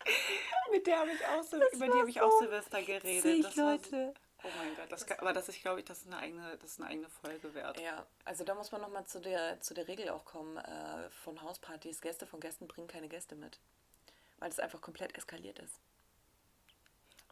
Mit 0.70 0.86
der 0.86 1.00
habe 1.00 1.10
ich 1.10 1.26
auch 1.26 1.42
so, 1.42 1.56
über 1.56 1.86
die 1.86 1.92
habe 1.98 2.10
ich 2.10 2.20
auch 2.20 2.30
Silvester 2.38 2.80
geredet. 2.80 3.24
Witzig, 3.24 3.42
Das 3.42 3.56
war 3.56 3.76
so- 3.78 3.96
Leute. 3.96 4.14
Oh 4.44 4.48
mein 4.56 4.76
Gott, 4.76 4.92
das 4.92 5.04
kann, 5.04 5.18
aber 5.18 5.32
das 5.32 5.48
ist, 5.48 5.60
glaube 5.62 5.80
ich, 5.80 5.84
das 5.86 5.98
ist 6.02 6.06
eine 6.06 6.18
eigene, 6.18 6.56
das 6.58 6.70
ist 6.72 6.80
eine 6.80 6.90
eigene 6.90 7.08
Folge 7.08 7.52
wert. 7.54 7.80
Ja, 7.80 8.06
also 8.24 8.44
da 8.44 8.54
muss 8.54 8.70
man 8.70 8.82
nochmal 8.82 9.04
zu 9.06 9.20
der, 9.20 9.60
zu 9.60 9.74
der 9.74 9.88
Regel 9.88 10.10
auch 10.10 10.24
kommen 10.24 10.58
äh, 10.58 11.10
von 11.10 11.42
Hauspartys. 11.42 12.00
Gäste 12.02 12.24
von 12.28 12.38
Gästen 12.38 12.68
bringen 12.68 12.86
keine 12.86 13.08
Gäste 13.08 13.34
mit. 13.34 13.58
Weil 14.38 14.50
es 14.50 14.60
einfach 14.60 14.80
komplett 14.80 15.16
eskaliert 15.18 15.58
ist. 15.58 15.80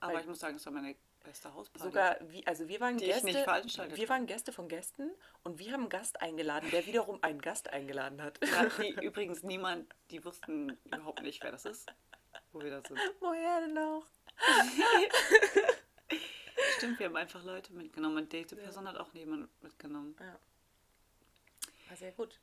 Aber 0.00 0.14
Weil- 0.14 0.22
ich 0.22 0.26
muss 0.26 0.40
sagen, 0.40 0.56
es 0.56 0.66
war 0.66 0.72
meine 0.72 0.96
beste 1.22 1.54
Hausparty. 1.54 1.86
Sogar, 1.86 2.16
wie, 2.20 2.46
also 2.46 2.68
wir 2.68 2.80
waren 2.80 2.98
Die 2.98 3.04
ich 3.04 3.12
Gäste, 3.12 3.26
nicht 3.26 3.38
veranstaltet 3.38 3.96
wir 3.96 4.08
waren 4.08 4.26
Gäste 4.26 4.52
von 4.52 4.68
Gästen 4.68 5.10
und 5.42 5.58
wir 5.58 5.72
haben 5.72 5.82
einen 5.82 5.88
Gast 5.88 6.20
eingeladen, 6.20 6.70
der 6.70 6.86
wiederum 6.86 7.18
einen 7.22 7.40
Gast 7.40 7.70
eingeladen 7.70 8.22
hat. 8.22 8.38
Ja, 8.44 8.66
die, 8.66 8.90
übrigens 9.04 9.42
niemand, 9.42 9.92
die 10.10 10.24
wussten 10.24 10.78
überhaupt 10.84 11.22
nicht, 11.22 11.42
wer 11.42 11.52
das 11.52 11.64
ist, 11.64 11.92
wo 12.52 12.60
wir 12.60 12.70
da 12.70 12.82
sind. 12.86 13.00
Woher 13.20 13.60
denn 13.60 13.78
auch? 13.78 14.04
Stimmt, 16.76 16.98
wir 16.98 17.06
haben 17.06 17.16
einfach 17.16 17.42
Leute 17.44 17.72
mitgenommen 17.72 18.18
und 18.18 18.32
die 18.32 18.44
Person 18.44 18.88
hat 18.88 18.96
auch 18.96 19.12
niemand 19.12 19.48
mitgenommen. 19.62 20.16
Ja. 20.18 20.38
War 21.88 21.96
sehr 21.96 22.12
gut. 22.12 22.40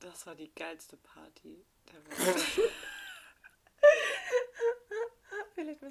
Das 0.00 0.26
war 0.26 0.34
die 0.34 0.52
geilste 0.54 0.96
Party 0.96 1.64
der 1.92 2.04
Welt. 2.06 2.72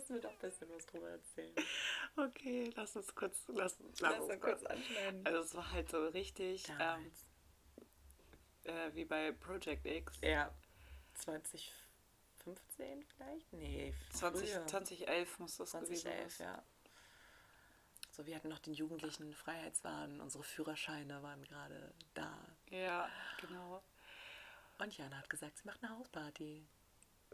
Müssen 0.04 0.16
wir 0.16 0.22
doch 0.22 0.32
ein 0.32 0.40
bisschen 0.40 0.70
was 0.70 0.86
drüber 0.86 1.10
erzählen. 1.12 1.56
Okay, 2.18 2.70
lass 2.76 2.94
uns 2.98 3.16
kurz, 3.16 3.46
lass, 3.48 3.78
lass, 3.80 4.02
Lass 4.02 4.20
uns 4.20 4.42
kurz 4.42 4.66
anschneiden. 4.66 5.26
Also 5.26 5.40
es 5.40 5.56
war 5.56 5.72
halt 5.72 5.90
so 5.90 6.06
richtig 6.08 6.66
ähm, 6.78 7.10
äh, 8.66 8.94
wie 8.94 9.06
bei 9.06 9.32
Project 9.32 9.86
X. 9.86 10.20
Ja. 10.22 10.54
2015 11.14 13.06
vielleicht? 13.16 13.54
Nee, 13.54 13.94
20, 14.12 14.50
früher. 14.52 14.68
2011 14.68 15.40
muss 15.40 15.56
das 15.56 15.72
gewesen 15.72 15.96
2011, 15.96 16.36
sein. 16.36 16.48
ja. 16.48 16.64
So, 18.12 18.26
wir 18.26 18.36
hatten 18.36 18.50
noch 18.50 18.60
den 18.60 18.74
jugendlichen 18.74 19.34
Freiheitswahn, 19.34 20.20
unsere 20.20 20.44
Führerscheine 20.44 21.24
waren 21.24 21.42
gerade 21.46 21.94
da. 22.14 22.38
Ja, 22.70 23.10
genau. 23.40 23.82
Und 24.80 24.98
Jana 24.98 25.18
hat 25.18 25.30
gesagt, 25.30 25.58
sie 25.58 25.66
macht 25.66 25.82
eine 25.82 25.98
Hausparty. 25.98 26.68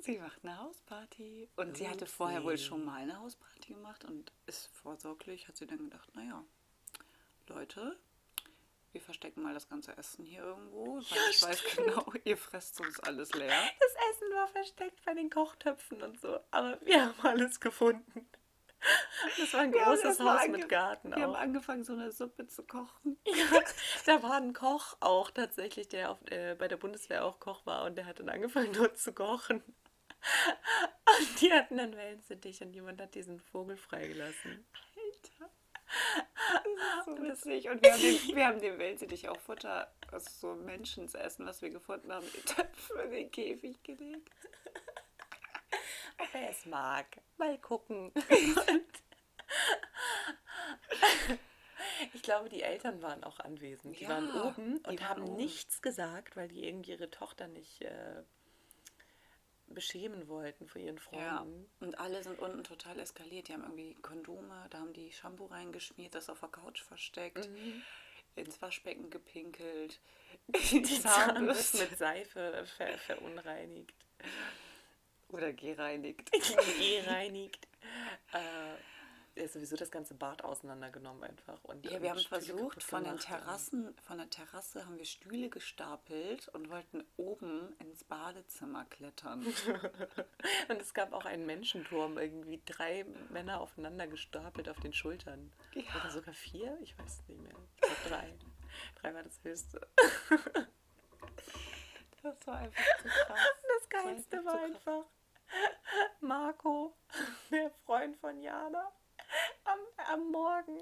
Sie 0.01 0.17
macht 0.17 0.43
eine 0.43 0.57
Hausparty. 0.59 1.49
Und 1.55 1.77
sie 1.77 1.87
hatte 1.89 2.05
vorher 2.05 2.43
wohl 2.43 2.57
schon 2.57 2.85
mal 2.85 3.01
eine 3.01 3.19
Hausparty 3.19 3.73
gemacht 3.73 4.05
und 4.05 4.31
ist 4.45 4.67
vorsorglich, 4.67 5.47
hat 5.47 5.57
sie 5.57 5.67
dann 5.67 5.79
gedacht, 5.79 6.13
naja, 6.15 6.43
Leute, 7.47 7.97
wir 8.91 9.01
verstecken 9.01 9.41
mal 9.43 9.53
das 9.53 9.67
ganze 9.69 9.95
Essen 9.97 10.23
hier 10.25 10.41
irgendwo, 10.43 10.97
weil 10.97 11.29
ich 11.29 11.41
weiß 11.43 11.63
genau, 11.75 12.11
ihr 12.23 12.37
fresst 12.37 12.79
uns 12.81 12.99
alles 13.01 13.33
leer. 13.33 13.61
Das 13.79 13.91
Essen 14.11 14.33
war 14.33 14.47
versteckt 14.47 15.03
bei 15.05 15.13
den 15.13 15.29
Kochtöpfen 15.29 16.01
und 16.01 16.19
so, 16.19 16.39
aber 16.51 16.79
wir 16.81 17.05
haben 17.05 17.21
alles 17.21 17.59
gefunden. 17.59 18.27
Das 19.37 19.53
war 19.53 19.61
ein 19.61 19.73
Wir 19.73 19.85
haben 19.85 19.95
großes 19.95 20.19
Haus 20.21 20.47
mit 20.47 20.69
Garten 20.69 21.13
Wir 21.13 21.23
haben 21.23 21.35
auch. 21.35 21.39
angefangen, 21.39 21.83
so 21.83 21.93
eine 21.93 22.11
Suppe 22.11 22.47
zu 22.47 22.63
kochen. 22.63 23.17
Ja, 23.25 23.61
da 24.05 24.23
war 24.23 24.35
ein 24.35 24.53
Koch 24.53 24.95
auch 25.01 25.29
tatsächlich, 25.31 25.89
der 25.89 26.11
auf, 26.11 26.17
äh, 26.31 26.55
bei 26.55 26.67
der 26.67 26.77
Bundeswehr 26.77 27.25
auch 27.25 27.39
Koch 27.39 27.65
war 27.65 27.83
und 27.85 27.95
der 27.95 28.05
hat 28.05 28.19
dann 28.19 28.29
angefangen 28.29 28.71
dort 28.73 28.97
zu 28.97 29.13
kochen. 29.13 29.61
Und 31.19 31.41
die 31.41 31.51
hatten 31.51 31.77
dann 31.77 31.95
Wellensittich 31.95 32.61
und 32.61 32.73
jemand 32.73 33.01
hat 33.01 33.15
diesen 33.15 33.39
Vogel 33.39 33.77
freigelassen. 33.77 34.65
Alter. 34.95 35.49
Das 36.63 36.99
ist 36.99 37.05
so 37.05 37.21
witzig. 37.23 37.69
Und 37.69 37.81
wir 37.83 37.91
haben 37.93 38.01
dem, 38.01 38.15
wir 38.35 38.45
haben 38.45 38.61
dem 38.61 38.77
Wellensittich 38.77 39.27
auch 39.27 39.39
Futter, 39.39 39.91
also 40.11 40.29
so 40.29 40.55
Menschensessen, 40.55 41.45
was 41.45 41.61
wir 41.61 41.69
gefunden 41.71 42.11
haben, 42.11 42.25
in 42.27 42.45
Töpfe 42.45 43.01
in 43.03 43.11
den 43.11 43.31
Käfig 43.31 43.81
gelegt. 43.83 44.29
Ob 46.19 46.33
er 46.35 46.49
es 46.49 46.65
mag. 46.65 47.21
Mal 47.37 47.57
gucken. 47.59 48.11
ich 52.13 52.21
glaube, 52.21 52.49
die 52.49 52.61
Eltern 52.61 53.01
waren 53.01 53.23
auch 53.23 53.39
anwesend. 53.39 53.97
Die 53.99 54.03
Ja, 54.03 54.09
waren 54.09 54.31
oben 54.41 54.77
und 54.85 55.07
haben 55.07 55.23
oben. 55.23 55.37
nichts 55.37 55.81
gesagt, 55.81 56.35
weil 56.35 56.49
die 56.49 56.67
irgendwie 56.67 56.91
ihre 56.91 57.09
Tochter 57.09 57.47
nicht 57.47 57.81
äh, 57.81 58.23
beschämen 59.73 60.27
wollten 60.27 60.67
vor 60.67 60.81
ihren 60.81 60.97
Ja, 60.97 61.01
Freunden. 61.37 61.69
und 61.79 61.99
alle 61.99 62.21
sind 62.23 62.39
unten 62.39 62.63
total 62.63 62.99
eskaliert. 62.99 63.47
Die 63.47 63.53
haben 63.53 63.63
irgendwie 63.63 63.95
Kondome, 64.01 64.67
da 64.69 64.79
haben 64.79 64.93
die 64.93 65.11
Shampoo 65.11 65.45
reingeschmiert, 65.45 66.15
das 66.15 66.29
auf 66.29 66.39
der 66.39 66.49
Couch 66.49 66.81
versteckt, 66.81 67.49
ins 68.35 68.61
Waschbecken 68.61 69.09
gepinkelt, 69.09 69.99
die, 70.47 70.81
Die 70.81 71.01
Zahnbürste 71.01 71.77
mit 71.79 71.97
Seife 71.97 72.65
ver 72.77 72.97
verunreinigt. 72.97 73.93
oder 75.29 75.53
gereinigt. 75.53 76.31
gereinigt. 76.79 77.67
Äh, 78.33 78.75
ja, 79.35 79.47
sowieso 79.47 79.75
das 79.75 79.91
ganze 79.91 80.13
Bad 80.13 80.43
auseinandergenommen 80.43 81.23
einfach. 81.23 81.63
Und 81.63 81.85
Ja, 81.85 82.01
wir 82.01 82.11
haben 82.11 82.19
Stühle 82.19 82.41
versucht, 82.41 82.83
von 82.83 83.03
den. 83.03 83.17
Terrassen, 83.17 83.95
von 84.01 84.17
der 84.17 84.29
Terrasse 84.29 84.85
haben 84.85 84.97
wir 84.97 85.05
Stühle 85.05 85.49
gestapelt 85.49 86.47
und 86.49 86.69
wollten 86.69 87.03
oben 87.17 87.73
ins 87.79 88.03
Badezimmer 88.03 88.85
klettern. 88.85 89.45
Und 90.69 90.81
es 90.81 90.93
gab 90.93 91.13
auch 91.13 91.25
einen 91.25 91.45
Menschenturm, 91.45 92.17
irgendwie 92.17 92.61
drei 92.65 93.05
Männer 93.29 93.59
aufeinander 93.61 94.07
gestapelt 94.07 94.69
auf 94.69 94.79
den 94.79 94.93
Schultern. 94.93 95.51
Ja. 95.73 95.83
Oder 95.99 96.11
sogar 96.11 96.33
vier? 96.33 96.77
Ich 96.81 96.97
weiß 96.97 97.19
es 97.21 97.27
nicht 97.27 97.41
mehr. 97.41 97.53
Ich 97.75 97.81
glaube 97.81 97.95
drei. 98.09 98.33
Drei 99.01 99.13
war 99.13 99.23
das 99.23 99.39
höchste. 99.43 99.81
Das 102.21 102.35
war 102.47 102.57
einfach 102.57 102.83
zu 103.01 103.07
krass. 103.07 103.39
Das 103.79 103.89
Geilste 103.89 104.37
einfach 104.39 104.51
war 104.53 104.59
krass. 104.59 104.75
einfach 104.75 105.05
Marco, 106.19 106.95
der 107.51 107.71
Freund 107.85 108.17
von 108.17 108.41
Jana, 108.41 108.91
am, 110.07 110.31
Morgen 110.31 110.79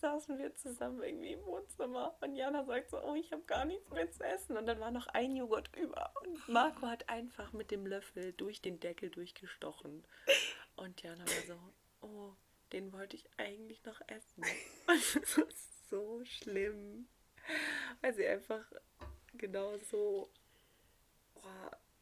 saßen 0.00 0.38
wir 0.38 0.54
zusammen 0.56 1.02
irgendwie 1.02 1.32
im 1.32 1.44
Wohnzimmer 1.44 2.16
und 2.20 2.34
Jana 2.34 2.64
sagt 2.64 2.90
so, 2.90 3.02
oh, 3.02 3.14
ich 3.14 3.32
habe 3.32 3.42
gar 3.42 3.64
nichts 3.64 3.90
mehr 3.90 4.10
zu 4.10 4.24
essen. 4.24 4.56
Und 4.56 4.66
dann 4.66 4.80
war 4.80 4.90
noch 4.90 5.06
ein 5.08 5.36
Joghurt 5.36 5.70
über. 5.76 6.12
Und 6.22 6.48
Marco 6.48 6.86
hat 6.86 7.08
einfach 7.08 7.52
mit 7.52 7.70
dem 7.70 7.86
Löffel 7.86 8.32
durch 8.32 8.60
den 8.62 8.80
Deckel 8.80 9.10
durchgestochen. 9.10 10.04
Und 10.76 11.02
Jana 11.02 11.24
war 11.24 11.46
so, 11.46 12.06
oh, 12.06 12.32
den 12.72 12.92
wollte 12.92 13.16
ich 13.16 13.28
eigentlich 13.36 13.84
noch 13.84 14.00
essen. 14.06 14.44
Und 14.86 15.14
das 15.14 15.36
ist 15.36 15.90
so 15.90 16.24
schlimm. 16.24 17.08
Weil 18.00 18.14
sie 18.14 18.26
einfach 18.26 18.64
genau 19.34 19.76
so 19.78 20.30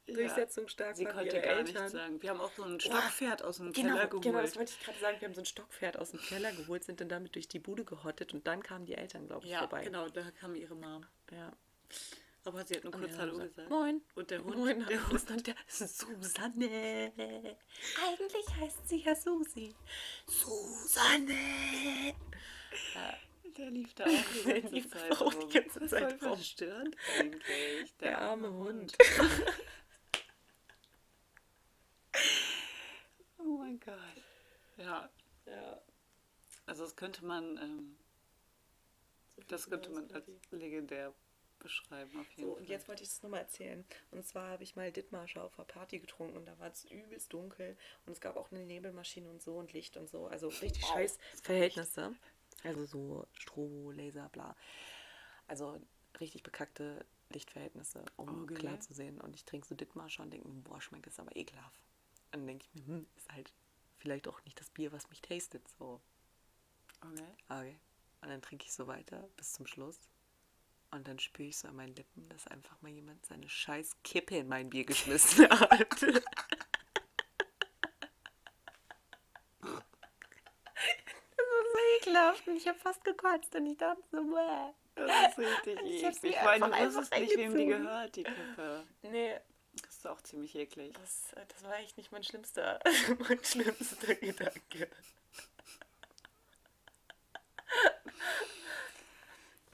boah, 0.09 0.15
durchsetzungsstark 0.17 0.97
Sie 0.97 1.05
waren 1.05 1.13
wie 1.15 1.19
konnte 1.19 1.37
ihre 1.37 1.47
gar 1.47 1.57
Eltern. 1.59 1.75
nichts 1.83 1.93
sagen. 1.93 2.23
Wir 2.23 2.31
haben 2.31 2.41
auch 2.41 2.53
so 2.57 2.63
ein 2.65 2.81
Stockpferd 2.81 3.43
aus 3.43 3.57
dem 3.59 3.73
Genau, 3.73 3.95
Keller 3.95 4.07
geholt. 4.09 4.25
genau, 4.25 4.41
das 4.43 4.57
wollte 4.57 4.73
ich 4.79 4.85
gerade 4.85 4.99
sagen. 4.99 5.21
Wir 5.21 5.29
haben 5.29 5.35
so 5.35 5.41
ein 5.43 5.47
Stockpferd 5.47 5.97
aus 5.99 6.11
dem 6.11 6.21
Keller 6.21 6.53
geholt, 6.53 6.85
sind 6.85 7.01
dann 7.01 7.09
damit 7.09 7.35
durch 7.35 7.49
die 7.49 7.59
Bude 7.59 7.85
gehottet 7.85 8.35
und 8.35 8.47
dann 8.47 8.63
kamen 8.63 8.87
die 8.87 8.95
Eltern, 8.95 9.27
glaube 9.27 9.45
ich, 9.47 9.53
ja, 9.53 9.61
vorbei. 9.61 9.85
genau, 9.85 10.09
da 10.09 10.31
kam 10.33 10.55
ihre 10.55 10.75
Mom. 10.75 11.05
Ja. 11.31 11.53
Aber 12.45 12.65
sie 12.65 12.77
hat 12.77 12.85
nur 12.85 12.93
kurz 12.95 13.17
Hallo 13.19 13.33
haben 13.33 13.49
gesagt. 13.49 13.69
Moin. 13.69 14.01
Und 14.15 14.31
der 14.31 14.43
Hund, 14.43 14.57
Moin. 14.57 14.87
der 14.87 14.99
Und 15.05 15.13
das- 15.15 15.25
und 15.31 15.47
der 15.47 15.55
Susanne. 15.67 17.13
Eigentlich 18.07 18.47
heißt 18.59 18.89
sie 18.89 19.03
ja 19.03 19.15
Susi. 19.15 19.75
Susanne. 20.27 21.35
Der 23.57 23.71
lief 23.71 23.93
da 23.95 24.05
auch 24.07 24.11
die 24.11 24.43
Der 24.45 24.61
ganze 24.63 24.89
Zeit 24.89 25.21
auch 25.21 25.35
die 25.35 25.59
ganze 25.59 25.87
Zeit 25.89 26.19
voll 26.21 26.37
verstörend 26.37 26.97
eigentlich. 27.19 27.97
Der 28.01 28.19
arme 28.21 28.51
Hund. 28.53 28.97
Oh 29.21 29.25
mein 33.69 33.81
Gott. 33.81 34.23
Ja, 34.77 35.09
Ja. 35.47 35.83
also 36.67 36.85
das 36.85 36.97
könnte 36.97 37.25
man, 37.25 37.57
ähm, 37.59 37.97
das 39.49 39.69
könnte 39.69 39.91
man 39.91 40.11
als 40.13 40.27
legendär 40.51 41.15
beschreiben 41.59 42.21
auf 42.21 42.31
jeden 42.37 42.49
So, 42.49 42.53
Fall. 42.53 42.63
und 42.63 42.69
jetzt 42.69 42.89
wollte 42.89 43.03
ich 43.03 43.09
das 43.09 43.23
nochmal 43.23 43.41
erzählen. 43.41 43.85
Und 44.13 44.25
zwar 44.27 44.51
habe 44.51 44.63
ich 44.63 44.77
mal 44.77 44.93
Dithmarscher 44.93 45.43
auf 45.43 45.59
einer 45.59 45.67
Party 45.67 45.99
getrunken 45.99 46.37
und 46.37 46.47
da 46.47 46.59
war 46.59 46.71
es 46.71 46.85
übelst 46.85 47.33
dunkel 47.33 47.77
und 48.07 48.13
es 48.13 48.21
gab 48.21 48.37
auch 48.37 48.51
eine 48.53 48.65
Nebelmaschine 48.65 49.29
und 49.29 49.43
so 49.43 49.57
und 49.57 49.73
Licht 49.73 49.97
und 49.97 50.09
so. 50.09 50.27
Also 50.27 50.49
richtig 50.49 50.83
Wow. 50.83 50.93
scheiß 50.93 51.19
Verhältnisse. 51.43 52.15
Also 52.65 52.85
so 52.87 53.27
Strobo, 53.33 53.91
Laser, 53.91 54.29
bla. 54.31 54.57
Also 55.49 55.81
richtig 56.21 56.43
bekackte 56.43 57.05
Lichtverhältnisse, 57.31 58.05
um 58.17 58.45
Okay. 58.45 58.55
klar 58.55 58.81
zu 58.81 58.95
sehen. 58.95 59.21
Und 59.21 59.35
ich 59.35 59.45
trinke 59.45 59.67
so 59.67 59.75
Dithmarscher 59.75 60.23
und 60.23 60.33
denke 60.33 60.49
boah, 60.49 60.81
schmeckt 60.81 61.07
das 61.07 61.19
aber 61.19 61.35
ekelhaft. 61.37 61.88
Und 62.33 62.41
dann 62.41 62.47
denke 62.47 62.67
ich 62.67 62.75
mir, 62.75 62.87
hm, 62.87 63.07
ist 63.17 63.31
halt 63.33 63.53
vielleicht 63.97 64.29
auch 64.29 64.43
nicht 64.45 64.61
das 64.61 64.71
Bier, 64.71 64.93
was 64.93 65.09
mich 65.11 65.21
tastet. 65.21 65.67
So, 65.79 66.01
Okay. 67.01 67.35
okay. 67.49 67.79
Und 68.21 68.29
dann 68.29 68.43
trinke 68.43 68.65
ich 68.67 68.73
so 68.73 68.87
weiter 68.87 69.29
bis 69.37 69.53
zum 69.53 69.67
Schluss. 69.67 69.99
Und 70.91 71.07
dann 71.07 71.19
spüre 71.19 71.49
ich 71.49 71.59
so 71.59 71.69
an 71.69 71.77
meinen 71.77 71.95
Lippen, 71.95 72.29
dass 72.31 72.47
einfach 72.49 72.81
mal 72.83 72.91
jemand 72.91 73.25
seine 73.27 73.49
scheiß 73.49 73.97
Kippe 74.03 74.37
in 74.39 74.49
mein 74.49 74.71
Bier 74.71 74.85
geschmissen 74.85 75.49
hat. 75.51 76.03
ich 82.59 82.69
habe 82.69 82.79
fast 82.79 83.05
gekotzt 83.05 83.55
und 83.55 83.67
ich 83.67 83.77
dachte 83.77 84.03
so, 84.11 84.23
bäh. 84.25 84.73
Das 84.95 85.31
ist 85.31 85.39
richtig 85.39 85.81
Ich 85.85 86.03
eklig. 86.03 86.35
Ich 86.35 86.43
meine, 86.43 86.67
du 86.67 86.73
einfach 86.73 87.01
wusstest 87.01 87.23
nicht, 87.23 87.37
wem 87.37 87.57
die 87.57 87.67
gehört, 87.67 88.17
die 88.17 88.23
Kippe. 88.25 88.85
Nee, 89.03 89.37
ist 89.99 90.07
auch 90.07 90.21
ziemlich 90.23 90.55
eklig. 90.55 90.95
Das, 90.95 91.33
äh, 91.35 91.45
das 91.49 91.63
war 91.65 91.77
echt 91.79 91.97
nicht 91.97 92.13
mein 92.13 92.23
schlimmster, 92.23 92.79
mein 93.29 93.43
schlimmster 93.43 94.15
Gedanke. 94.15 94.89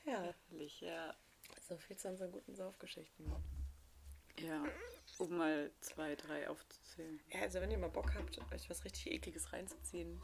ja. 0.07 0.35
Herrlich, 0.51 0.81
ja. 0.81 1.15
So 1.69 1.77
viel 1.77 1.97
zu 1.97 2.09
unseren 2.09 2.33
guten 2.33 2.55
Saufgeschichten. 2.55 3.31
Ja, 4.41 4.65
um 5.19 5.37
mal 5.37 5.71
zwei, 5.81 6.17
drei 6.17 6.49
aufzuzählen. 6.49 7.21
Ja, 7.31 7.43
also 7.43 7.61
wenn 7.61 7.71
ihr 7.71 7.79
mal 7.79 7.91
Bock 7.91 8.15
habt, 8.15 8.39
euch 8.53 8.69
was 8.69 8.85
richtig 8.85 9.13
Ekliges 9.13 9.53
reinzuziehen, 9.53 10.21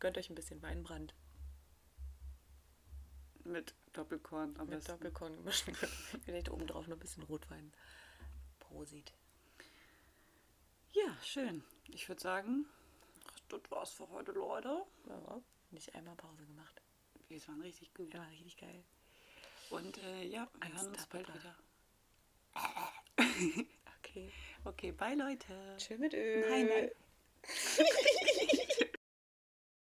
gönnt 0.00 0.18
euch 0.18 0.30
ein 0.30 0.34
bisschen 0.34 0.62
Weinbrand. 0.62 1.14
Mit 3.44 3.74
Doppelkorn. 3.92 4.56
Am 4.56 4.66
Mit 4.68 4.78
besten. 4.78 4.92
Doppelkorn 4.92 5.36
gemischt. 5.36 5.64
Vielleicht 6.24 6.50
oben 6.50 6.66
drauf 6.66 6.86
noch 6.86 6.96
ein 6.96 7.00
bisschen 7.00 7.24
Rotwein. 7.24 7.72
Prosit. 8.68 9.12
Ja, 10.92 11.16
schön. 11.22 11.62
Ich 11.88 12.08
würde 12.08 12.20
sagen, 12.20 12.66
das 13.48 13.60
war's 13.70 13.90
für 13.90 14.08
heute, 14.10 14.32
Leute. 14.32 14.82
Ja, 15.08 15.40
nicht 15.70 15.94
einmal 15.94 16.16
Pause 16.16 16.44
gemacht. 16.46 16.80
Wir 17.28 17.46
waren 17.48 17.60
richtig 17.62 17.92
gut. 17.94 18.12
Ja, 18.12 18.22
richtig 18.24 18.56
geil. 18.56 18.84
Und 19.70 19.98
äh, 19.98 20.24
ja, 20.24 20.48
wir 20.60 20.72
hören 20.74 20.88
uns 20.88 21.06
bald 21.06 21.28
wieder. 21.28 21.56
Okay. 24.16 24.32
Okay, 24.64 24.92
bye 24.92 25.14
Leute. 25.14 25.76
Chill 25.76 25.98
mit 25.98 26.14
Öl. 26.14 26.48
Nein, 26.48 26.66
nein. 26.66 26.90